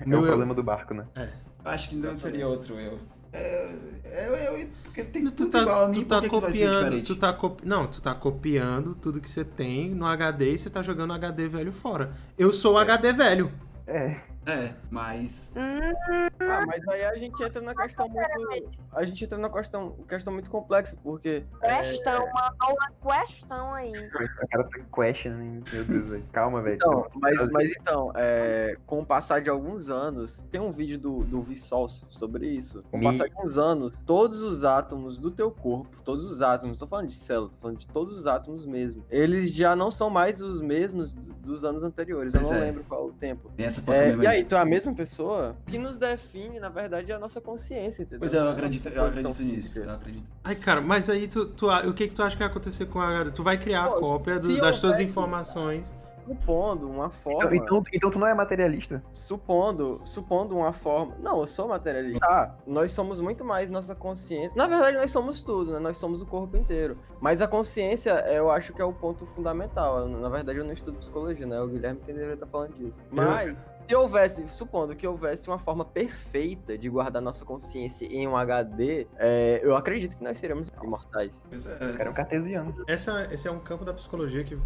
É 0.00 0.06
Meu 0.06 0.18
o 0.18 0.22
eu- 0.22 0.26
problema 0.28 0.54
do 0.54 0.62
barco, 0.62 0.92
né? 0.94 1.04
Eu 1.16 1.70
Acho 1.70 1.88
que 1.88 1.96
não 1.96 2.16
seria 2.16 2.46
outro 2.46 2.74
eu. 2.78 2.98
É, 3.32 3.72
é, 4.04 4.28
eu, 4.28 4.34
eu, 4.60 4.68
porque 4.84 5.02
tem 5.02 5.24
Tu 5.24 5.30
tudo 5.32 5.50
tá, 5.50 5.62
igual 5.62 5.84
a 5.86 5.88
mim, 5.88 6.02
tu 6.02 6.06
tá 6.06 6.16
por 6.16 6.22
que, 6.22 6.28
que 6.36 6.40
vai 6.40 6.52
ser 6.52 6.58
copiando, 6.66 6.84
diferente? 6.84 7.06
tu 7.06 7.16
tá 7.16 7.32
copi... 7.32 7.66
não, 7.66 7.86
tu 7.88 8.00
tá 8.02 8.14
copiando 8.14 8.94
tudo 8.94 9.20
que 9.20 9.28
você 9.28 9.44
tem 9.44 9.90
no 9.92 10.06
HD 10.06 10.52
e 10.54 10.58
você 10.58 10.70
tá 10.70 10.82
jogando 10.82 11.12
HD 11.14 11.48
velho 11.48 11.72
fora. 11.72 12.12
Eu 12.38 12.52
sou 12.52 12.74
o 12.74 12.78
HD 12.78 13.12
velho. 13.12 13.50
É. 13.88 14.16
É, 14.46 14.72
mas... 14.90 15.54
Ah, 15.56 16.64
mas 16.66 16.86
aí 16.88 17.04
a 17.04 17.14
gente 17.16 17.42
entra 17.42 17.60
na 17.62 17.74
questão 17.74 18.08
muito. 18.08 18.78
A 18.92 19.04
gente 19.04 19.24
entra 19.24 19.38
na 19.38 19.48
questão, 19.48 19.92
questão 20.08 20.32
muito 20.32 20.50
complexa, 20.50 20.96
porque. 21.02 21.44
Questão, 21.60 22.24
uma 22.26 22.54
aula 22.58 23.22
questão 23.22 23.74
aí. 23.74 23.92
O 23.92 24.48
cara 24.48 24.68
foi 24.70 24.84
questioning. 24.94 25.62
Meu 25.72 25.84
Deus, 25.84 26.08
velho. 26.08 26.24
Calma, 26.32 26.62
velho. 26.62 26.76
Então, 26.76 27.06
mas, 27.14 27.48
mas 27.48 27.72
então, 27.80 28.12
é, 28.14 28.76
com 28.86 29.00
o 29.00 29.06
passar 29.06 29.40
de 29.40 29.48
alguns 29.48 29.88
anos, 29.88 30.44
tem 30.50 30.60
um 30.60 30.72
vídeo 30.72 30.98
do, 30.98 31.24
do 31.24 31.42
Vsauce 31.42 32.04
sobre 32.10 32.46
isso. 32.48 32.82
Com 32.90 32.98
o 32.98 33.02
passar 33.02 33.28
de 33.28 33.34
alguns 33.34 33.56
anos, 33.58 34.02
todos 34.02 34.40
os 34.42 34.64
átomos 34.64 35.18
do 35.18 35.30
teu 35.30 35.50
corpo, 35.50 36.02
todos 36.02 36.24
os 36.24 36.42
átomos, 36.42 36.78
tô 36.78 36.86
falando 36.86 37.08
de 37.08 37.14
célula, 37.14 37.50
tô 37.50 37.58
falando 37.58 37.78
de 37.78 37.88
todos 37.88 38.16
os 38.16 38.26
átomos 38.26 38.66
mesmo, 38.66 39.04
eles 39.10 39.54
já 39.54 39.74
não 39.74 39.90
são 39.90 40.10
mais 40.10 40.40
os 40.40 40.60
mesmos 40.60 41.14
do- 41.14 41.32
dos 41.34 41.64
anos 41.64 41.82
anteriores. 41.82 42.34
Eu 42.34 42.42
não 42.42 42.54
é. 42.54 42.60
lembro 42.60 42.84
qual 42.84 43.06
o 43.06 43.12
tempo. 43.12 43.50
Tem 43.56 43.66
essa 43.66 43.80
placa 43.82 44.33
É, 44.34 44.40
e 44.40 44.54
é 44.54 44.56
a 44.58 44.64
mesma 44.64 44.92
pessoa? 44.94 45.56
O 45.66 45.70
que 45.70 45.78
nos 45.78 45.96
define, 45.96 46.58
na 46.60 46.68
verdade, 46.68 47.10
é 47.12 47.14
a 47.14 47.18
nossa 47.18 47.40
consciência, 47.40 48.02
entendeu? 48.02 48.20
Pois 48.20 48.34
é, 48.34 48.38
eu 48.38 48.48
a 48.48 48.52
acredito, 48.52 48.88
eu 48.88 49.04
acredito 49.06 49.42
nisso. 49.42 49.78
Eu 49.80 49.90
acredito. 49.90 50.24
Ai, 50.42 50.54
cara, 50.56 50.80
mas 50.80 51.08
aí 51.10 51.26
tu, 51.28 51.46
tu, 51.46 51.68
o 51.70 51.92
que 51.94 52.08
que 52.08 52.14
tu 52.14 52.22
acha 52.22 52.36
que 52.36 52.42
vai 52.42 52.48
acontecer 52.50 52.86
com 52.86 53.00
a? 53.00 53.30
Tu 53.30 53.42
vai 53.42 53.58
criar 53.58 53.84
a 53.84 53.88
Pô, 53.88 54.00
cópia 54.00 54.38
do- 54.38 54.60
das 54.60 54.80
tuas 54.80 55.00
informações. 55.00 55.92
Supondo 56.26 56.88
uma 56.88 57.10
forma. 57.10 57.54
Então, 57.54 57.78
então, 57.78 57.84
então 57.92 58.10
tu 58.10 58.18
não 58.18 58.26
é 58.26 58.34
materialista? 58.34 59.02
Supondo, 59.12 60.00
supondo 60.04 60.56
uma 60.56 60.72
forma. 60.72 61.14
Não, 61.20 61.40
eu 61.40 61.46
sou 61.46 61.68
materialista. 61.68 62.24
Ah, 62.24 62.54
nós 62.66 62.92
somos 62.92 63.20
muito 63.20 63.44
mais 63.44 63.70
nossa 63.70 63.94
consciência. 63.94 64.56
Na 64.56 64.66
verdade, 64.66 64.96
nós 64.96 65.10
somos 65.10 65.42
tudo, 65.42 65.72
né? 65.72 65.78
Nós 65.78 65.98
somos 65.98 66.22
o 66.22 66.26
corpo 66.26 66.56
inteiro. 66.56 66.96
Mas 67.20 67.40
a 67.40 67.48
consciência, 67.48 68.12
eu 68.30 68.50
acho 68.50 68.72
que 68.72 68.80
é 68.80 68.84
o 68.84 68.92
ponto 68.92 69.26
fundamental. 69.26 70.08
Na 70.08 70.28
verdade, 70.28 70.58
eu 70.58 70.64
não 70.64 70.72
estudo 70.72 70.98
psicologia, 70.98 71.46
né? 71.46 71.60
O 71.60 71.68
Guilherme 71.68 72.00
que 72.00 72.06
deveria 72.06 72.34
estar 72.34 72.46
falando 72.46 72.74
disso. 72.74 73.04
Mas, 73.10 73.56
se 73.86 73.94
houvesse, 73.94 74.48
supondo 74.48 74.96
que 74.96 75.06
houvesse 75.06 75.48
uma 75.48 75.58
forma 75.58 75.84
perfeita 75.84 76.76
de 76.78 76.88
guardar 76.88 77.20
nossa 77.20 77.44
consciência 77.44 78.06
em 78.06 78.26
um 78.26 78.36
HD, 78.36 79.06
é, 79.18 79.60
eu 79.62 79.76
acredito 79.76 80.16
que 80.16 80.24
nós 80.24 80.38
seremos 80.38 80.70
imortais. 80.82 81.46
Pois 81.48 81.66
é. 81.66 82.06
é 82.06 82.10
um 82.10 82.14
cartesiano. 82.14 82.74
Essa, 82.86 83.28
esse 83.32 83.46
é 83.46 83.50
um 83.50 83.60
campo 83.60 83.84
da 83.84 83.92
psicologia 83.92 84.42
que 84.42 84.58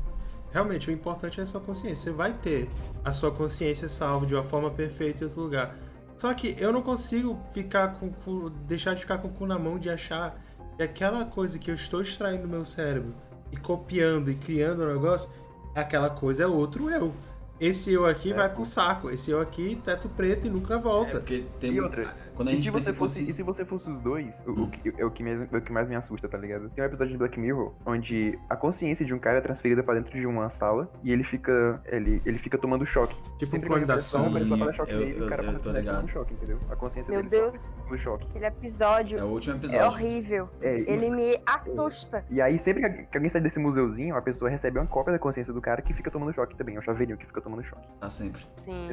realmente 0.53 0.88
o 0.88 0.92
importante 0.92 1.40
é 1.40 1.42
a 1.42 1.46
sua 1.46 1.61
consciência. 1.61 2.11
Você 2.11 2.16
vai 2.16 2.32
ter 2.32 2.68
a 3.05 3.12
sua 3.12 3.30
consciência 3.30 3.88
salva 3.88 4.26
de 4.26 4.34
uma 4.34 4.44
forma 4.44 4.70
perfeita 4.70 5.24
em 5.24 5.26
outro 5.26 5.42
lugar. 5.42 5.76
Só 6.16 6.32
que 6.34 6.57
eu 6.59 6.72
não 6.72 6.82
consigo 6.82 7.38
ficar 7.55 7.99
com 7.99 8.12
o 8.26 8.51
deixar 8.51 8.94
de 8.94 9.03
ficar 9.03 9.18
com 9.18 9.28
o 9.28 9.32
cu 9.32 9.46
na 9.46 9.59
mão 9.59 9.78
de 9.78 9.88
achar 9.88 10.36
que 10.76 10.82
aquela 10.82 11.24
coisa 11.24 11.59
que 11.59 11.70
eu 11.70 11.74
estou 11.74 12.03
extraindo 12.03 12.42
do 12.42 12.49
meu 12.49 12.64
cérebro 12.64 13.14
e 13.53 13.57
copiando 13.57 14.30
e 14.30 14.34
criando 14.34 14.82
um 14.82 14.92
negócio, 14.92 15.30
aquela 15.74 16.11
coisa 16.11 16.42
é 16.42 16.46
outro 16.46 16.90
eu. 16.90 17.12
Esse 17.61 17.92
eu 17.92 18.06
aqui 18.06 18.32
vai 18.32 18.48
pro 18.48 18.64
saco. 18.64 19.11
Esse 19.11 19.30
eu 19.30 19.40
aqui, 19.40 19.80
teto 19.84 20.09
preto 20.11 20.46
e 20.46 20.50
nunca 20.50 20.74
É 20.74 20.78
volta. 20.78 21.12
porque 21.18 21.44
tem 21.61 21.72
E 21.72 21.80
outra, 21.80 22.04
Quando 22.36 22.48
a 22.48 22.52
E 22.52 22.54
gente 22.54 22.66
se, 22.66 22.70
pensa 22.70 22.92
você 22.92 22.96
fosse, 22.96 23.18
consci- 23.20 23.30
e 23.32 23.34
se 23.34 23.42
você 23.42 23.64
fosse 23.64 23.90
os 23.90 24.00
dois, 24.00 24.32
o, 24.46 24.52
o 24.52 24.70
que, 24.70 24.94
é 24.96 25.04
o, 25.04 25.11
que 25.11 25.24
mais, 25.24 25.52
o 25.52 25.61
que 25.61 25.72
mais 25.72 25.88
me 25.88 25.96
assusta, 25.96 26.28
tá 26.28 26.38
ligado? 26.38 26.68
Tem 26.70 26.84
um 26.84 26.86
episódio 26.86 27.11
de 27.12 27.18
Black 27.18 27.38
Mirror 27.40 27.74
onde 27.84 28.38
a 28.48 28.54
consciência 28.56 29.04
de 29.04 29.12
um 29.12 29.18
cara 29.18 29.38
é 29.38 29.40
transferida 29.40 29.82
pra 29.82 29.94
dentro 29.94 30.12
de 30.12 30.24
uma 30.24 30.48
sala 30.50 30.88
e 31.02 31.11
ele 31.11 31.24
fica. 31.24 31.82
Ele, 31.86 32.22
ele 32.24 32.38
fica 32.38 32.56
tomando 32.56 32.86
choque. 32.86 33.16
Tipo 33.38 33.46
um 33.46 33.50
Sempre 33.50 33.68
clone 33.68 33.86
da 33.86 33.94
pressão, 33.94 34.24
sombra. 34.26 34.40
ele 34.40 34.56
só 34.56 34.72
choque 34.72 34.92
eu- 34.92 34.98
nele 35.00 35.12
e 35.14 35.18
eu- 35.18 35.26
o 35.26 35.28
cara 35.28 35.42
eu 35.42 35.46
passa 35.46 35.59
tô 35.59 35.68
cima 35.70 35.78
ligado. 35.80 36.02
do 36.02 36.09
choque, 36.09 36.34
entendeu? 36.34 36.59
A 36.70 36.76
consciência 36.76 37.11
Meu 37.12 37.22
dele 37.24 37.50
Deus, 37.50 37.74
choque. 38.02 38.26
aquele 38.30 38.46
episódio 38.46 39.18
É 39.18 39.24
o 39.24 39.26
último 39.26 39.54
é 39.54 39.59
episódio. 39.59 39.86
horrível. 39.86 40.48
É, 40.61 40.76
e- 40.78 40.88
Ele 40.88 41.11
me 41.11 41.40
assusta. 41.44 42.24
E 42.30 42.40
aí, 42.40 42.56
sempre 42.59 42.88
que 42.88 43.02
que 43.09 43.16
alguém 43.16 43.30
sai 43.30 43.40
desse 43.40 43.59
museuzinho, 43.59 44.14
a 44.16 44.22
pessoa 44.22 44.48
recebe 44.50 44.78
uma 44.78 44.86
cópia 44.86 45.12
da 45.12 45.18
consciência 45.18 45.52
do 45.52 45.61
cara 45.61 45.82
que 45.82 45.92
fica 45.92 46.09
tomando 46.11 46.32
choque 46.32 46.56
também. 46.56 46.76
É 46.76 46.78
o 46.78 46.82
chaveirinho 46.82 47.18
que 47.18 47.26
fica 47.26 47.40
tomando 47.40 47.47
choque. 47.62 47.86
Tá 48.01 48.11
sempre. 48.11 48.42
Sim. 48.57 48.88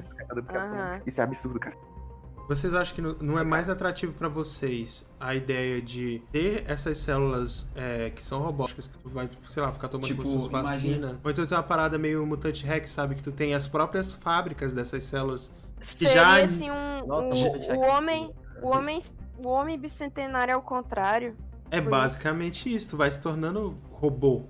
Aham. 0.56 1.02
Isso 1.06 1.20
é 1.22 1.24
absurdo, 1.24 1.60
cara. 1.60 1.76
Vocês 2.48 2.76
acham 2.76 2.94
que 2.96 3.02
não- 3.02 3.40
é 3.40 3.44
mais 3.44 3.70
atrativo 3.70 4.14
pra 4.14 4.28
vocês 4.30 5.10
a 5.20 5.34
ideia 5.34 5.82
de 5.82 6.22
ter 6.32 6.64
essas 6.68 7.00
células 7.00 7.68
é, 7.76 8.12
que 8.12 8.24
são 8.24 8.40
robóticas, 8.40 8.88
que 8.88 8.98
tu 9.00 9.10
vai, 9.10 9.28
sei 9.48 9.64
lá, 9.64 9.72
ficar 9.72 9.88
tomando 9.88 10.06
Tipo, 10.06 10.24
suas 10.24 10.46
vacinas? 10.46 11.16
Ou 11.24 11.32
então 11.32 11.44
tem 11.46 11.58
uma 11.58 11.64
parada 11.64 11.98
meio 11.98 12.24
mutante 12.26 12.64
hack, 12.64 12.86
sabe? 12.88 13.16
Que 13.16 13.24
tu 13.24 13.32
tem 13.32 13.56
as 13.56 13.68
próprias 13.68 14.14
fábricas 14.14 14.74
dessas 14.74 15.04
células. 15.06 15.52
Seria 15.82 16.14
já- 16.14 16.44
assim 16.44 16.70
um. 16.70 17.08
Nossa, 17.08 17.48
o- 17.48 17.76
o, 17.78 17.80
homem. 17.82 18.32
O 18.62 18.68
homem. 18.70 19.00
O 19.44 19.48
homem 19.50 19.78
bicentenário 19.80 20.54
ao 20.54 20.62
contrário. 20.62 21.36
É 21.72 21.82
basicamente 21.82 22.74
isso, 22.74 22.92
tu 22.92 22.98
vai 22.98 23.10
se 23.10 23.22
tornando 23.24 23.76
robô. 23.92 24.44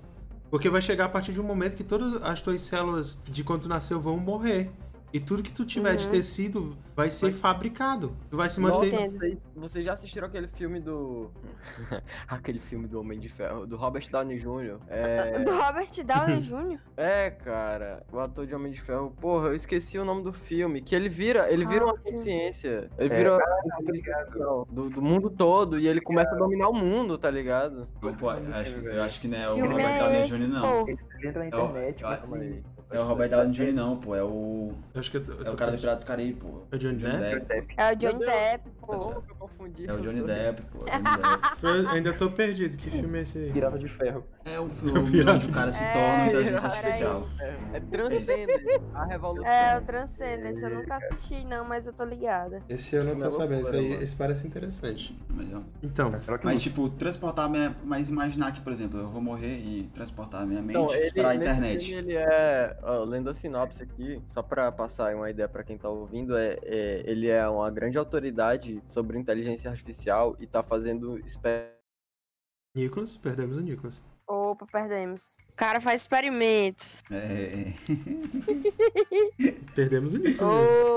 Porque 0.50 0.68
vai 0.68 0.80
chegar 0.80 1.06
a 1.06 1.08
partir 1.08 1.32
de 1.32 1.40
um 1.40 1.44
momento 1.44 1.76
que 1.76 1.84
todas 1.84 2.22
as 2.22 2.40
tuas 2.40 2.62
células 2.62 3.18
de 3.24 3.42
quando 3.42 3.62
tu 3.62 3.68
nasceu 3.68 4.00
vão 4.00 4.16
morrer. 4.16 4.70
E 5.12 5.20
tudo 5.20 5.42
que 5.42 5.52
tu 5.52 5.64
tiver 5.64 5.94
de 5.96 6.04
Uhum. 6.06 6.10
tecido 6.10 6.76
vai 6.94 7.10
ser 7.10 7.32
fabricado. 7.32 8.14
Tu 8.28 8.36
vai 8.36 8.50
se 8.50 8.60
manter. 8.60 8.90
Vocês, 9.10 9.38
vocês 9.54 9.84
já 9.84 9.92
assistiram 9.92 10.26
aquele 10.26 10.48
filme 10.48 10.80
do. 10.80 11.30
aquele 12.28 12.58
filme 12.58 12.86
do 12.86 13.00
Homem 13.00 13.18
de 13.18 13.28
Ferro, 13.28 13.66
do 13.66 13.76
Robert 13.76 14.08
Downey 14.10 14.38
Jr. 14.38 14.78
É, 14.88 15.38
Do 15.44 15.52
Robert 15.56 15.88
Downey 16.04 16.40
Jr. 16.42 16.78
é, 16.96 17.30
cara, 17.30 18.02
o 18.12 18.18
ator 18.18 18.46
de 18.46 18.54
Homem 18.54 18.72
de 18.72 18.80
Ferro. 18.82 19.10
Porra, 19.20 19.48
eu 19.48 19.54
esqueci 19.54 19.98
o 19.98 20.04
nome 20.04 20.22
do 20.22 20.32
filme. 20.32 20.82
Que 20.82 20.94
ele 20.94 21.08
vira, 21.08 21.50
ele 21.50 21.64
vira 21.64 21.84
Ah, 21.84 21.86
uma 21.88 21.94
filme. 21.98 22.10
consciência. 22.12 22.90
Ele 22.98 23.12
É, 23.14 23.16
vira 23.16 23.32
uma 23.36 23.40
consciência 23.84 24.26
do, 24.70 24.88
do 24.90 25.02
mundo 25.02 25.30
todo 25.30 25.78
e 25.78 25.86
ele 25.88 26.00
começa 26.00 26.30
a 26.34 26.36
dominar 26.38 26.68
o 26.68 26.74
mundo, 26.74 27.16
tá 27.16 27.30
ligado? 27.30 27.88
Pô, 28.00 28.12
pô, 28.12 28.32
eu 28.32 28.54
acho, 28.54 28.76
eu 28.76 29.02
acho 29.02 29.20
que 29.20 29.28
não 29.28 29.38
é 29.38 29.50
o 29.50 29.54
Filme 29.54 29.68
Robert 29.70 29.86
é 29.86 29.98
Downey 29.98 30.28
Jr. 30.28 30.48
não. 30.48 30.84
pô? 30.84 30.90
Ele 30.90 31.28
entra 31.28 31.40
na 31.40 31.46
internet, 31.46 32.02
eu- 32.02 32.08
mas 32.08 32.20
Calma 32.20 32.36
aí. 32.38 32.62
É 32.90 33.00
o 33.00 33.04
Robert 33.04 33.28
Downey 33.28 33.52
Jr. 33.52 33.72
não, 33.72 33.96
pô. 33.96 34.14
É 34.14 34.22
o. 34.22 34.72
Eu 34.94 35.00
acho 35.00 35.10
que 35.10 35.16
É 35.16 35.20
tô 35.20 35.32
o 35.32 35.56
cara 35.56 35.72
do. 35.72 35.78
Piratas 35.78 36.04
do 36.04 36.06
Caribe, 36.06 36.34
pô. 36.34 36.62
É 36.70 36.76
o 36.76 36.78
Johnny 36.78 36.96
Depp? 36.96 37.74
É 37.76 37.92
o 37.92 37.96
Johnny. 37.96 38.18
Depp, 38.24 38.70
eu 38.94 39.22
confundi? 39.38 39.86
É 39.88 39.92
o 39.92 40.00
Johnny 40.00 40.22
Depp, 40.22 40.62
pô. 40.62 40.78
é 40.86 40.96
o 40.98 41.02
Johnny 41.02 41.22
Depp. 41.22 41.56
Eu 41.86 41.88
ainda 41.90 42.12
tô 42.12 42.30
perdido. 42.30 42.76
Que 42.76 42.90
filme 42.90 43.18
é 43.18 43.22
esse 43.22 43.38
aí? 43.38 43.52
Pirata 43.52 43.78
de 43.78 43.88
ferro. 43.88 44.24
É 44.44 44.60
um 44.60 44.68
filme 44.70 45.10
Pirata. 45.10 45.36
onde 45.36 45.48
o 45.48 45.52
cara 45.52 45.72
se 45.72 45.82
É, 45.82 45.92
torna 45.92 46.14
uma 46.16 46.26
inteligência 46.26 46.68
artificial. 46.68 47.28
É 47.72 47.80
Transcendence, 47.80 48.80
a 48.94 49.04
revolução. 49.04 49.46
É, 49.52 49.78
o 49.78 49.82
Transcendence. 49.82 50.62
Eu 50.62 50.70
nunca 50.70 50.96
assisti, 50.96 51.44
não, 51.44 51.64
mas 51.64 51.86
eu 51.86 51.92
tô 51.92 52.04
ligada. 52.04 52.62
Esse 52.68 52.96
eu 52.96 53.04
não 53.04 53.16
tô 53.18 53.26
é 53.26 53.30
sabendo. 53.30 53.60
Esse, 53.62 53.76
aí, 53.76 53.92
esse 53.94 54.16
parece 54.16 54.46
interessante. 54.46 55.18
Melhor. 55.30 55.62
Então, 55.82 56.12
que 56.12 56.44
Mas, 56.44 56.62
tipo, 56.62 56.88
transportar 56.90 57.48
minha. 57.50 57.76
Mas 57.84 58.08
imaginar 58.08 58.52
que, 58.52 58.60
por 58.60 58.72
exemplo, 58.72 58.98
eu 59.00 59.08
vou 59.08 59.20
morrer 59.20 59.56
e 59.58 59.90
transportar 59.94 60.46
minha 60.46 60.62
mente 60.62 60.78
Então, 60.78 60.94
ele, 60.94 61.10
pra 61.12 61.34
internet. 61.34 61.86
filme, 61.86 62.10
ele 62.12 62.16
é, 62.16 62.76
ó, 62.82 63.04
lendo 63.04 63.28
a 63.30 63.34
sinopse 63.34 63.82
aqui, 63.82 64.20
só 64.28 64.42
pra 64.42 64.70
passar 64.72 65.14
uma 65.14 65.30
ideia 65.30 65.48
pra 65.48 65.62
quem 65.64 65.76
tá 65.76 65.88
ouvindo, 65.88 66.36
é, 66.36 66.58
é- 66.62 67.02
ele 67.06 67.28
é 67.28 67.46
uma 67.48 67.70
grande 67.70 67.98
autoridade 67.98 68.75
sobre 68.86 69.18
inteligência 69.18 69.70
artificial 69.70 70.36
e 70.40 70.46
tá 70.46 70.62
fazendo 70.62 71.18
Nicolas, 72.74 73.16
perdemos 73.16 73.56
o 73.56 73.60
Nicolas. 73.60 74.02
Opa, 74.28 74.66
perdemos. 74.66 75.36
O 75.50 75.54
cara 75.56 75.80
faz 75.80 76.02
experimentos. 76.02 77.02
É, 77.10 77.72
Perdemos 79.74 80.14
o 80.14 80.18
nível. 80.18 80.46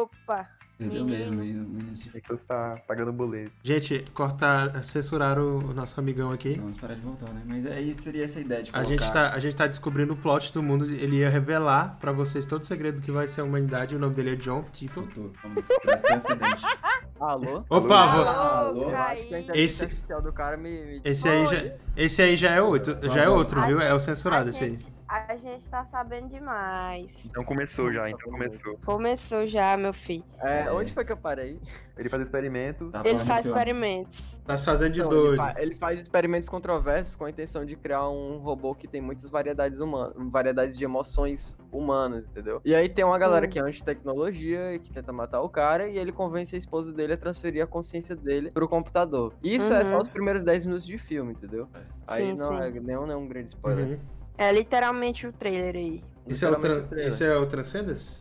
Opa! 0.04 0.50
perdeu 0.80 1.04
mesmo. 1.04 1.34
menino- 1.36 1.92
É 1.92 2.22
você 2.22 2.46
tá 2.46 2.82
pagando 2.88 3.12
boleto. 3.12 3.52
Gente, 3.62 4.00
cortar, 4.14 4.82
censuraram 4.86 5.58
o 5.58 5.74
nosso 5.74 6.00
amigão 6.00 6.32
aqui. 6.32 6.56
Vamos 6.56 6.78
parar 6.78 6.94
de 6.96 7.02
voltar, 7.02 7.28
né? 7.34 7.42
Mas 7.46 7.68
aí 7.68 7.94
seria 7.94 8.24
essa 8.24 8.40
ideia 8.40 8.64
de 8.64 8.70
A 8.70 8.74
colocar... 8.74 8.88
gente, 8.90 9.12
tá, 9.14 9.34
a 9.34 9.40
gente 9.40 9.56
tá 9.58 9.68
descobrindo 9.68 10.14
o 10.14 10.16
plot 10.18 10.54
do 10.54 10.64
mundo. 10.64 10.86
Ele 10.86 11.18
ia 11.18 11.30
revelar 11.30 11.98
pra 12.00 12.14
vocês 12.14 12.46
todo 12.46 12.64
o 12.64 12.66
segredo 12.66 13.02
que 13.02 13.12
vai 13.12 13.28
ser 13.28 13.42
a 13.42 13.44
humanidade. 13.44 13.94
O 13.94 14.00
nome 14.00 14.16
dele 14.16 14.32
é 14.32 14.36
John 14.38 14.64
Titor. 14.72 15.04
Futuro. 15.04 15.34
Vamos 15.44 15.66
transcendente. 16.02 16.62
Alô? 17.20 17.64
Opa, 17.70 18.06
vou- 18.08 18.26
Alô? 18.28 18.84
Eu 18.92 18.98
acho 18.98 19.28
que 19.28 19.36
a 19.36 19.40
inteligência 19.40 19.62
Esse- 19.62 19.84
artificial 19.84 20.22
do 20.22 20.32
cara 20.32 20.56
me... 20.58 20.70
me- 20.70 21.02
esse 21.04 21.28
aí 21.28 21.46
já, 21.48 21.64
esse 21.98 22.22
aí 22.22 22.38
já 22.38 22.52
é 22.52 22.62
outro, 22.62 22.98
já 23.10 23.24
é 23.24 23.30
outro, 23.30 23.62
viu? 23.66 23.82
É 23.82 23.94
o 23.94 24.00
censurado 24.00 24.50
esse 24.50 24.64
aí. 24.64 24.80
A 25.12 25.36
gente 25.38 25.68
tá 25.68 25.84
sabendo 25.86 26.30
demais. 26.30 27.26
Então 27.26 27.44
começou 27.44 27.92
já, 27.92 28.08
então 28.08 28.30
começou. 28.32 28.78
Começou 28.86 29.48
já, 29.48 29.76
meu 29.76 29.92
filho. 29.92 30.24
É, 30.40 30.72
onde 30.72 30.94
foi 30.94 31.04
que 31.04 31.12
eu 31.12 31.18
parei? 31.18 31.60
Ele 31.98 32.08
faz 32.10 32.22
experimentos. 32.22 32.92
Tá 32.92 33.02
Ele 33.04 33.18
faz 33.26 33.44
experimentos. 33.48 34.38
Tá 34.46 34.56
se 34.56 34.66
fazendo 34.66 34.94
de 34.94 35.00
Então, 35.02 35.12
ele, 35.12 35.22
doido. 35.22 35.38
fa- 35.38 35.56
ele 35.58 35.76
faz 35.76 36.00
experimentos 36.00 36.48
controversos 36.48 37.16
com 37.16 37.26
a 37.26 37.30
intenção 37.30 37.66
de 37.66 37.76
criar 37.76 38.08
um 38.08 38.38
robô 38.38 38.76
que 38.76 38.88
tem 38.88 39.02
muitas 39.02 39.32
variedades 39.32 39.80
humanas, 39.80 40.14
variedades 40.32 40.78
de 40.78 40.84
emoções 40.84 41.58
humanas, 41.72 42.26
entendeu? 42.30 42.62
E 42.64 42.76
aí 42.76 42.88
tem 42.88 43.04
uma 43.04 43.18
galera 43.18 43.48
Sim. 43.48 43.52
que 43.52 43.60
é 43.60 43.64
anti-tecnologia 43.64 44.76
e 44.76 44.80
que 44.80 44.92
tenta 44.94 45.12
matar 45.12 45.42
o 45.42 45.50
cara, 45.50 45.88
e 45.90 45.98
ele 45.98 46.12
convence 46.12 46.56
a 46.56 46.60
esposa 46.60 46.94
dele 46.94 47.14
a 47.14 47.18
transferir 47.18 47.64
a 47.64 47.68
consciência 47.68 48.16
dele 48.16 48.52
pro 48.52 48.68
computador. 48.70 49.34
Isso 49.44 49.74
é 49.74 49.84
só 49.86 49.92
Uhum. 49.96 50.02
os 50.02 50.08
primeiros 50.08 50.44
10 50.44 50.68
minutos 50.68 50.86
de 50.86 51.00
filme, 51.00 51.32
entendeu? 51.34 51.68
Aí 52.08 52.28
Sim, 52.28 52.36
não 52.40 52.48
sim. 52.50 52.62
é 52.62 52.70
nenhum, 52.70 53.08
nenhum 53.08 53.28
grande 53.28 53.50
spoiler. 53.50 53.86
Uhum. 53.88 54.00
É 54.40 54.54
literalmente 54.54 55.28
o 55.28 55.34
trailer 55.34 55.76
aí. 55.76 56.02
Esse, 56.26 56.46
é 56.46 56.50
o 56.50 56.56
tran- 56.56 56.88
esse 56.92 57.26
é 57.26 57.36
o 57.36 57.46
Transcendence? 57.46 58.20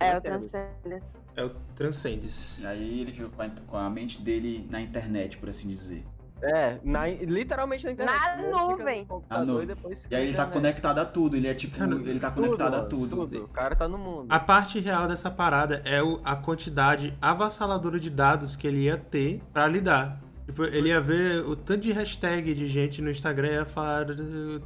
É 0.00 0.16
o 0.16 0.20
Transcendence. 0.22 1.26
É 1.36 1.44
o 1.44 1.50
Transcendence. 1.76 2.66
Aí 2.66 3.00
ele 3.02 3.12
fica 3.12 3.28
com 3.28 3.42
a, 3.42 3.48
com 3.66 3.76
a 3.76 3.90
mente 3.90 4.22
dele 4.22 4.66
na 4.70 4.80
internet, 4.80 5.36
por 5.36 5.50
assim 5.50 5.68
dizer. 5.68 6.04
É, 6.40 6.78
na- 6.82 7.06
literalmente 7.06 7.84
na 7.84 7.92
internet. 7.92 8.18
Na 8.18 8.36
nuvem. 8.36 9.06
Na 9.28 9.44
nuvem. 9.44 9.68
e 9.86 9.94
E 10.10 10.16
aí 10.16 10.22
ele 10.28 10.34
tá 10.34 10.46
conectado 10.46 10.98
a 10.98 11.04
tudo, 11.04 11.36
ele 11.36 11.46
é 11.46 11.54
tipo, 11.54 11.76
Cara, 11.78 11.94
ele 11.94 12.18
tá 12.18 12.30
Tudo, 12.30 12.44
conectado 12.44 12.74
a 12.74 12.76
mano, 12.78 12.88
tudo. 12.88 13.44
O 13.44 13.48
cara 13.48 13.76
tá 13.76 13.86
no 13.86 13.98
mundo. 13.98 14.26
A 14.30 14.40
parte 14.40 14.80
real 14.80 15.06
dessa 15.06 15.30
parada 15.30 15.82
é 15.84 16.02
o- 16.02 16.18
a 16.24 16.34
quantidade 16.34 17.12
avassaladora 17.20 18.00
de 18.00 18.08
dados 18.08 18.56
que 18.56 18.66
ele 18.66 18.84
ia 18.84 18.96
ter 18.96 19.40
pra 19.52 19.68
lidar. 19.68 20.18
Tipo, 20.46 20.64
ele 20.64 20.88
ia 20.88 21.00
ver 21.00 21.44
o 21.46 21.54
tanto 21.54 21.82
de 21.82 21.92
hashtag 21.92 22.52
de 22.52 22.66
gente 22.66 23.00
no 23.00 23.10
Instagram 23.10 23.48
e 23.48 23.52
ia 23.54 23.64
falar 23.64 24.06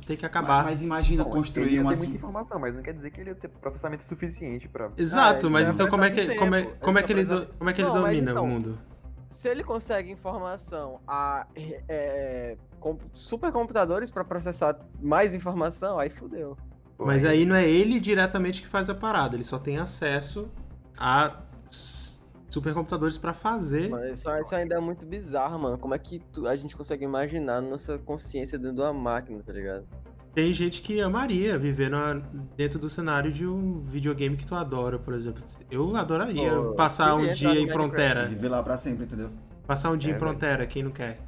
tem 0.06 0.16
que 0.16 0.24
acabar. 0.24 0.64
Mas, 0.64 0.70
mas 0.78 0.82
imagina 0.82 1.22
Bom, 1.24 1.30
construir 1.30 1.66
ele 1.66 1.74
ia 1.74 1.80
uma 1.82 1.90
ter 1.90 1.98
assim. 1.98 2.06
muita 2.08 2.18
informação, 2.18 2.58
mas 2.58 2.74
não 2.74 2.82
quer 2.82 2.94
dizer 2.94 3.10
que 3.10 3.20
ele 3.20 3.30
ia 3.30 3.34
ter 3.36 3.48
processamento 3.48 4.04
suficiente 4.06 4.68
pra. 4.68 4.90
Exato, 4.96 5.46
Ah, 5.46 5.50
mas 5.50 5.68
ele 5.68 5.74
então 5.74 5.88
como 5.88 6.04
é 6.04 6.10
que, 6.10 6.34
como 6.34 6.54
é, 6.54 6.62
como 6.62 6.98
é 6.98 7.00
ele 7.02 7.06
que 7.06 7.12
ele, 7.12 7.24
do- 7.24 7.46
como 7.58 7.68
é 7.70 7.72
que 7.74 7.80
ele 7.82 7.88
Não, 7.88 7.94
mas 8.00 8.04
domina 8.16 8.30
então, 8.30 8.44
o 8.44 8.46
mundo? 8.48 8.78
se 9.28 9.48
ele 9.48 9.62
consegue 9.62 10.10
informação 10.10 10.98
a 11.06 11.46
é, 11.56 12.56
com- 12.80 12.98
supercomputadores 13.12 14.10
pra 14.10 14.24
processar 14.24 14.78
mais 15.00 15.34
informação, 15.34 15.98
aí 15.98 16.08
fudeu. 16.08 16.56
Mas 16.98 17.22
aí 17.26 17.44
não 17.44 17.54
é 17.54 17.68
ele 17.68 18.00
diretamente 18.00 18.62
que 18.62 18.66
faz 18.66 18.88
a 18.88 18.94
parada, 18.94 19.36
ele 19.36 19.44
só 19.44 19.58
tem 19.58 19.76
acesso 19.76 20.50
a 20.96 21.36
supercomputadores 22.60 23.18
pra 23.18 23.32
fazer. 23.34 23.90
Mas 23.90 24.18
isso, 24.18 24.30
isso 24.38 24.54
ainda 24.54 24.74
é 24.76 24.80
muito 24.80 25.04
bizarro, 25.04 25.58
mano. 25.58 25.76
Como 25.78 25.94
é 25.94 25.98
que 25.98 26.18
tu- 26.32 26.46
a 26.46 26.56
gente 26.56 26.74
consegue 26.76 27.04
imaginar 27.04 27.60
nossa 27.60 27.98
consciência 27.98 28.58
dentro 28.58 28.76
de 28.76 28.80
uma 28.80 28.92
máquina, 28.92 29.42
tá 29.44 29.52
ligado? 29.52 29.86
Tem 30.34 30.52
gente 30.52 30.80
que 30.82 31.00
amaria 31.00 31.58
viver 31.58 31.90
na- 31.90 32.14
dentro 32.56 32.78
do 32.78 32.88
cenário 32.90 33.32
de 33.32 33.46
um 33.46 33.80
videogame 33.80 34.36
que 34.36 34.46
tu 34.46 34.54
adora, 34.54 34.98
por 34.98 35.12
exemplo. 35.14 35.42
Eu 35.70 35.94
adoraria 35.96 36.50
Pô, 36.50 36.74
passar 36.74 37.14
um 37.14 37.20
entrar 37.22 37.34
dia 37.34 37.60
em 37.60 37.68
Frontera. 37.68 38.26
Viver 38.26 38.48
lá 38.48 38.62
pra 38.62 38.76
sempre, 38.76 39.04
entendeu? 39.04 39.30
Passar 39.66 39.90
um 39.90 39.96
dia 39.96 40.12
É, 40.12 40.16
em 40.16 40.18
velho. 40.18 40.30
Frontera, 40.30 40.66
quem 40.66 40.82
não 40.82 40.90
quer? 40.90 41.18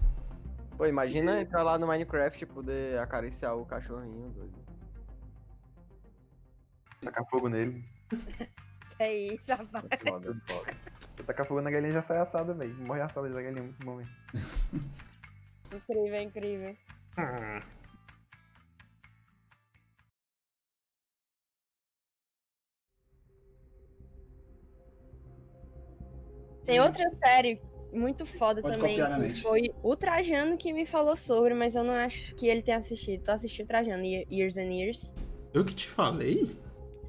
Pô, 0.76 0.87
imagina 0.87 1.41
entrar 1.41 1.62
lá 1.62 1.79
no 1.79 1.87
Minecraft 1.87 2.43
e 2.43 2.47
poder 2.47 2.99
acariciar 3.01 3.57
o 3.57 3.64
cachorrinho, 3.66 4.31
doido. 4.31 4.59
Tacar 7.03 7.24
fogo 7.29 7.49
nele. 7.49 7.85
É 9.01 9.16
isso, 9.16 9.53
rapaz. 9.53 9.85
Foda, 10.03 10.37
foda. 10.45 10.74
Se 11.19 11.23
tacar 11.25 11.45
fogo 11.47 11.61
na 11.61 11.71
galinha 11.71 11.93
já 11.93 12.03
sai 12.03 12.19
assada, 12.19 12.55
velho. 12.55 12.75
Morre 12.77 13.01
assada 13.03 13.29
da 13.29 13.43
galinha, 13.43 13.62
muito 13.64 13.85
bom, 13.85 13.97
velho. 13.97 14.09
Incrível, 15.75 16.23
incrível. 16.23 16.77
Tem 26.64 26.81
outra 26.81 27.05
série 27.14 27.61
muito 27.93 28.27
foda 28.27 28.61
Pode 28.61 28.77
também, 28.77 28.97
que 29.33 29.41
foi 29.43 29.71
o 29.83 29.97
Trajano 29.97 30.57
que 30.59 30.73
me 30.73 30.85
falou 30.85 31.16
sobre, 31.16 31.55
mas 31.55 31.75
eu 31.75 31.83
não 31.83 31.95
acho 31.95 32.35
que 32.35 32.47
ele 32.47 32.61
tenha 32.62 32.79
assistido. 32.79 33.23
Tu 33.25 33.31
assistiu 33.31 33.64
o 33.64 33.69
Trajano, 33.69 34.05
Ye- 34.05 34.27
Years 34.31 34.57
and 34.59 34.71
Years? 34.73 35.12
Eu 35.55 35.64
que 35.64 35.75
te 35.75 35.89
falei? 35.89 36.55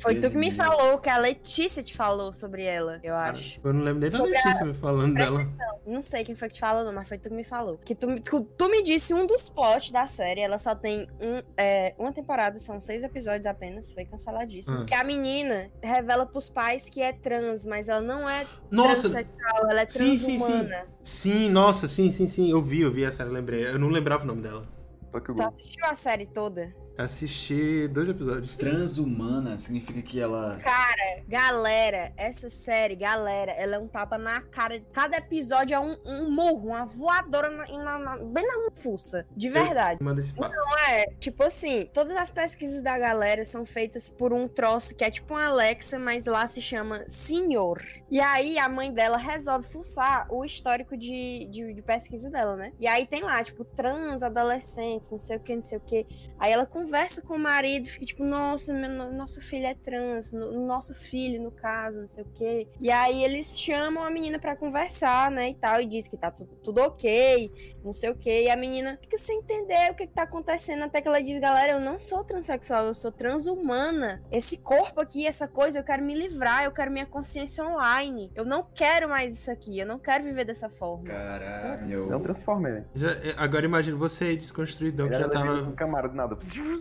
Foi 0.02 0.16
tu 0.22 0.30
que 0.32 0.38
me 0.38 0.50
falou, 0.52 0.97
que 0.97 1.10
a 1.10 1.18
Letícia 1.18 1.84
te 1.84 1.95
falou 1.95 2.32
sobre 2.34 2.64
ela, 2.64 3.00
eu 3.04 3.14
acho. 3.16 3.60
Eu 3.64 3.74
não 3.74 3.82
lembro 3.84 4.00
nem 4.02 4.10
da 4.10 4.18
Sobre 4.18 4.36
a- 4.38 4.41
Letícia 4.45 4.66
me 4.66 4.74
falando 4.74 5.14
Presta 5.14 5.38
dela. 5.38 5.50
Não 5.86 6.02
sei 6.02 6.24
quem 6.24 6.36
foi 6.36 6.47
que 6.47 6.54
te 6.56 6.60
falou, 6.60 6.84
não, 6.86 6.93
mas 6.93 7.08
foi 7.08 7.18
tu 7.18 7.30
que 7.30 7.36
me 7.36 7.43
falou. 7.43 7.78
Que 7.78 7.93
tu, 7.95 8.08
me- 8.08 8.22
que 8.22 8.39
tu 8.58 8.70
me 8.70 8.82
disse 8.84 9.14
um 9.14 9.26
dos 9.28 9.50
plots 9.50 9.91
da 9.91 10.08
série, 10.08 10.41
ela 10.41 10.58
só 10.58 10.74
tem 10.76 11.08
um, 11.20 11.41
é, 11.58 11.93
uma 11.97 12.14
temporada, 12.14 12.60
são 12.60 12.80
seis 12.80 13.04
episódios 13.04 13.45
apenas, 13.45 13.91
foi 13.91 14.06
canceladíssimo. 14.06 14.78
Ah. 14.82 14.86
Que 14.86 14.93
a 14.93 15.04
menina 15.04 15.70
revela 15.84 16.26
pros 16.26 16.50
pais 16.50 16.89
que 16.89 17.02
é 17.02 17.12
trans, 17.12 17.66
mas 17.66 17.88
ela 17.89 18.02
não 18.02 18.30
é 18.30 18.45
Nossa, 18.72 19.02
transexual, 19.10 19.70
ela 19.70 19.82
é 19.82 19.88
Sim, 19.88 20.16
sim, 20.16 20.38
sim. 20.39 20.45
transhumana. 20.45 20.86
sim, 21.04 21.50
nossa, 21.50 21.88
sim, 21.88 22.10
sim, 22.12 22.28
sim. 22.28 22.50
Eu 22.52 22.62
vi, 22.62 22.82
eu 22.82 22.91
vi 22.91 23.06
a 23.06 23.12
série, 23.12 23.30
lembrei. 23.30 23.66
Eu 23.68 23.80
não 23.80 23.89
lembrava 23.89 24.24
o 24.24 24.28
nome 24.28 24.41
dela. 24.41 24.66
Só 25.12 25.20
que 25.20 25.32
o 25.32 25.36
Tu 25.36 25.41
assistiu 25.41 25.86
a 25.86 25.95
série 25.95 26.26
toda? 26.28 26.72
Assisti 27.10 27.88
dois 27.88 28.10
episódios. 28.10 28.58
Transumana 28.58 29.58
significa 29.58 30.02
que 30.02 30.20
ela. 30.20 30.60
Cara, 30.62 31.22
galera, 31.30 32.12
essa 32.18 32.50
série, 32.50 32.93
galera, 32.93 33.54
ela 33.54 33.78
é 33.78 33.80
um 33.80 33.88
tapa 33.88 34.18
na 34.18 34.41
cara. 34.41 34.82
Cada 34.91 35.16
episódio 35.16 35.74
é 35.74 35.80
um, 35.80 35.97
um 36.06 36.30
murro, 36.30 36.68
uma 36.68 36.86
voadora 36.86 37.50
na- 37.50 37.68
na- 37.68 38.00
na- 38.00 38.18
bem 38.18 38.45
na 38.45 38.70
fuça. 38.76 39.26
De 39.34 39.47
verdade. 39.47 40.04
Manda 40.04 40.20
esse 40.20 40.34
papo. 40.34 40.54
Não 40.54 40.78
é, 40.89 41.06
tipo 41.22 41.41
assim, 41.41 41.89
todas 41.93 42.18
as 42.18 42.32
pesquisas 42.32 42.82
da 42.82 43.00
galera 43.00 43.45
são 43.45 43.66
feitas 43.66 44.10
por 44.10 44.34
um 44.34 44.45
troço 44.45 44.93
que 44.93 45.06
é 45.06 45.10
tipo 45.10 45.34
um 45.36 45.38
Alexa, 45.38 45.97
mas 45.97 46.26
lá 46.26 46.50
se 46.50 46.62
chama 46.62 47.06
Senhor. 47.08 47.82
E 48.12 48.20
aí 48.20 48.60
a 48.60 48.68
mãe 48.68 48.91
dela 48.91 49.16
resolve 49.16 49.66
fuçar 49.70 50.28
o 50.30 50.43
histórico 50.43 50.97
de, 50.97 51.47
de, 51.50 51.74
de 51.76 51.82
pesquisa 51.82 52.30
dela, 52.30 52.58
né? 52.58 52.74
E 52.78 52.86
aí 52.88 53.08
tem 53.08 53.22
lá, 53.24 53.41
tipo, 53.41 53.64
trans, 53.64 54.22
adolescentes, 54.22 55.12
não 55.12 55.18
sei 55.18 55.38
o 55.38 55.39
que, 55.39 55.56
não 55.56 55.64
sei 55.64 55.78
o 55.78 55.82
que. 55.82 56.06
Aí 56.38 56.52
ela 56.52 56.66
conversa 56.66 56.88
com 57.25 57.35
o 57.35 57.39
marido, 57.39 57.85
fica 57.87 58.05
tipo, 58.05 58.23
nossa, 58.23 58.73
meu, 58.73 58.89
no- 58.89 59.11
nosso 59.13 59.39
filho 59.41 59.65
é 59.65 59.73
trans, 59.73 60.31
no- 60.31 60.65
nosso 60.65 60.93
filho, 60.95 61.41
no 61.41 61.51
caso, 61.51 62.01
não 62.01 62.09
sei 62.09 62.23
o 62.23 62.27
que. 62.33 62.67
E 62.79 62.89
aí 62.91 63.23
eles 63.23 63.59
chamam 63.59 64.03
a 64.03 64.09
menina 64.09 64.39
pra 64.39 64.55
conversar, 64.55 65.29
né, 65.31 65.49
e 65.49 65.53
tal, 65.55 65.79
e 65.81 65.85
diz 65.85 66.07
que 66.07 66.17
tá 66.17 66.31
tu- 66.31 66.45
tudo 66.63 66.81
ok, 66.81 67.51
não 67.83 67.93
sei 67.93 68.09
o 68.09 68.15
que. 68.15 68.43
E 68.43 68.49
a 68.49 68.55
menina 68.55 68.97
fica 69.01 69.17
sem 69.17 69.39
entender 69.39 69.91
o 69.91 69.95
que, 69.95 70.07
que 70.07 70.13
tá 70.13 70.23
acontecendo, 70.23 70.83
até 70.83 71.01
que 71.01 71.07
ela 71.07 71.21
diz, 71.21 71.39
galera, 71.39 71.73
eu 71.73 71.79
não 71.79 71.99
sou 71.99 72.23
transexual, 72.23 72.85
eu 72.85 72.93
sou 72.93 73.11
transhumana. 73.11 74.21
Esse 74.31 74.57
corpo 74.57 74.99
aqui, 75.01 75.25
essa 75.27 75.47
coisa, 75.47 75.79
eu 75.79 75.83
quero 75.83 76.03
me 76.03 76.13
livrar, 76.15 76.63
eu 76.63 76.71
quero 76.71 76.91
minha 76.91 77.05
consciência 77.05 77.63
online. 77.63 78.31
Eu 78.35 78.45
não 78.45 78.63
quero 78.63 79.07
mais 79.09 79.35
isso 79.35 79.51
aqui, 79.51 79.79
eu 79.79 79.85
não 79.85 79.99
quero 79.99 80.23
viver 80.23 80.45
dessa 80.45 80.69
forma. 80.69 81.05
Caralho. 81.05 82.11
É 82.11 82.15
um 82.15 82.21
Transformer. 82.23 82.85
Já- 82.93 83.15
agora 83.37 83.65
imagina 83.65 83.97
você 83.97 84.35
desconstruidão 84.35 85.07
que 85.07 85.13
Ele 85.15 85.23
já 85.23 85.29
era 85.29 85.33
tava. 85.33 85.61
um 85.63 85.75
camaro 85.75 86.09
do 86.09 86.15
nada. 86.15 86.37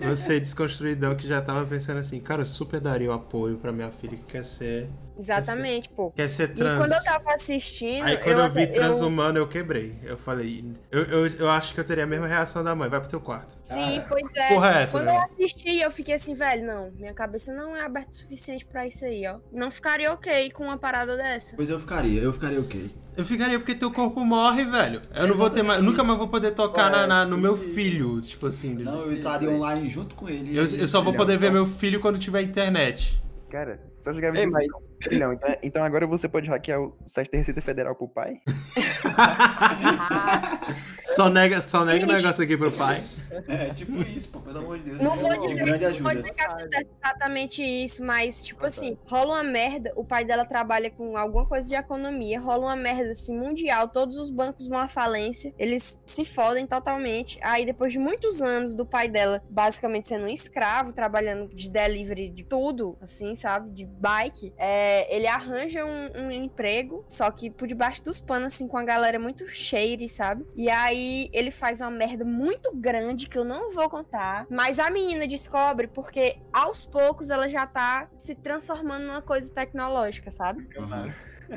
Você 0.00 0.40
desconstruidão 0.40 1.16
que 1.16 1.26
já 1.26 1.40
tava 1.40 1.66
pensando 1.66 1.98
assim, 1.98 2.20
cara, 2.20 2.44
super 2.44 2.80
daria 2.80 3.10
o 3.10 3.12
apoio 3.12 3.58
pra 3.58 3.72
minha 3.72 3.90
filha 3.90 4.16
que 4.16 4.24
quer 4.24 4.44
ser. 4.44 4.88
Exatamente, 5.18 5.88
pô. 5.90 6.10
Quer 6.12 6.28
ser 6.30 6.50
E 6.50 6.54
trans. 6.54 6.78
quando 6.78 6.92
eu 6.92 7.02
tava 7.02 7.34
assistindo, 7.34 8.04
Aí 8.04 8.16
quando 8.18 8.38
eu, 8.40 8.50
vi 8.52 8.62
até- 8.62 8.72
transhumano, 8.72 9.38
eu 9.38 9.48
quebrei. 9.48 9.96
Eu 10.04 10.16
falei, 10.16 10.64
eu, 10.90 11.02
eu, 11.02 11.26
eu 11.26 11.48
acho 11.50 11.74
que 11.74 11.80
eu 11.80 11.84
teria 11.84 12.04
a 12.04 12.06
mesma 12.06 12.26
reação 12.26 12.62
da 12.62 12.74
mãe, 12.74 12.88
vai 12.88 13.00
pro 13.00 13.08
teu 13.08 13.20
quarto. 13.20 13.56
Sim, 13.62 13.98
Ah, 13.98 14.06
pois 14.08 14.24
é. 14.36 14.48
Porra 14.48 14.78
é 14.78 14.82
essa, 14.84 14.98
Quando 14.98 15.08
eu 15.08 15.14
velho? 15.14 15.24
assisti, 15.32 15.80
eu 15.80 15.90
fiquei 15.90 16.14
assim, 16.14 16.34
velho, 16.34 16.64
não, 16.66 16.90
minha 16.92 17.12
cabeça 17.12 17.52
não 17.52 17.76
é 17.76 17.82
aberta 17.84 18.10
o 18.12 18.16
suficiente 18.16 18.64
pra 18.64 18.86
isso 18.86 19.04
aí, 19.04 19.26
ó. 19.26 19.38
Não 19.52 19.70
ficaria 19.70 20.12
ok 20.12 20.50
com 20.52 20.64
uma 20.64 20.78
parada 20.78 21.16
dessa. 21.16 21.56
Pois 21.56 21.68
eu 21.68 21.78
ficaria, 21.80 22.20
eu 22.22 22.32
ficaria 22.32 22.60
ok. 22.60 22.90
Eu 23.16 23.24
ficaria 23.24 23.58
porque 23.58 23.74
teu 23.74 23.90
corpo 23.90 24.24
morre, 24.24 24.64
velho. 24.64 25.02
Eu 25.12 25.26
não 25.26 25.34
vou 25.34 25.50
ter 25.50 25.64
mais, 25.64 25.82
nunca 25.82 26.04
mais 26.04 26.16
vou 26.16 26.28
poder 26.28 26.52
tocar 26.52 26.88
na, 26.88 27.04
na- 27.04 27.26
no 27.26 27.36
meu 27.36 27.56
filho, 27.56 28.20
tipo 28.20 28.46
assim. 28.46 28.74
Não, 28.74 29.00
eu 29.00 29.12
entraria 29.12 29.50
online 29.50 29.88
junto 29.88 30.14
com 30.14 30.28
ele. 30.28 30.56
Eu, 30.56 30.64
eu 30.64 30.86
só 30.86 31.00
vou 31.02 31.12
poder 31.12 31.36
ver 31.36 31.50
meu 31.50 31.66
filho 31.66 31.98
quando 32.00 32.16
tiver 32.18 32.42
internet. 32.42 33.20
Cara, 33.50 33.80
só 34.02 34.12
jogar 34.12 34.34
Ei, 34.36 34.46
mas 34.46 34.66
trilhão. 35.00 35.32
Então, 35.32 35.56
então 35.62 35.84
agora 35.84 36.06
você 36.06 36.28
pode 36.28 36.48
hackear 36.48 36.80
o 36.80 36.96
site 37.06 37.30
da 37.30 37.38
Receita 37.38 37.60
Federal 37.60 37.94
pro 37.94 38.08
pai? 38.08 38.40
Só 41.14 41.28
nega, 41.28 41.60
só 41.62 41.84
nega 41.84 42.04
o 42.04 42.08
negócio 42.08 42.44
aqui 42.44 42.56
pro 42.56 42.70
pai. 42.70 43.02
É, 43.48 43.72
tipo 43.72 44.00
isso, 44.02 44.30
pô, 44.30 44.40
pelo 44.40 44.58
amor 44.58 44.78
de 44.78 44.84
Deus. 44.84 45.02
Não 45.02 45.16
vou 45.16 45.32
é 45.32 45.38
dizer, 45.38 45.54
grande 45.54 45.70
não 45.70 45.78
vou 45.78 45.88
ajuda. 45.88 46.14
dizer 46.14 46.34
que 46.34 46.42
acontece 46.42 46.86
exatamente 47.02 47.62
isso, 47.62 48.04
mas, 48.04 48.44
tipo 48.44 48.64
Ah, 48.64 48.68
assim, 48.68 48.96
rola 49.06 49.34
uma 49.34 49.42
merda, 49.42 49.92
o 49.96 50.04
pai 50.04 50.24
dela 50.24 50.44
trabalha 50.44 50.90
com 50.90 51.16
alguma 51.16 51.46
coisa 51.46 51.66
de 51.66 51.74
economia, 51.74 52.38
rola 52.38 52.66
uma 52.66 52.76
merda, 52.76 53.12
assim, 53.12 53.36
mundial, 53.36 53.88
todos 53.88 54.16
os 54.16 54.30
bancos 54.30 54.68
vão 54.68 54.78
à 54.78 54.86
falência, 54.86 55.52
eles 55.58 56.00
se 56.06 56.24
fodem 56.24 56.66
totalmente, 56.66 57.38
aí 57.42 57.64
depois 57.64 57.92
de 57.92 57.98
muitos 57.98 58.42
anos 58.42 58.74
do 58.74 58.84
pai 58.84 59.08
dela, 59.08 59.42
basicamente 59.48 60.08
sendo 60.08 60.26
um 60.26 60.28
escravo, 60.28 60.92
trabalhando 60.92 61.52
de 61.54 61.70
delivery 61.70 62.28
de 62.28 62.44
tudo, 62.44 62.98
assim, 63.00 63.34
sabe, 63.34 63.70
de 63.70 63.87
bike, 63.88 64.52
é, 64.56 65.14
ele 65.14 65.26
arranja 65.26 65.84
um, 65.84 66.26
um 66.26 66.30
emprego, 66.30 67.04
só 67.08 67.30
que 67.30 67.50
por 67.50 67.66
debaixo 67.66 68.02
dos 68.02 68.20
panos, 68.20 68.54
assim, 68.54 68.68
com 68.68 68.76
a 68.76 68.84
galera 68.84 69.18
muito 69.18 69.48
cheire, 69.48 70.08
sabe, 70.08 70.46
e 70.54 70.68
aí 70.70 71.28
ele 71.32 71.50
faz 71.50 71.80
uma 71.80 71.90
merda 71.90 72.24
muito 72.24 72.74
grande 72.74 73.28
que 73.28 73.38
eu 73.38 73.44
não 73.44 73.72
vou 73.72 73.88
contar, 73.88 74.46
mas 74.50 74.78
a 74.78 74.90
menina 74.90 75.26
descobre 75.26 75.86
porque 75.86 76.38
aos 76.52 76.84
poucos 76.84 77.30
ela 77.30 77.48
já 77.48 77.66
tá 77.66 78.08
se 78.16 78.34
transformando 78.34 79.06
numa 79.06 79.22
coisa 79.22 79.52
tecnológica, 79.52 80.30
sabe? 80.30 80.68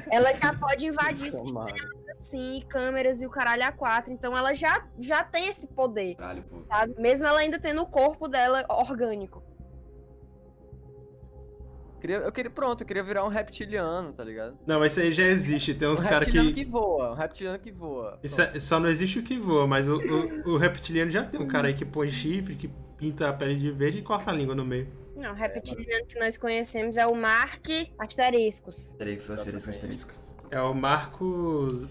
Ela 0.10 0.34
já 0.34 0.54
pode 0.54 0.86
invadir 0.86 1.34
assim, 2.12 2.62
câmeras 2.68 3.22
e 3.22 3.26
o 3.26 3.30
caralho 3.30 3.66
a 3.66 3.72
quatro, 3.72 4.12
então 4.12 4.38
ela 4.38 4.54
já, 4.54 4.86
já 5.00 5.24
tem 5.24 5.48
esse 5.48 5.68
poder, 5.68 6.16
Caralho, 6.16 6.44
sabe? 6.58 6.94
Mesmo 7.00 7.26
ela 7.28 7.40
ainda 7.40 7.60
tendo 7.60 7.82
o 7.82 7.86
corpo 7.86 8.28
dela 8.28 8.66
orgânico. 8.70 9.44
Queria, 12.02 12.18
eu 12.18 12.32
queria, 12.32 12.50
pronto, 12.50 12.82
eu 12.82 12.88
queria 12.88 13.04
virar 13.04 13.24
um 13.24 13.28
reptiliano, 13.28 14.12
tá 14.12 14.24
ligado? 14.24 14.58
Não, 14.66 14.80
mas 14.80 14.94
isso 14.94 15.02
aí 15.02 15.14
já 15.14 15.24
existe. 15.24 15.76
Tem 15.76 15.88
Um 15.88 15.92
uns 15.92 16.04
caras 16.04 16.28
reptiliano 16.28 16.50
que. 16.52 16.66
que 16.66 16.70
voa, 16.70 17.12
um 17.12 17.16
reptiliano 17.16 17.60
que 17.60 17.72
voa. 17.72 18.20
Isso 18.24 18.42
é- 18.42 18.58
só 18.58 18.80
não 18.80 18.90
existe 18.90 19.20
o 19.20 19.24
que 19.24 19.38
voa, 19.38 19.68
mas 19.68 19.88
o, 19.88 19.98
o, 19.98 20.54
o 20.54 20.58
reptiliano 20.58 21.12
já 21.12 21.24
tem 21.24 21.40
um 21.40 21.48
cara 21.48 21.68
aí 21.68 21.76
que 21.76 21.86
põe 21.86 22.10
chifre, 22.10 22.56
que 22.56 22.68
pinta 22.98 23.30
a 23.30 23.34
pele 23.34 23.56
de 23.56 23.72
verde 23.72 24.00
e 24.00 24.02
corta 24.02 24.32
a 24.32 24.34
língua 24.34 24.56
no 24.56 24.66
meio. 24.66 24.88
Não, 25.16 25.32
o 25.32 25.36
reptiliano 25.36 26.06
que 26.08 26.18
nós 26.20 26.38
conhecemos 26.38 26.98
é 26.98 27.06
o 27.06 27.16
Mark 27.16 27.68
Asteriscos. 28.00 28.92
Asterisco, 28.92 29.34
asterisco, 29.34 29.70
asterisco. 29.70 30.14
É 30.50 30.60
o 30.62 30.74
Marcos. 30.74 31.88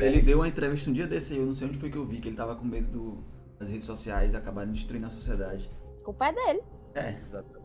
Ele, 0.00 0.06
ele 0.06 0.22
deu 0.22 0.38
uma 0.38 0.48
entrevista 0.48 0.88
um 0.88 0.92
dia 0.92 1.06
desse 1.06 1.34
aí, 1.34 1.40
eu 1.40 1.46
não 1.46 1.52
sei 1.52 1.68
onde 1.68 1.78
foi 1.78 1.90
que 1.90 1.98
eu 1.98 2.06
vi, 2.06 2.18
que 2.18 2.28
ele 2.28 2.36
tava 2.36 2.54
com 2.54 2.64
medo 2.64 2.88
do, 2.88 3.24
das 3.58 3.68
redes 3.68 3.84
sociais 3.86 4.34
acabarem 4.34 4.72
destruindo 4.72 5.06
a 5.06 5.10
sociedade. 5.10 5.68
A 6.00 6.04
culpa 6.04 6.28
é 6.28 6.32
dele. 6.32 6.62
É, 6.94 7.16
Exatamente. 7.26 7.61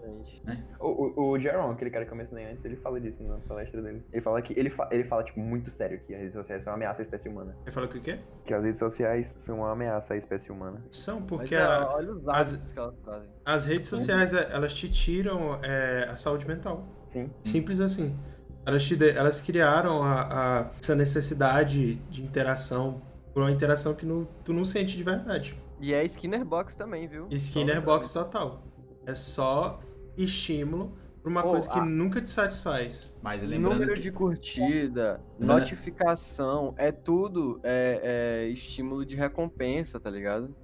O, 0.79 0.87
o, 1.21 1.29
o 1.31 1.39
Jaron, 1.39 1.71
aquele 1.71 1.89
cara 1.89 2.05
que 2.05 2.11
eu 2.11 2.17
mencionei 2.17 2.45
antes, 2.51 2.63
ele 2.65 2.75
fala 2.77 2.99
disso 2.99 3.21
na 3.23 3.37
palestra 3.39 3.81
dele. 3.81 4.03
Ele 4.11 4.21
fala 4.21 4.41
que. 4.41 4.57
Ele, 4.59 4.69
fa- 4.69 4.87
ele 4.91 5.03
fala, 5.03 5.23
tipo, 5.23 5.39
muito 5.39 5.69
sério 5.71 5.99
que 5.99 6.13
as 6.13 6.19
redes 6.21 6.33
sociais 6.33 6.63
são 6.63 6.71
uma 6.71 6.77
ameaça 6.77 7.01
à 7.01 7.03
espécie 7.03 7.27
humana. 7.29 7.55
Ele 7.63 7.71
falou 7.71 7.89
que 7.89 7.97
o 7.97 8.01
quê? 8.01 8.19
Que 8.45 8.53
as 8.53 8.63
redes 8.63 8.79
sociais 8.79 9.35
são 9.39 9.57
uma 9.57 9.71
ameaça 9.71 10.13
à 10.13 10.17
espécie 10.17 10.51
humana. 10.51 10.83
São, 10.91 11.19
Mas, 11.19 11.29
porque 11.29 11.55
é, 11.55 11.61
a- 11.61 11.89
olha 11.93 12.11
os 12.13 12.27
as- 12.27 12.71
que 12.71 12.79
elas 12.79 12.95
fazem. 13.03 13.29
as 13.45 13.65
redes 13.65 13.89
sociais, 13.89 14.33
é, 14.33 14.49
elas 14.51 14.73
te 14.73 14.89
tiram 14.89 15.59
é, 15.63 16.07
a 16.09 16.15
saúde 16.15 16.47
mental. 16.47 16.85
Sim. 17.11 17.29
Simples 17.43 17.79
assim. 17.79 18.17
Elas, 18.65 18.83
te 18.83 18.97
elas 19.09 19.39
criaram 19.41 20.03
a, 20.03 20.21
a- 20.61 20.69
essa 20.79 20.93
necessidade 20.95 21.95
de 21.95 22.23
interação 22.23 23.01
por 23.33 23.41
uma 23.43 23.51
interação 23.51 23.93
que 23.93 24.05
não- 24.05 24.27
tu 24.43 24.51
não 24.53 24.65
sente 24.65 24.97
de 24.97 25.03
verdade. 25.03 25.57
E 25.79 25.93
é 25.93 26.03
Skinner 26.05 26.43
Box 26.43 26.75
também, 26.75 27.07
viu? 27.07 27.27
Skinner 27.31 27.79
box 27.81 28.11
total. 28.11 28.63
É 29.05 29.13
só 29.13 29.79
estímulo 30.17 30.97
pra 31.21 31.29
uma 31.31 31.43
Pô, 31.43 31.49
coisa 31.51 31.69
que 31.69 31.79
a- 31.79 31.85
nunca 31.85 32.21
te 32.21 32.29
satisfaz. 32.29 33.17
mas 33.21 33.43
lembrando 33.43 33.73
Número 33.73 33.93
que... 33.93 34.01
de 34.01 34.11
curtida, 34.11 35.19
notificação, 35.39 36.73
é 36.77 36.91
tudo 36.91 37.59
é, 37.63 38.43
é 38.45 38.47
estímulo 38.49 39.05
de 39.05 39.15
recompensa, 39.15 39.99
tá 39.99 40.09
ligado? 40.09 40.55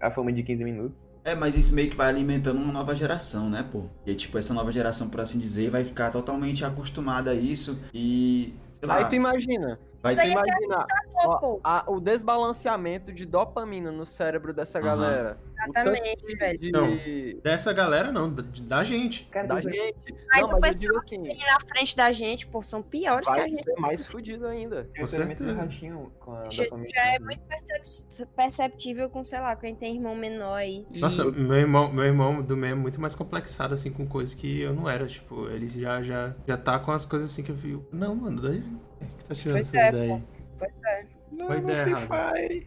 A 0.00 0.10
fama 0.10 0.32
de 0.32 0.42
15 0.42 0.62
minutos. 0.62 1.02
É, 1.24 1.34
mas 1.34 1.56
isso 1.56 1.74
meio 1.74 1.90
que 1.90 1.96
vai 1.96 2.08
alimentando 2.08 2.58
uma 2.60 2.72
nova 2.72 2.94
geração, 2.94 3.48
né, 3.50 3.66
pô? 3.70 3.84
E 4.06 4.14
tipo, 4.14 4.36
essa 4.38 4.52
nova 4.54 4.70
geração, 4.70 5.08
por 5.08 5.20
assim 5.20 5.38
dizer, 5.38 5.70
vai 5.70 5.84
ficar 5.84 6.10
totalmente 6.10 6.64
acostumada 6.64 7.30
a 7.30 7.34
isso 7.34 7.78
e. 7.94 8.54
Sei 8.72 8.86
lá, 8.86 8.98
Aí 8.98 9.04
tu 9.08 9.14
imagina, 9.16 9.78
vai 10.02 10.12
Isso 10.12 10.22
tu 10.22 10.24
aí 10.24 10.30
é 10.30 10.32
imagina 10.32 10.86
ó, 11.24 11.36
pô, 11.38 11.60
a- 11.64 11.84
o 11.88 11.98
desbalanceamento 12.00 13.12
de 13.12 13.26
dopamina 13.26 13.90
no 13.90 14.06
cérebro 14.06 14.52
dessa 14.54 14.78
Aham. 14.78 14.86
galera. 14.86 15.38
Exatamente, 15.64 16.26
De, 16.26 16.36
velho. 16.36 16.58
de- 16.58 16.70
Não. 16.70 16.88
Dessa 17.42 17.72
galera, 17.72 18.10
não, 18.12 18.32
da, 18.32 18.42
da 18.62 18.82
gente. 18.82 19.24
Cara, 19.26 19.46
da 19.46 19.60
gente. 19.60 19.94
Mas 20.32 20.40
Não, 20.42 20.56
o 20.56 20.60
mas 20.60 20.72
eu 20.72 20.78
digo 20.80 20.98
assim, 20.98 21.26
E 21.26 21.38
na 21.46 21.60
frente 21.60 21.96
da 21.96 22.12
gente, 22.12 22.46
pô, 22.46 22.62
são 22.62 22.82
piores 22.82 23.26
que 23.26 23.34
vai 23.34 23.44
a 23.44 23.48
gente. 23.48 23.62
ser 23.62 23.74
mais 23.76 24.06
fudido 24.06 24.46
ainda. 24.46 24.88
Com 24.98 25.06
certeza. 25.06 25.54
ratinho 25.54 26.12
com 26.18 26.32
a 26.32 26.48
Isso 26.48 26.64
já 26.94 27.14
é 27.14 27.18
muito 27.18 27.40
percep- 27.42 28.28
perceptível 28.36 29.08
com, 29.10 29.22
sei 29.24 29.40
lá, 29.40 29.54
quem 29.56 29.74
tem 29.74 29.96
irmão 29.96 30.14
menor 30.14 30.54
aí. 30.54 30.86
E- 30.90 31.00
Nossa, 31.00 31.24
meu 31.30 31.56
irmão, 31.56 31.92
meu 31.92 32.04
irmão 32.04 32.42
do 32.42 32.56
meio 32.56 32.72
é 32.72 32.74
muito 32.74 33.00
mais 33.00 33.14
complexado, 33.14 33.74
assim, 33.74 33.90
com 33.90 34.06
coisas 34.06 34.34
que 34.34 34.60
eu 34.60 34.72
não 34.74 34.88
era. 34.88 35.06
Tipo, 35.06 35.48
ele 35.48 35.68
já, 35.68 36.02
já, 36.02 36.34
já 36.46 36.56
tá 36.56 36.78
com 36.78 36.92
as 36.92 37.04
coisas 37.04 37.30
assim 37.30 37.42
que 37.42 37.50
eu 37.50 37.54
vi. 37.54 37.78
Não, 37.92 38.14
mano, 38.14 38.40
daí. 38.42 38.62
É 39.00 39.04
que 39.18 39.24
tá 39.24 39.34
tirando 39.34 39.54
Pois 39.56 39.74
essas 39.74 39.80
é, 39.88 39.92
daí. 39.92 40.08
Pois 40.08 40.37
a 41.48 41.56
ideia 41.56 41.82
errada? 41.88 42.08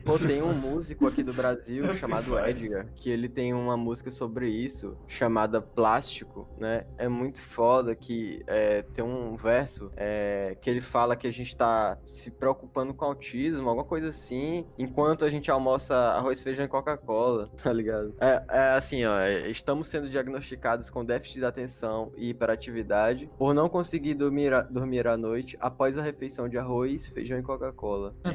Pô, 0.06 0.18
tem 0.20 0.42
um 0.42 0.54
músico 0.54 1.08
aqui 1.08 1.24
do 1.24 1.34
Brasil 1.34 1.94
chamado 1.96 2.38
Edgar, 2.40 2.88
que 2.96 3.10
ele 3.10 3.28
tem 3.30 3.54
uma 3.54 3.76
música 3.78 4.10
sobre 4.10 4.50
isso, 4.50 4.98
chamada 5.08 5.62
Plástico, 5.62 6.48
né? 6.58 6.86
É 6.98 7.08
muito 7.08 7.42
foda 7.42 7.96
que 7.96 8.42
é, 8.48 8.82
tem 8.94 9.04
um 9.04 9.36
verso 9.36 9.92
é, 9.96 10.56
que 10.62 10.70
ele 10.70 10.82
fala 10.82 11.16
que 11.16 11.28
a 11.28 11.32
gente 11.32 11.56
tá 11.56 11.98
se 12.06 12.32
preocupando 12.32 12.94
com 12.94 13.06
autismo, 13.06 13.68
alguma 13.70 13.86
coisa 13.86 14.10
assim, 14.10 14.66
enquanto 14.78 15.26
a 15.26 15.30
gente 15.30 15.50
almoça 15.52 15.96
arroz, 15.96 16.42
feijão 16.42 16.66
e 16.66 16.68
Coca-Cola, 16.68 17.50
tá 17.62 17.72
ligado? 17.74 18.14
É, 18.20 18.44
é 18.50 18.60
assim, 18.74 19.06
ó, 19.06 19.20
é, 19.20 19.50
estamos 19.50 19.88
sendo 19.88 20.10
diagnosticados 20.10 20.90
com 20.90 21.04
déficit 21.04 21.40
de 21.40 21.46
atenção 21.46 22.12
e 22.18 22.30
hiperatividade 22.30 23.30
por 23.38 23.54
não 23.54 23.70
conseguir 23.70 24.14
dormir, 24.14 24.54
a- 24.54 24.62
dormir 24.62 25.08
à 25.08 25.18
noite 25.18 25.58
após 25.60 25.98
a 25.98 26.02
refeição 26.02 26.48
de 26.48 26.58
arroz, 26.58 27.08
feijão 27.08 27.40
e 27.40 27.44
Coca-Cola. 27.44 28.14
É, 28.24 28.32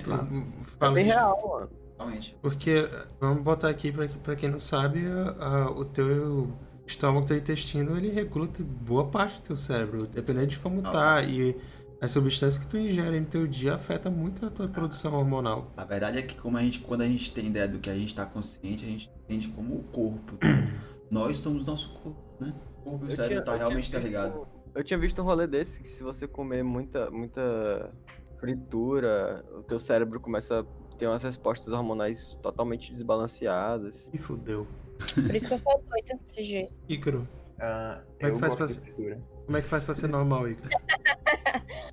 É 0.80 0.90
bem 0.90 1.04
real, 1.06 1.48
mano. 1.48 1.70
Realmente. 1.98 2.36
Porque, 2.42 2.88
vamos 3.20 3.42
botar 3.42 3.68
aqui 3.70 3.90
pra, 3.90 4.06
pra 4.08 4.36
quem 4.36 4.50
não 4.50 4.58
sabe, 4.58 5.06
a- 5.06 5.44
a- 5.46 5.70
o 5.70 5.84
teu 5.84 6.52
estômago, 6.86 7.26
teu 7.26 7.36
intestino, 7.38 7.96
ele 7.96 8.24
te- 8.48 8.62
boa 8.62 9.06
parte 9.06 9.40
do 9.40 9.44
teu 9.44 9.56
cérebro, 9.56 10.06
dependendo 10.06 10.46
de 10.48 10.58
como 10.58 10.80
Ah. 10.84 10.90
tá. 10.90 11.22
E 11.22 11.56
as 12.00 12.12
substâncias 12.12 12.62
que 12.62 12.68
tu 12.70 12.76
ingere 12.76 13.18
no 13.18 13.26
teu 13.26 13.46
dia 13.46 13.74
afeta 13.74 14.10
muito 14.10 14.44
a 14.44 14.50
tua 14.50 14.68
produção 14.68 15.14
hormonal. 15.14 15.72
A 15.76 15.84
verdade 15.86 16.18
é 16.18 16.22
que 16.22 16.34
como 16.34 16.58
a 16.58 16.60
gente, 16.62 16.80
quando 16.80 17.00
a 17.00 17.08
gente 17.08 17.32
tem 17.32 17.46
ideia 17.46 17.66
do 17.66 17.78
que 17.78 17.88
a 17.88 17.94
gente 17.94 18.14
tá 18.14 18.26
consciente, 18.26 18.84
a 18.84 18.88
gente 18.88 19.10
entende 19.24 19.48
como 19.48 19.74
o 19.76 19.82
corpo. 19.84 20.36
Nós 21.10 21.38
somos 21.38 21.64
nosso 21.64 21.90
corpo, 22.00 22.20
né? 22.38 22.52
O 22.84 22.90
corpo 22.90 23.04
e 23.06 23.08
o 23.08 23.10
cérebro 23.10 23.42
tinha- 23.42 23.42
tá 23.42 23.56
realmente 23.56 23.88
tinha 23.88 24.00
tá 24.00 24.06
ligado. 24.06 24.32
visto- 24.32 24.48
Eu 24.74 24.84
tinha 24.84 24.98
visto 24.98 25.22
um 25.22 25.24
rolê 25.24 25.46
desse 25.46 25.80
que 25.80 25.88
se 25.88 26.02
você 26.02 26.28
comer 26.28 26.62
muita, 26.62 27.10
muita 27.10 27.90
fritura, 28.38 29.44
o 29.56 29.62
teu 29.62 29.78
cérebro 29.78 30.20
começa 30.20 30.60
a 30.60 30.96
ter 30.96 31.06
umas 31.06 31.22
respostas 31.22 31.72
hormonais 31.72 32.38
totalmente 32.42 32.92
desbalanceadas. 32.92 34.10
E 34.12 34.18
fudeu. 34.18 34.66
Por 35.14 35.34
isso 35.34 35.46
que 35.48 35.54
eu 35.54 35.58
sou 35.58 35.84
doida 35.88 36.18
desse 36.22 36.42
jeito. 36.42 36.72
Ícaro, 36.88 37.28
Ah, 37.60 38.02
Como 38.18 38.28
é 38.30 38.32
que 38.34 38.38
faz 38.40 38.54
pra 38.54 38.66
fritura. 38.68 39.20
como 39.44 39.56
é 39.56 39.60
que 39.62 39.68
faz 39.68 39.84
pra 39.84 39.94
ser 39.94 40.08
normal, 40.08 40.48
Ícaro? 40.48 40.70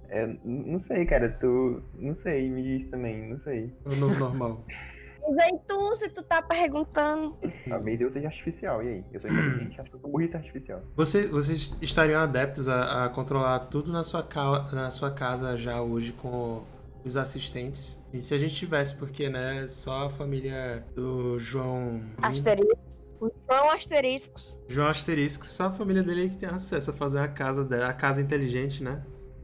É, 0.09 0.27
não 0.45 0.77
sei, 0.79 1.05
cara, 1.05 1.29
tu. 1.39 1.81
Não 1.95 2.13
sei, 2.13 2.49
me 2.49 2.61
diz 2.61 2.87
também, 2.89 3.29
não 3.29 3.39
sei. 3.39 3.73
O 3.85 3.95
novo 3.95 4.17
normal. 4.19 4.63
Mas 5.27 5.37
aí 5.37 5.59
tu, 5.67 5.95
se 5.95 6.09
tu 6.09 6.21
tá 6.23 6.41
perguntando. 6.41 7.37
Talvez 7.67 7.99
eu 8.01 8.11
seja 8.11 8.27
artificial, 8.27 8.83
e 8.83 8.87
aí? 8.89 9.05
Eu 9.11 9.21
sou 9.21 9.29
inteligente, 9.29 9.79
acho 9.81 9.89
que 9.89 9.95
eu 9.95 10.01
sou 10.01 10.09
burrice 10.11 10.35
artificial. 10.35 10.81
Você, 10.95 11.27
vocês 11.27 11.77
estariam 11.81 12.21
adeptos 12.21 12.67
a, 12.67 13.05
a 13.05 13.09
controlar 13.09 13.59
tudo 13.61 13.91
na 13.91 14.03
sua, 14.03 14.23
ca- 14.23 14.69
na 14.73 14.91
sua 14.91 15.11
casa 15.11 15.57
já 15.57 15.81
hoje 15.81 16.11
com 16.13 16.63
os 17.05 17.15
assistentes? 17.17 18.03
E 18.13 18.19
se 18.19 18.33
a 18.33 18.37
gente 18.37 18.53
tivesse, 18.55 18.95
porque, 18.97 19.29
né, 19.29 19.65
só 19.67 20.05
a 20.07 20.09
família 20.09 20.85
do 20.95 21.37
João... 21.39 22.01
Asteriscos. 22.21 23.03
São 23.49 23.71
asteriscos. 23.71 24.59
João 24.67 24.87
Asterisco, 24.89 25.45
só 25.47 25.65
a 25.67 25.71
família 25.71 26.03
dele 26.03 26.29
que 26.29 26.35
tem 26.37 26.49
acesso 26.49 26.91
a 26.91 26.93
fazer 26.93 27.19
a 27.19 27.27
casa 27.29 27.63
dela, 27.63 27.87
a 27.87 27.93
casa 27.93 28.21
inteligente, 28.21 28.83
né? 28.83 29.01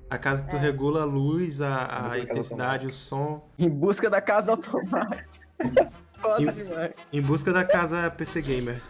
A 0.10 0.18
casa 0.18 0.44
que 0.44 0.50
tu 0.50 0.56
É. 0.58 0.60
regula 0.60 1.04
a 1.04 1.06
luz, 1.06 1.62
a, 1.62 2.12
a 2.12 2.20
intensidade, 2.20 2.88
o 2.88 2.92
som. 2.92 3.48
Em 3.58 3.70
busca 3.70 4.10
da 4.10 4.20
casa 4.20 4.52
automática. 4.52 5.48
Foda 6.20 6.42
E- 6.44 6.52
demais. 6.52 6.92
Em 7.14 7.22
busca 7.22 7.52
da 7.54 7.64
casa 7.64 8.10
PC 8.12 8.42
Gamer. 8.42 8.82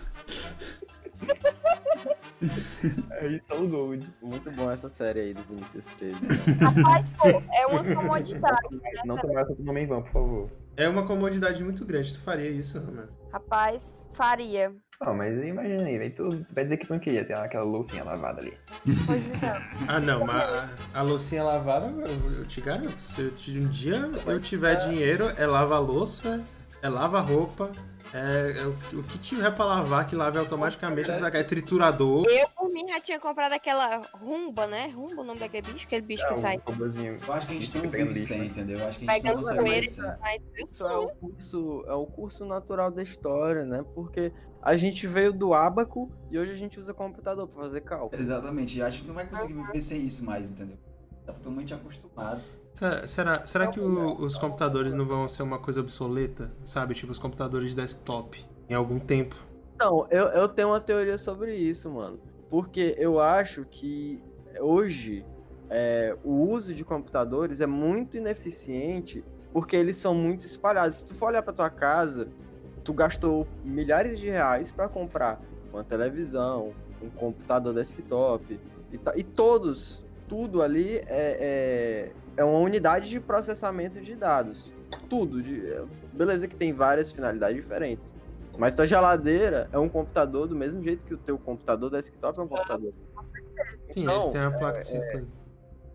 Aí 3.22 3.42
só 3.48 3.62
o 3.62 3.68
Gold. 3.68 4.08
Muito 4.22 4.50
bom 4.52 4.72
essa 4.72 4.90
série 4.90 5.20
aí 5.20 5.34
do 5.34 5.44
Vinicius 5.44 5.86
13. 5.98 6.16
Rapaz, 6.62 7.14
pô, 7.18 7.28
é 7.28 7.68
uma 7.68 7.84
comodidade. 7.96 8.76
né, 8.82 8.92
Não 9.06 9.16
cara? 9.16 9.28
tomar 9.28 9.42
outro 9.48 9.64
nome 9.64 9.82
em 9.82 9.88
vão, 9.88 10.02
por 10.02 10.12
favor. 10.12 10.50
É 10.78 10.88
uma 10.88 11.06
comodidade 11.06 11.62
muito 11.64 11.86
grande. 11.86 12.14
Tu 12.14 12.22
faria 12.22 12.50
isso, 12.50 12.80
mano? 12.82 13.10
Rapaz, 13.34 14.08
faria. 14.14 14.74
Não, 15.02 15.14
mas 15.14 15.38
imagina 15.44 15.84
aí, 15.86 15.98
velho. 15.98 16.12
Tu 16.16 16.46
vai 16.54 16.64
dizer 16.64 16.78
que 16.78 16.88
tu 16.88 16.94
não 16.94 17.00
queria 17.00 17.26
ter 17.26 17.38
aquela 17.38 17.66
loucinha 17.66 18.04
lavada 18.04 18.42
ali. 18.42 18.58
Pois 19.06 19.28
então. 19.28 19.62
Ah, 19.88 20.00
não, 20.00 20.26
mas 20.26 20.42
a, 20.42 20.70
a 20.94 21.02
loucinha 21.02 21.44
lavada, 21.44 21.88
eu, 21.88 22.32
eu 22.34 22.46
te 22.46 22.62
garanto. 22.62 22.98
Se 23.00 23.22
eu, 23.22 23.34
um 23.62 23.68
dia 23.68 24.10
eu 24.26 24.40
tiver 24.40 24.76
dinheiro, 24.76 25.30
é 25.38 25.46
lava 25.46 25.76
a 25.76 25.80
louça, 25.80 26.42
é 26.82 26.90
lava-roupa, 26.90 27.72
é, 28.14 28.60
é 28.60 28.66
o, 28.66 29.00
o 29.00 29.04
que 29.04 29.20
tiver 29.20 29.52
pra 29.52 29.66
lavar, 29.66 30.08
que 30.08 30.16
lave 30.16 30.40
automaticamente, 30.40 31.10
é 31.12 31.44
triturador. 31.44 32.26
Eu, 32.28 32.48
por 32.50 32.70
mim, 32.72 32.88
já 32.88 33.00
tinha 33.00 33.20
comprado 33.20 33.54
aquela 33.54 34.02
rumba, 34.14 34.66
né? 34.66 34.88
Rumba 34.88 35.22
o 35.22 35.24
nome 35.24 35.40
daquele 35.40 35.72
bicho, 35.72 35.86
aquele 35.86 36.02
bicho 36.06 36.26
que 36.26 36.34
É, 36.34 36.36
sai. 36.36 36.58
um. 36.58 37.26
Eu 37.28 37.34
acho 37.34 37.48
que 37.48 37.58
a 37.58 37.60
gente 37.60 37.76
não 37.76 37.82
vive 37.82 37.92
pegando 37.92 38.14
lixo, 38.14 38.28
sem, 38.28 38.40
né? 38.40 38.46
entendeu? 38.46 38.80
Eu 38.80 38.88
acho 38.88 39.00
que 39.00 39.10
a 39.10 39.14
gente 39.14 39.24
não 39.24 39.32
Pegando 39.34 39.58
consegue 39.58 39.88
sem. 39.88 40.04
Mas 40.20 40.42
eu 40.58 40.66
Isso 40.66 40.88
é 40.88 40.98
o 40.98 41.08
curso, 41.10 41.84
é 41.88 41.94
o 41.94 42.06
curso 42.06 42.46
natural 42.46 42.92
da 42.92 43.04
história, 43.04 43.64
né? 43.64 43.86
Porque 43.94 44.34
a 44.62 44.76
gente 44.76 45.06
veio 45.06 45.32
do 45.32 45.54
ábaco 45.54 46.12
e 46.32 46.40
hoje 46.40 46.52
a 46.52 46.58
gente 46.58 46.80
usa 46.80 46.94
computador 46.94 47.48
pra 47.48 47.62
fazer 47.62 47.82
cálculo. 47.82 48.22
Exatamente, 48.22 48.82
acho 48.82 49.02
que 49.02 49.08
não 49.08 49.16
vai 49.16 49.28
conseguir 49.28 49.54
viver 49.54 49.82
sem 49.82 50.06
isso 50.06 50.26
mais, 50.26 50.50
entendeu? 50.50 50.78
Tá 51.26 51.34
totalmente 51.34 51.74
acostumado. 51.74 52.42
Será, 52.80 53.06
será, 53.08 53.46
será 53.46 53.68
que 53.68 53.78
o- 53.78 54.22
os 54.22 54.38
computadores 54.38 54.94
não 54.94 55.06
vão 55.06 55.28
ser 55.28 55.44
uma 55.44 55.60
coisa 55.60 55.82
obsoleta? 55.82 56.50
Sabe? 56.64 56.96
Tipo, 56.96 57.12
os 57.12 57.20
computadores 57.20 57.76
desktop 57.76 58.42
em 58.70 58.74
algum 58.74 58.98
tempo. 59.00 59.36
Não, 59.78 60.08
eu, 60.10 60.28
eu 60.28 60.48
tenho 60.48 60.70
uma 60.70 60.80
teoria 60.80 61.18
sobre 61.18 61.54
isso, 61.54 61.90
mano. 61.90 62.18
Porque 62.50 62.96
eu 62.98 63.20
acho 63.20 63.66
que 63.70 64.24
hoje 64.62 65.26
é, 65.70 66.16
o 66.24 66.32
uso 66.50 66.74
de 66.74 66.86
computadores 66.86 67.60
é 67.60 67.68
muito 67.68 68.16
ineficiente 68.16 69.26
porque 69.52 69.76
eles 69.76 69.98
são 69.98 70.16
muito 70.16 70.46
espalhados. 70.46 71.00
Se 71.00 71.06
tu 71.06 71.16
for 71.16 71.28
olhar 71.28 71.42
pra 71.42 71.52
tua 71.52 71.70
casa, 71.70 72.30
tu 72.86 72.94
gastou 72.94 73.46
milhares 73.62 74.20
de 74.20 74.30
reais 74.30 74.72
pra 74.72 74.88
comprar 74.88 75.42
uma 75.74 75.84
televisão, 75.84 76.72
um 77.02 77.10
computador 77.10 77.74
desktop 77.74 78.58
e, 78.90 79.00
e 79.20 79.24
todos, 79.24 80.02
tudo 80.30 80.62
ali 80.62 80.96
é, 81.00 81.04
é, 81.10 82.12
é 82.40 82.44
uma 82.44 82.60
unidade 82.60 83.10
de 83.10 83.20
processamento 83.20 84.00
de 84.00 84.16
dados. 84.16 84.74
Tudo. 85.10 85.44
De, 85.44 85.70
é, 85.70 85.86
beleza 86.14 86.48
que 86.48 86.56
tem 86.56 86.72
várias 86.72 87.12
finalidades 87.12 87.58
diferentes. 87.58 88.16
Mas 88.58 88.76
tua 88.76 88.88
geladeira 88.88 89.70
é 89.74 89.78
um 89.78 89.90
computador 89.90 90.48
do 90.48 90.56
mesmo 90.56 90.82
jeito 90.82 91.06
que 91.06 91.14
o 91.14 91.18
teu 91.18 91.38
computador 91.38 91.92
desktop 91.92 92.40
é 92.40 92.42
um 92.42 92.48
computador. 92.48 92.94
Sim, 93.92 94.06
Não, 94.06 94.24
ele 94.24 94.32
tem 94.32 94.42
a 94.42 94.52
placa 94.52 94.80
de 94.80 94.88
circuito. 94.88 95.28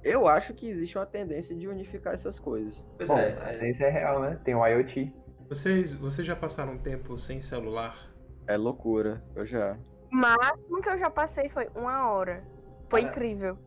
Eu 0.02 0.28
acho 0.28 0.52
que 0.52 0.68
existe 0.68 0.98
uma 0.98 1.06
tendência 1.06 1.56
de 1.56 1.66
unificar 1.66 2.12
essas 2.12 2.38
coisas. 2.38 2.86
Pois 2.98 3.08
Bom, 3.08 3.18
é, 3.18 3.42
a 3.42 3.50
é, 3.50 3.52
tendência 3.54 3.84
é 3.84 3.90
real, 3.90 4.20
né? 4.20 4.38
Tem 4.44 4.54
o 4.54 4.66
IoT. 4.66 5.10
Vocês, 5.48 5.94
vocês 5.94 6.26
já 6.26 6.36
passaram 6.36 6.74
um 6.74 6.78
tempo 6.78 7.16
sem 7.16 7.40
celular? 7.40 8.12
É 8.46 8.58
loucura, 8.58 9.24
eu 9.34 9.46
já. 9.46 9.78
O 10.12 10.16
máximo 10.16 10.82
que 10.82 10.90
eu 10.90 10.98
já 10.98 11.08
passei 11.08 11.48
foi 11.48 11.70
uma 11.74 12.10
hora. 12.10 12.42
Foi 12.90 13.00
Cara. 13.00 13.12
incrível. 13.12 13.58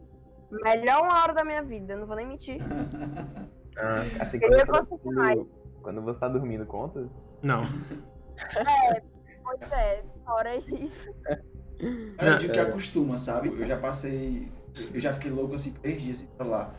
Melhor 0.52 1.04
uma 1.04 1.22
hora 1.22 1.34
da 1.34 1.44
minha 1.44 1.62
vida, 1.62 1.96
não 1.96 2.06
vou 2.08 2.16
nem 2.16 2.28
mentir. 2.28 2.58
Ah, 3.80 3.94
assim, 4.24 4.38
Eu 4.38 4.42
quando 4.50 4.54
ia 4.58 4.66
você, 4.66 4.72
tá 4.72 4.80
conseguir 4.80 5.14
mais. 5.14 5.36
dormindo, 5.36 5.52
quando 5.84 6.02
você 6.02 6.20
tá 6.20 6.28
dormindo, 6.28 6.66
conta? 6.66 7.08
Não. 7.44 7.62
Pois 9.44 9.72
é, 9.72 10.04
fora 10.26 10.56
isso. 10.56 11.10
é 12.18 12.38
dia 12.40 12.50
que 12.50 12.60
acostuma, 12.60 13.20
sabe? 13.20 13.50
Eu 13.50 13.68
já 13.68 13.78
passei. 13.78 14.52
Eu 14.96 15.00
já 15.00 15.14
fiquei 15.14 15.30
louco 15.30 15.54
assim, 15.54 15.74
três 15.74 16.02
dias 16.02 16.18
sem 16.18 16.28
celular. 16.36 16.76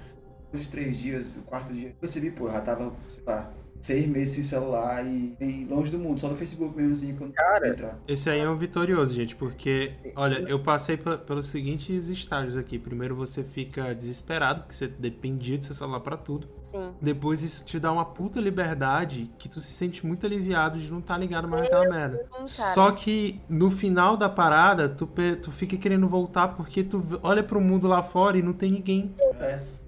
Os 0.53 0.67
três 0.67 0.97
dias, 0.99 1.37
o 1.37 1.43
quarto 1.43 1.73
dia, 1.73 1.91
eu 1.91 1.95
percebi, 1.95 2.33
pô, 2.33 2.49
eu 2.49 2.53
já 2.53 2.63
tava, 2.63 2.93
sei 3.09 3.23
lá, 3.25 3.53
seis 3.81 4.07
meses 4.07 4.35
sem 4.35 4.43
celular 4.43 5.05
e, 5.07 5.37
e 5.41 5.65
longe 5.69 5.91
do 5.91 5.99
mundo, 5.99 6.21
só 6.21 6.29
no 6.29 6.37
Facebook 6.37 6.77
mesmo 6.77 6.93
assim, 6.93 7.15
quando 7.17 7.33
Cara, 7.33 7.69
entrar. 7.69 7.99
Esse 8.07 8.29
aí 8.31 8.41
é 8.41 8.49
um 8.51 8.57
vitorioso, 8.57 9.15
gente, 9.15 9.37
porque, 9.37 9.93
olha, 10.17 10.39
eu 10.49 10.61
passei 10.61 10.97
pe- 10.97 11.19
pelos 11.19 11.47
seguintes 11.47 12.09
estágios 12.09 12.57
aqui. 12.57 12.79
Primeiro 12.79 13.15
você 13.15 13.43
fica 13.45 13.95
desesperado, 13.95 14.63
porque 14.63 14.75
você 14.75 14.89
dependia 14.89 15.57
do 15.59 15.65
seu 15.65 15.75
celular 15.75 16.01
pra 16.01 16.17
tudo. 16.17 16.49
Sim. 16.63 16.91
Depois 17.01 17.43
isso 17.43 17.65
te 17.65 17.79
dá 17.79 17.93
uma 17.93 18.05
puta 18.05 18.41
liberdade 18.41 19.31
que 19.39 19.49
tu 19.49 19.61
se 19.61 19.73
sente 19.73 20.05
muito 20.07 20.27
aliviado 20.27 20.79
de 20.79 20.91
não 20.91 20.99
estar 20.99 21.17
ligado 21.19 21.47
mais 21.49 21.63
naquela 21.63 21.89
merda. 21.89 22.19
cara. 22.31 22.47
Só 22.47 22.91
que 22.93 23.41
no 23.49 23.71
final 23.71 24.17
da 24.17 24.29
parada, 24.29 24.89
tu, 24.89 25.09
tu 25.43 25.51
fica 25.51 25.77
querendo 25.77 26.09
voltar 26.09 26.49
porque 26.49 26.83
tu 26.83 27.03
olha 27.23 27.43
pro 27.43 27.61
mundo 27.61 27.87
lá 27.87 28.03
fora 28.03 28.37
e 28.39 28.43
não 28.43 28.53
tem 28.53 28.73
ninguém. 28.73 29.11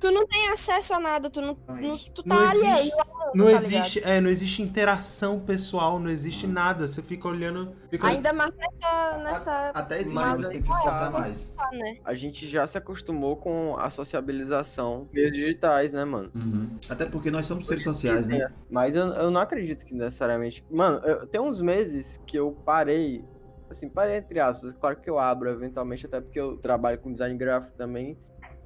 Tu 0.01 0.11
não 0.11 0.27
tem 0.27 0.49
acesso 0.51 0.95
a 0.95 0.99
nada, 1.01 1.29
tu 1.29 1.41
não. 1.43 1.57
não 1.69 1.99
tu 1.99 2.23
tá 2.23 2.35
Não 2.35 2.49
alheio 2.49 2.79
existe- 2.79 2.95
ao 2.99 3.07
mundo, 3.07 3.31
Não 3.35 3.45
tá 3.45 3.53
existe, 3.53 4.03
é, 4.03 4.21
não 4.21 4.31
existe 4.31 4.63
interação 4.63 5.39
pessoal, 5.41 5.99
não 6.01 6.09
existe 6.09 6.47
nada. 6.47 6.89
Você 6.89 7.03
fica 7.03 7.29
olhando. 7.29 7.77
fica-? 7.91 8.07
Ainda 8.09 8.33
mais 8.33 8.51
nessa. 8.57 9.19
nessa 9.19 9.71
Até 9.75 9.99
existe, 9.99 10.15
Mas- 10.15 10.25
mas 10.37 10.47
você 10.47 10.53
tem 10.53 10.61
que 10.63 10.67
se 10.67 10.73
esforçar 10.73 11.11
mais. 11.13 11.55
né? 11.73 11.99
a 12.05 12.15
gente 12.15 12.49
já 12.49 12.67
se 12.67 12.79
acostumou 12.79 13.37
com 13.37 13.77
a 13.79 13.91
sociabilização 13.91 15.07
meios 15.13 15.33
digitais, 15.33 15.93
né, 15.93 16.05
mano? 16.05 16.31
Uhum. 16.35 16.79
Até 16.89 17.05
porque 17.07 17.31
nós 17.31 17.47
somos 17.47 17.67
seres 17.67 17.83
sociais, 17.85 18.27
né? 18.27 18.51
Mas 18.71 18.95
eu, 18.97 19.07
eu 19.09 19.31
não 19.31 19.41
acredito 19.41 19.85
que 19.85 19.95
necessariamente. 19.95 20.65
Mano, 20.71 20.99
eu, 21.05 21.27
tem 21.27 21.41
uns 21.41 21.61
meses 21.61 22.19
que 22.27 22.39
eu 22.39 22.53
parei. 22.65 23.25
Assim, 23.69 23.89
parei 23.89 24.17
entre 24.17 24.41
aspas. 24.41 24.73
Claro 24.81 24.97
que 24.97 25.09
eu 25.09 25.19
abro 25.19 25.49
eventualmente, 25.51 26.07
até 26.07 26.21
porque 26.21 26.41
eu 26.41 26.57
trabalho 26.57 26.99
com 26.99 27.13
design 27.13 27.37
gráfico 27.37 27.73
também. 27.77 28.17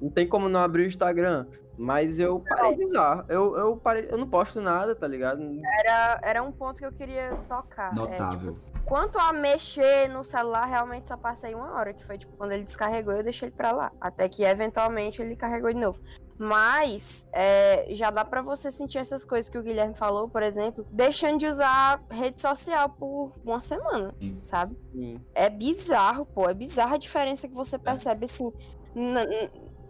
Não 0.01 0.09
tem 0.09 0.27
como 0.27 0.49
não 0.49 0.59
abrir 0.59 0.83
o 0.83 0.87
Instagram. 0.87 1.45
Mas 1.77 2.19
eu 2.19 2.39
parei 2.39 2.75
de 2.75 2.85
usar. 2.85 3.25
Eu, 3.27 3.55
eu 3.57 3.77
parei. 3.77 4.07
Eu 4.09 4.17
não 4.17 4.27
posto 4.27 4.61
nada, 4.61 4.95
tá 4.95 5.07
ligado? 5.07 5.41
Era, 5.79 6.19
era 6.23 6.43
um 6.43 6.51
ponto 6.51 6.79
que 6.79 6.85
eu 6.85 6.91
queria 6.91 7.37
tocar. 7.49 7.91
É, 7.91 7.95
Notável. 7.95 8.57
Quanto 8.85 9.17
a 9.17 9.33
mexer 9.33 10.07
no 10.09 10.23
celular, 10.23 10.65
realmente 10.65 11.07
só 11.07 11.17
passei 11.17 11.55
uma 11.55 11.73
hora, 11.73 11.91
que 11.91 12.05
foi 12.05 12.19
tipo 12.19 12.31
quando 12.37 12.51
ele 12.51 12.63
descarregou, 12.63 13.13
eu 13.13 13.23
deixei 13.23 13.47
ele 13.49 13.55
pra 13.55 13.71
lá. 13.71 13.91
Até 13.99 14.29
que 14.29 14.43
eventualmente 14.43 15.21
ele 15.21 15.35
carregou 15.35 15.73
de 15.73 15.79
novo. 15.79 15.99
Mas 16.37 17.27
é, 17.31 17.87
já 17.91 18.11
dá 18.11 18.23
pra 18.23 18.41
você 18.41 18.69
sentir 18.69 18.99
essas 18.99 19.23
coisas 19.25 19.49
que 19.49 19.57
o 19.57 19.63
Guilherme 19.63 19.95
falou, 19.95 20.29
por 20.29 20.43
exemplo, 20.43 20.85
deixando 20.91 21.39
de 21.39 21.47
usar 21.47 22.03
rede 22.11 22.39
social 22.41 22.89
por 22.89 23.31
uma 23.43 23.61
semana, 23.61 24.13
Sim. 24.19 24.37
sabe? 24.41 24.77
Sim. 24.91 25.19
É 25.33 25.49
bizarro, 25.49 26.25
pô. 26.25 26.47
É 26.47 26.53
bizarra 26.53 26.95
a 26.95 26.99
diferença 26.99 27.47
que 27.47 27.55
você 27.55 27.79
percebe, 27.79 28.25
assim, 28.25 28.51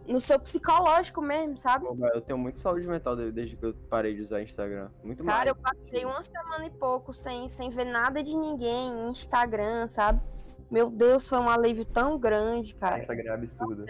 no 0.08 0.20
seu 0.20 0.40
psicológico 0.40 1.22
mesmo, 1.22 1.58
sabe? 1.58 1.86
Eu 2.14 2.22
tenho 2.22 2.38
muito 2.38 2.60
saúde 2.60 2.88
mental 2.88 3.16
de- 3.16 3.32
desde 3.32 3.56
que 3.56 3.66
eu 3.66 3.74
parei 3.90 4.14
de 4.16 4.22
usar 4.22 4.42
Instagram. 4.42 4.90
Muito 5.04 5.24
Cara, 5.24 5.50
eu 5.50 5.58
mais. 5.62 5.78
passei 5.80 6.06
uma 6.06 6.22
semana 6.24 6.66
e 6.66 6.70
pouco 6.70 7.14
sem, 7.14 7.50
sem 7.50 7.70
ver 7.70 7.86
nada 7.86 8.22
de 8.24 8.36
ninguém 8.36 8.92
em 9.00 9.10
Instagram, 9.10 9.88
sabe? 9.88 10.22
Meu 10.70 10.90
Deus, 10.90 11.28
foi 11.28 11.38
um 11.40 11.50
alívio 11.50 11.86
tão 11.86 12.18
grande, 12.20 12.74
O 12.74 12.78
cara. 12.78 13.00
Instagram 13.00 13.32
é 13.32 13.34
absurdo. 13.34 13.86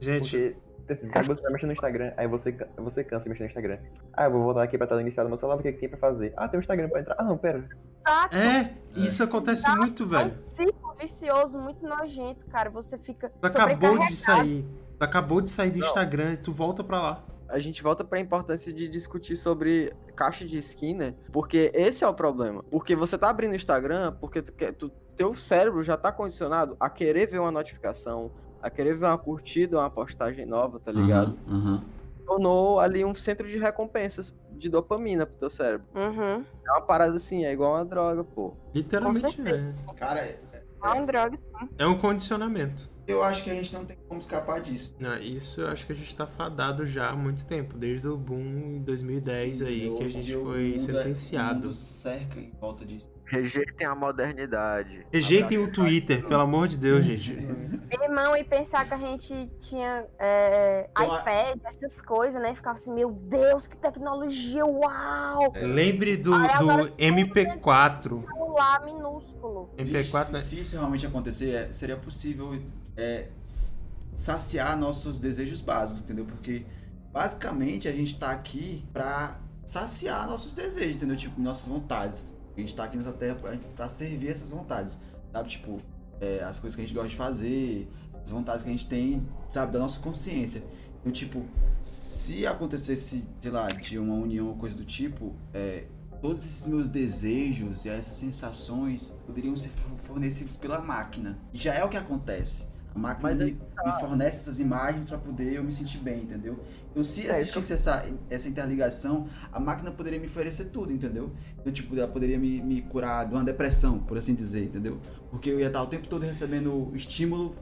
Gente, 0.00 0.56
Porque, 0.86 0.92
assim, 0.92 1.08
você 1.08 1.42
vai 1.42 1.52
mexer 1.52 1.66
no 1.66 1.72
Instagram, 1.72 2.12
aí 2.16 2.26
você, 2.28 2.52
você 2.76 3.02
cansa 3.02 3.22
de 3.24 3.30
mexer 3.30 3.44
no 3.44 3.48
Instagram. 3.48 3.78
Ah, 4.12 4.24
eu 4.24 4.32
vou 4.32 4.42
voltar 4.42 4.62
aqui 4.62 4.76
pra 4.76 4.86
tela 4.86 5.00
inicial 5.00 5.24
do 5.24 5.30
meu 5.30 5.38
celular, 5.38 5.56
o 5.58 5.62
que, 5.62 5.72
que 5.72 5.78
tem 5.78 5.88
pra 5.88 5.96
fazer. 5.98 6.34
Ah, 6.36 6.46
tem 6.46 6.58
um 6.58 6.60
Instagram 6.60 6.90
pra 6.90 7.00
entrar. 7.00 7.16
Ah, 7.18 7.24
não, 7.24 7.38
pera. 7.38 7.66
Exato. 8.06 8.36
é, 8.36 8.74
isso 8.94 9.24
acontece 9.24 9.66
muito, 9.76 10.02
É 10.02 10.06
velho. 10.06 10.34
um 10.34 10.46
ciclo 10.46 10.94
vicioso 11.00 11.58
muito 11.58 11.86
nojento, 11.86 12.44
cara. 12.48 12.68
Você 12.68 12.98
fica 12.98 13.32
acabou 13.42 13.98
de 14.00 14.14
sair. 14.14 14.62
Tu 14.98 15.04
acabou 15.04 15.40
de 15.40 15.50
sair 15.50 15.70
do 15.70 15.78
Não. 15.78 15.86
Instagram 15.86 16.32
e 16.34 16.36
tu 16.36 16.52
volta 16.52 16.82
pra 16.84 17.00
lá. 17.00 17.24
a 17.48 17.58
gente 17.60 17.82
volta 17.82 18.02
pra 18.04 18.18
importância 18.18 18.72
de 18.72 18.88
discutir 18.88 19.36
sobre 19.36 19.92
caixa 20.16 20.44
de 20.44 20.56
skin, 20.58 20.94
né? 20.94 21.14
Porque 21.32 21.70
esse 21.74 22.02
é 22.02 22.08
o 22.08 22.14
problema. 22.14 22.64
Porque 22.70 22.96
você 22.96 23.16
tá 23.18 23.28
abrindo 23.28 23.52
o 23.52 23.56
Instagram 23.56 24.16
porque 24.20 24.42
tu 24.42 24.52
quer, 24.52 24.72
tu, 24.72 24.90
teu 25.16 25.34
cérebro 25.34 25.84
já 25.84 25.96
tá 25.96 26.10
condicionado 26.10 26.76
a 26.80 26.88
querer 26.90 27.28
ver 27.28 27.38
uma 27.38 27.50
notificação, 27.52 28.32
a 28.62 28.70
querer 28.70 28.94
ver 28.96 29.06
uma 29.06 29.18
curtida, 29.18 29.78
uma 29.78 29.90
postagem 29.90 30.46
nova, 30.46 30.80
tá 30.80 30.90
ligado? 30.90 31.36
Uhum, 31.46 31.54
uhum. 31.74 31.80
Tornou 32.26 32.80
ali 32.80 33.04
um 33.04 33.14
centro 33.14 33.46
de 33.46 33.58
recompensas 33.58 34.34
de 34.52 34.68
dopamina 34.70 35.26
pro 35.26 35.36
teu 35.36 35.50
cérebro. 35.50 35.86
Uhum. 35.94 36.44
É 36.66 36.70
uma 36.72 36.80
parada 36.80 37.14
assim, 37.14 37.44
é 37.44 37.52
igual 37.52 37.74
uma 37.74 37.84
droga, 37.84 38.24
pô. 38.24 38.54
Literalmente 38.74 39.40
é. 39.42 39.72
Cara, 39.94 40.20
é- 40.20 40.38
É 40.82 40.88
uma 40.88 41.06
droga, 41.06 41.36
sim. 41.36 41.68
É 41.78 41.86
um 41.86 41.98
condicionamento. 41.98 42.93
Eu 43.06 43.22
acho 43.22 43.42
que 43.42 43.50
a 43.50 43.54
gente 43.54 43.72
não 43.72 43.84
tem 43.84 43.96
como 44.08 44.20
escapar 44.20 44.60
disso. 44.60 44.94
Não, 44.98 45.16
isso 45.16 45.60
eu 45.60 45.68
acho 45.68 45.86
que 45.86 45.92
a 45.92 45.96
gente 45.96 46.14
tá 46.14 46.26
fadado 46.26 46.86
já 46.86 47.10
há 47.10 47.16
muito 47.16 47.44
tempo. 47.44 47.76
Desde 47.76 48.08
o 48.08 48.16
boom 48.16 48.40
em 48.40 48.82
2010 48.82 49.58
Sim, 49.58 49.66
aí, 49.66 49.94
que 49.96 50.04
a 50.04 50.08
gente 50.08 50.32
foi 50.32 50.74
é- 50.74 50.78
sentenciado. 50.78 51.72
Cerca 51.72 52.40
em 52.40 52.50
volta 52.60 52.84
disso. 52.84 53.12
Rejeitem 53.26 53.86
a 53.86 53.94
modernidade. 53.94 55.06
Rejeitem 55.10 55.58
o 55.58 55.72
Twitter, 55.72 56.24
pelo 56.26 56.42
amor 56.42 56.68
de 56.68 56.76
Deus, 56.76 57.04
gente. 57.04 57.32
Irmão, 57.90 58.36
e 58.36 58.44
pensar 58.44 58.86
que 58.86 58.94
a 58.94 58.98
gente 58.98 59.50
tinha 59.58 60.06
é, 60.18 60.88
iPad, 60.90 61.58
essas 61.64 62.00
coisas, 62.02 62.40
né? 62.40 62.54
Ficava 62.54 62.76
assim, 62.76 62.92
meu 62.92 63.10
Deus, 63.10 63.66
que 63.66 63.76
tecnologia, 63.76 64.64
uau! 64.66 65.52
Lembre 65.56 66.16
do, 66.16 66.32
do 66.32 66.92
MP4. 66.98 68.16
Celular 68.18 68.84
minúsculo. 68.84 69.70
MP4, 69.78 70.24
se, 70.24 70.32
né? 70.32 70.38
se 70.40 70.60
isso 70.60 70.76
realmente 70.76 71.06
acontecer, 71.06 71.54
é- 71.54 71.72
seria 71.72 71.96
possível 71.96 72.54
é, 72.96 73.28
saciar 74.14 74.78
nossos 74.78 75.20
desejos 75.20 75.60
básicos, 75.60 76.02
entendeu? 76.02 76.24
Porque 76.24 76.64
basicamente 77.12 77.88
a 77.88 77.92
gente 77.92 78.18
tá 78.18 78.30
aqui 78.30 78.84
pra 78.92 79.38
saciar 79.64 80.26
nossos 80.26 80.54
desejos, 80.54 80.96
entendeu? 80.96 81.16
Tipo, 81.16 81.40
nossas 81.40 81.66
vontades. 81.66 82.34
A 82.56 82.60
gente 82.60 82.74
tá 82.74 82.84
aqui 82.84 82.96
nessa 82.96 83.12
terra 83.12 83.36
pra 83.74 83.88
servir 83.88 84.28
essas 84.28 84.50
vontades, 84.50 84.98
sabe? 85.32 85.48
Tipo, 85.48 85.80
é, 86.20 86.42
as 86.44 86.58
coisas 86.58 86.76
que 86.76 86.82
a 86.82 86.84
gente 86.86 86.94
gosta 86.94 87.08
de 87.08 87.16
fazer, 87.16 87.88
as 88.22 88.30
vontades 88.30 88.62
que 88.62 88.68
a 88.68 88.72
gente 88.72 88.88
tem, 88.88 89.26
sabe? 89.50 89.72
Da 89.72 89.78
nossa 89.78 90.00
consciência. 90.00 90.62
Então, 91.00 91.12
tipo, 91.12 91.44
se 91.82 92.46
acontecesse, 92.46 93.24
sei 93.40 93.50
lá, 93.50 93.70
de 93.70 93.98
uma 93.98 94.14
união 94.14 94.48
ou 94.48 94.54
coisa 94.56 94.76
do 94.76 94.84
tipo, 94.84 95.34
é, 95.52 95.84
todos 96.22 96.44
esses 96.44 96.66
meus 96.66 96.88
desejos 96.88 97.84
e 97.84 97.90
essas 97.90 98.16
sensações 98.16 99.12
poderiam 99.26 99.54
ser 99.56 99.70
fornecidos 100.04 100.56
pela 100.56 100.80
máquina. 100.80 101.36
Já 101.52 101.74
é 101.74 101.84
o 101.84 101.88
que 101.88 101.96
acontece. 101.96 102.73
A 102.94 102.98
máquina 102.98 103.34
me, 103.34 103.52
tá. 103.74 103.84
me, 103.84 104.00
fornece 104.00 104.38
essas 104.38 104.60
imagens 104.60 105.04
para 105.04 105.18
poder 105.18 105.52
eu 105.52 105.64
me 105.64 105.72
sentir 105.72 105.98
bem, 105.98 106.22
entendeu? 106.22 106.58
Então, 106.90 107.02
se 107.02 107.26
é, 107.28 107.40
existisse 107.40 107.72
eu... 107.72 107.74
essa, 107.74 108.06
essa 108.30 108.48
interligação, 108.48 109.28
a 109.52 109.58
máquina 109.58 109.90
poderia 109.90 110.20
me 110.20 110.26
oferecer 110.26 110.66
tudo, 110.66 110.92
entendeu? 110.92 111.30
Então, 111.58 111.72
tipo, 111.72 111.96
ela 111.96 112.06
poderia 112.06 112.38
me, 112.38 112.60
me 112.62 112.82
curar 112.82 113.26
de 113.26 113.34
uma 113.34 113.42
depressão, 113.42 113.98
por 113.98 114.16
assim 114.16 114.34
dizer, 114.34 114.64
entendeu? 114.64 115.00
Porque 115.30 115.50
eu 115.50 115.58
ia 115.58 115.66
estar 115.66 115.82
o 115.82 115.86
tempo 115.88 116.06
todo 116.06 116.22
recebendo 116.22 116.92
estímulo 116.94 117.54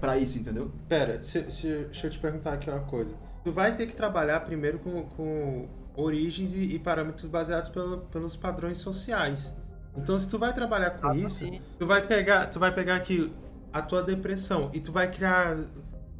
para 0.00 0.18
isso, 0.18 0.36
entendeu? 0.36 0.70
Pera, 0.88 1.22
se, 1.22 1.50
se, 1.50 1.68
deixa 1.68 2.08
eu 2.08 2.10
te 2.10 2.18
perguntar 2.18 2.54
aqui 2.54 2.68
uma 2.68 2.80
coisa. 2.80 3.14
Tu 3.44 3.52
vai 3.52 3.74
ter 3.74 3.86
que 3.86 3.94
trabalhar 3.94 4.40
primeiro 4.40 4.80
com, 4.80 5.02
com 5.16 5.68
origens 5.94 6.52
e, 6.52 6.74
e 6.74 6.78
parâmetros 6.78 7.30
baseados 7.30 7.68
pelo, 7.68 7.98
pelos 8.06 8.34
padrões 8.34 8.78
sociais. 8.78 9.52
Então, 9.96 10.18
se 10.18 10.28
tu 10.28 10.38
vai 10.38 10.52
trabalhar 10.52 10.90
com 10.90 11.06
ah, 11.06 11.16
isso, 11.16 11.38
sim. 11.38 11.60
tu 11.78 11.86
vai 11.86 12.04
pegar, 12.04 12.46
tu 12.46 12.58
vai 12.58 12.74
pegar 12.74 12.96
aqui 12.96 13.32
a 13.74 13.82
tua 13.82 14.04
depressão 14.04 14.70
e 14.72 14.78
tu 14.78 14.92
vai 14.92 15.10
criar 15.10 15.56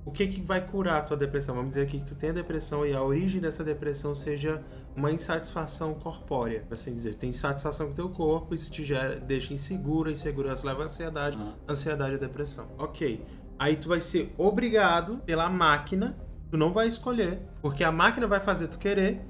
o 0.05 0.11
que 0.11 0.27
que 0.27 0.43
vai 0.43 0.61
curar 0.61 0.99
a 0.99 1.03
tua 1.03 1.17
depressão? 1.17 1.55
Vamos 1.55 1.71
dizer 1.71 1.83
aqui 1.83 2.01
que 2.01 2.05
tu 2.05 2.17
tem 2.17 2.31
a 2.31 2.33
depressão 2.33 2.85
e 2.85 2.93
a 2.93 3.01
origem 3.01 3.41
dessa 3.41 3.63
depressão 3.63 4.13
seja 4.13 4.61
uma 4.97 5.11
insatisfação 5.11 5.95
corpórea, 5.95 6.65
assim 6.71 6.93
dizer. 6.93 7.15
Tem 7.15 7.31
insatisfação 7.31 7.89
com 7.89 7.95
teu 7.95 8.09
corpo, 8.09 8.55
isso 8.57 8.73
te 8.73 8.85
gera, 8.85 9.17
deixa 9.17 9.55
inseguro, 9.55 10.11
insegurança 10.11 10.67
leva 10.67 10.83
a 10.83 10.87
ansiedade, 10.87 11.37
uhum. 11.37 11.53
ansiedade 11.69 12.17
e 12.17 12.19
depressão. 12.19 12.67
Ok. 12.77 13.25
Aí 13.57 13.77
tu 13.77 13.89
vai 13.89 14.01
ser 14.01 14.35
obrigado 14.37 15.19
pela 15.25 15.49
máquina, 15.49 16.15
tu 16.51 16.59
não 16.59 16.73
vai 16.73 16.89
escolher, 16.89 17.39
porque 17.63 17.85
a 17.85 17.93
máquina 17.93 18.27
vai 18.27 18.41
fazer 18.41 18.67
tu 18.67 18.79
querer 18.79 19.21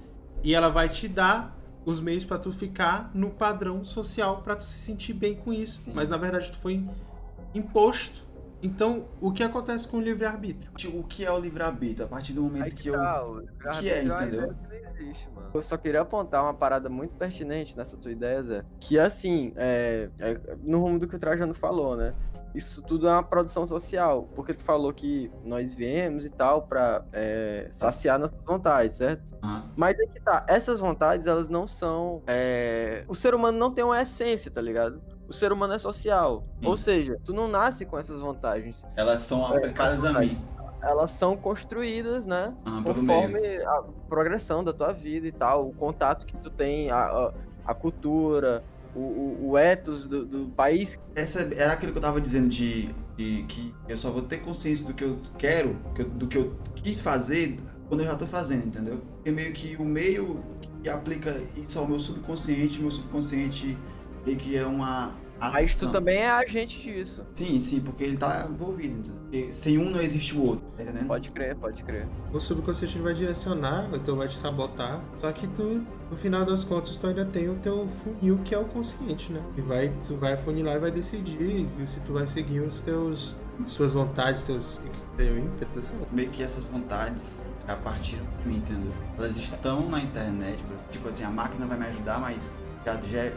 e 0.42 0.54
ela 0.54 0.70
vai 0.70 0.88
te 0.88 1.06
dar 1.06 1.54
os 1.84 2.00
meios 2.00 2.24
para 2.24 2.38
tu 2.38 2.50
ficar 2.50 3.10
no 3.14 3.30
padrão 3.30 3.84
social 3.84 4.40
para 4.42 4.56
tu 4.56 4.64
se 4.64 4.78
sentir 4.78 5.12
bem 5.12 5.34
com 5.34 5.52
isso. 5.52 5.82
Sim. 5.82 5.92
Mas 5.94 6.08
na 6.08 6.16
verdade 6.16 6.50
tu 6.50 6.56
foi 6.56 6.82
imposto 7.54 8.24
então, 8.64 9.04
o 9.20 9.30
que 9.30 9.42
acontece 9.42 9.86
com 9.86 9.98
o 9.98 10.00
livre-arbítrio? 10.00 10.98
O 10.98 11.04
que 11.04 11.22
é 11.22 11.30
o 11.30 11.38
livre-arbítrio? 11.38 12.06
A 12.06 12.08
partir 12.08 12.32
do 12.32 12.40
momento 12.40 12.74
que, 12.74 12.84
que, 12.84 12.88
eu. 12.88 12.94
Tá, 12.94 13.22
o 13.22 13.42
que 13.78 13.90
é, 13.90 14.02
entendeu? 14.02 14.54
Existe, 14.98 15.28
mano. 15.34 15.50
Eu 15.52 15.60
só 15.60 15.76
queria 15.76 16.00
apontar 16.00 16.42
uma 16.42 16.54
parada 16.54 16.88
muito 16.88 17.14
pertinente 17.14 17.76
nessa 17.76 17.94
tua 17.98 18.10
ideia, 18.10 18.42
Zé. 18.42 18.64
Que 18.80 18.98
assim, 18.98 19.52
é, 19.54 20.08
é, 20.18 20.56
no 20.62 20.80
rumo 20.80 20.98
do 20.98 21.06
que 21.06 21.14
o 21.14 21.18
Trajano 21.18 21.52
falou, 21.52 21.94
né? 21.94 22.14
Isso 22.54 22.80
tudo 22.80 23.06
é 23.06 23.12
uma 23.12 23.22
produção 23.22 23.66
social. 23.66 24.30
Porque 24.34 24.54
tu 24.54 24.64
falou 24.64 24.94
que 24.94 25.30
nós 25.44 25.74
viemos 25.74 26.24
e 26.24 26.30
tal 26.30 26.62
pra 26.62 27.04
é, 27.12 27.68
saciar 27.70 28.18
nossas 28.18 28.40
vontades, 28.46 28.96
certo? 28.96 29.22
Uhum. 29.42 29.62
Mas 29.76 29.98
é 29.98 30.06
que 30.06 30.18
tá, 30.20 30.42
essas 30.48 30.80
vontades, 30.80 31.26
elas 31.26 31.50
não 31.50 31.66
são. 31.66 32.22
É... 32.26 33.04
O 33.06 33.14
ser 33.14 33.34
humano 33.34 33.58
não 33.58 33.70
tem 33.70 33.84
uma 33.84 34.00
essência, 34.00 34.50
tá 34.50 34.62
ligado? 34.62 35.02
O 35.28 35.32
ser 35.32 35.52
humano 35.52 35.74
é 35.74 35.78
social. 35.78 36.44
Sim. 36.60 36.68
Ou 36.68 36.76
seja, 36.76 37.18
tu 37.24 37.32
não 37.32 37.48
nasce 37.48 37.84
com 37.84 37.98
essas 37.98 38.20
vantagens. 38.20 38.84
Elas 38.96 39.22
são 39.22 39.46
aplicadas 39.46 40.04
a 40.04 40.18
mim. 40.18 40.38
Elas 40.82 41.12
são 41.12 41.36
construídas, 41.36 42.26
né? 42.26 42.54
Ah, 42.64 42.82
conforme 42.84 43.56
a 43.64 43.82
progressão 44.08 44.62
da 44.62 44.72
tua 44.72 44.92
vida 44.92 45.26
e 45.26 45.32
tal, 45.32 45.68
o 45.68 45.72
contato 45.72 46.26
que 46.26 46.36
tu 46.36 46.50
tem, 46.50 46.90
a, 46.90 47.06
a, 47.06 47.32
a 47.66 47.74
cultura, 47.74 48.62
o, 48.94 49.00
o, 49.00 49.50
o 49.50 49.58
ethos 49.58 50.06
do, 50.06 50.24
do, 50.24 50.46
país. 50.50 50.98
Essa 51.14 51.52
era 51.54 51.72
aquilo 51.72 51.92
que 51.92 51.98
eu 51.98 52.02
tava 52.02 52.20
dizendo 52.20 52.48
de, 52.48 52.94
de, 53.16 53.44
que 53.44 53.74
eu 53.88 53.96
só 53.96 54.10
vou 54.10 54.22
ter 54.22 54.38
consciência 54.38 54.86
do 54.86 54.94
que 54.94 55.04
eu 55.04 55.18
quero, 55.38 55.74
do 56.16 56.28
que 56.28 56.36
eu 56.36 56.54
quis 56.76 57.00
fazer 57.00 57.58
quando 57.88 58.00
eu 58.00 58.06
já 58.06 58.14
tô 58.14 58.26
fazendo, 58.26 58.66
entendeu? 58.66 59.00
É 59.24 59.30
meio 59.30 59.52
que 59.52 59.76
o 59.76 59.84
meio 59.84 60.42
que 60.82 60.88
aplica 60.88 61.34
isso 61.56 61.78
ao 61.78 61.88
meu 61.88 61.98
subconsciente, 61.98 62.80
meu 62.80 62.90
subconsciente 62.90 63.76
meio 64.24 64.38
que 64.38 64.56
é 64.56 64.66
uma 64.66 65.12
ação. 65.40 65.60
Mas 65.60 65.78
tu 65.78 65.90
também 65.90 66.18
é 66.18 66.30
agente 66.30 66.80
disso. 66.80 67.24
Sim, 67.34 67.60
sim, 67.60 67.80
porque 67.80 68.04
ele 68.04 68.16
tá 68.16 68.46
envolvido. 68.48 69.10
Porque 69.22 69.52
sem 69.52 69.78
um 69.78 69.90
não 69.90 70.00
existe 70.00 70.36
o 70.36 70.42
outro, 70.42 70.64
tá 70.76 70.82
entendendo? 70.82 71.06
Pode 71.06 71.30
crer, 71.30 71.56
pode 71.56 71.82
crer. 71.82 72.06
O 72.32 72.40
subconsciente 72.40 72.98
vai 72.98 73.14
direcionar, 73.14 73.88
então 73.92 74.16
vai 74.16 74.28
te 74.28 74.36
sabotar. 74.36 75.00
Só 75.18 75.30
que 75.32 75.46
tu, 75.48 75.84
no 76.10 76.16
final 76.16 76.44
das 76.44 76.64
contas, 76.64 76.96
tu 76.96 77.06
ainda 77.06 77.24
tem 77.24 77.48
o 77.48 77.56
teu 77.56 77.88
funil 78.02 78.38
que 78.44 78.54
é 78.54 78.58
o 78.58 78.64
consciente, 78.64 79.32
né? 79.32 79.42
E 79.56 79.60
vai, 79.60 79.92
tu 80.06 80.16
vai 80.16 80.36
funilar 80.36 80.76
e 80.76 80.78
vai 80.78 80.90
decidir 80.90 81.66
se 81.86 82.00
tu 82.00 82.12
vai 82.12 82.26
seguir 82.26 82.60
os 82.60 82.80
teus, 82.80 83.36
suas 83.66 83.92
vontades, 83.92 84.44
teus 84.44 84.80
teu 85.16 85.38
ímpeto. 85.38 85.80
Meio 86.12 86.30
que 86.30 86.42
essas 86.42 86.64
vontades 86.64 87.46
a 87.66 87.74
partir 87.74 88.20
de 88.42 88.48
mim, 88.48 88.56
entendeu? 88.56 88.92
Elas 89.16 89.36
estão 89.36 89.88
na 89.88 90.00
internet, 90.00 90.62
tipo 90.90 91.08
assim, 91.08 91.24
a 91.24 91.30
máquina 91.30 91.66
vai 91.66 91.78
me 91.78 91.86
ajudar, 91.86 92.20
mas 92.20 92.52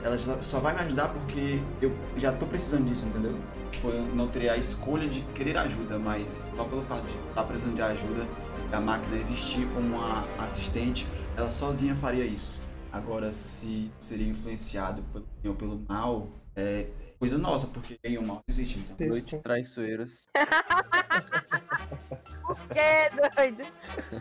ela 0.04 0.18
só 0.42 0.60
vai 0.60 0.74
me 0.74 0.82
ajudar 0.82 1.10
porque 1.10 1.60
eu 1.82 1.96
já 2.18 2.32
tô 2.32 2.46
precisando 2.46 2.86
disso, 2.86 3.06
entendeu? 3.06 3.36
Tipo, 3.72 3.90
eu 3.90 4.04
não 4.16 4.28
teria 4.28 4.54
a 4.54 4.58
escolha 4.58 5.08
de 5.08 5.22
querer 5.34 5.58
ajuda, 5.58 5.98
mas 5.98 6.52
só 6.56 6.64
pelo 6.64 6.84
fato 6.84 7.04
de 7.04 7.14
estar 7.14 7.34
tá 7.34 7.44
precisando 7.44 7.76
de 7.76 7.82
ajuda, 7.82 8.28
a 8.72 8.80
máquina 8.80 9.16
existir 9.18 9.68
como 9.74 9.96
uma 9.96 10.26
assistente, 10.40 11.08
ela 11.36 11.52
sozinha 11.52 11.96
faria 11.96 12.26
isso. 12.26 12.60
Agora, 12.92 13.32
se 13.34 13.92
seria 14.00 14.28
influenciado 14.28 15.04
pelo 15.42 15.56
pelo 15.56 15.86
mal, 15.88 16.28
é 16.56 16.88
coisa 17.20 17.38
nossa, 17.38 17.68
porque 17.68 18.00
bem 18.02 18.18
ou 18.18 18.24
mal 18.24 18.42
existe. 18.48 18.80
Então. 18.80 19.08
Noites 19.08 19.40
traiçoeiras. 19.42 20.28
o 22.50 22.56
que, 22.70 23.10
doido? 23.36 23.64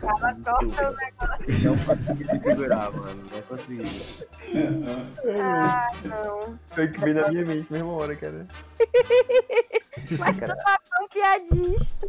Tava 0.01 0.35
corta 0.43 0.89
o 0.89 0.95
negócio. 0.95 1.63
Não 1.63 1.77
consegui 1.77 2.23
segurar, 2.25 2.91
mano. 2.91 3.23
Não 3.31 3.41
consegui. 3.43 4.27
Ah, 5.39 5.87
não. 6.05 6.59
Foi 6.67 6.87
que 6.87 6.99
veio 6.99 7.15
na 7.15 7.29
minha 7.29 7.45
mente 7.45 7.71
mesma 7.71 7.91
hora, 7.91 8.15
cara. 8.15 8.47
Mas 10.19 10.39
tu 10.39 10.47
tá 10.47 10.79
tão 10.89 11.07
piadista. 11.09 12.07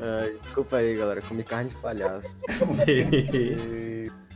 Ai, 0.00 0.38
desculpa 0.42 0.76
aí, 0.76 0.94
galera. 0.96 1.22
Comi 1.22 1.42
carne 1.42 1.70
de 1.70 1.76
palhaço. 1.76 2.36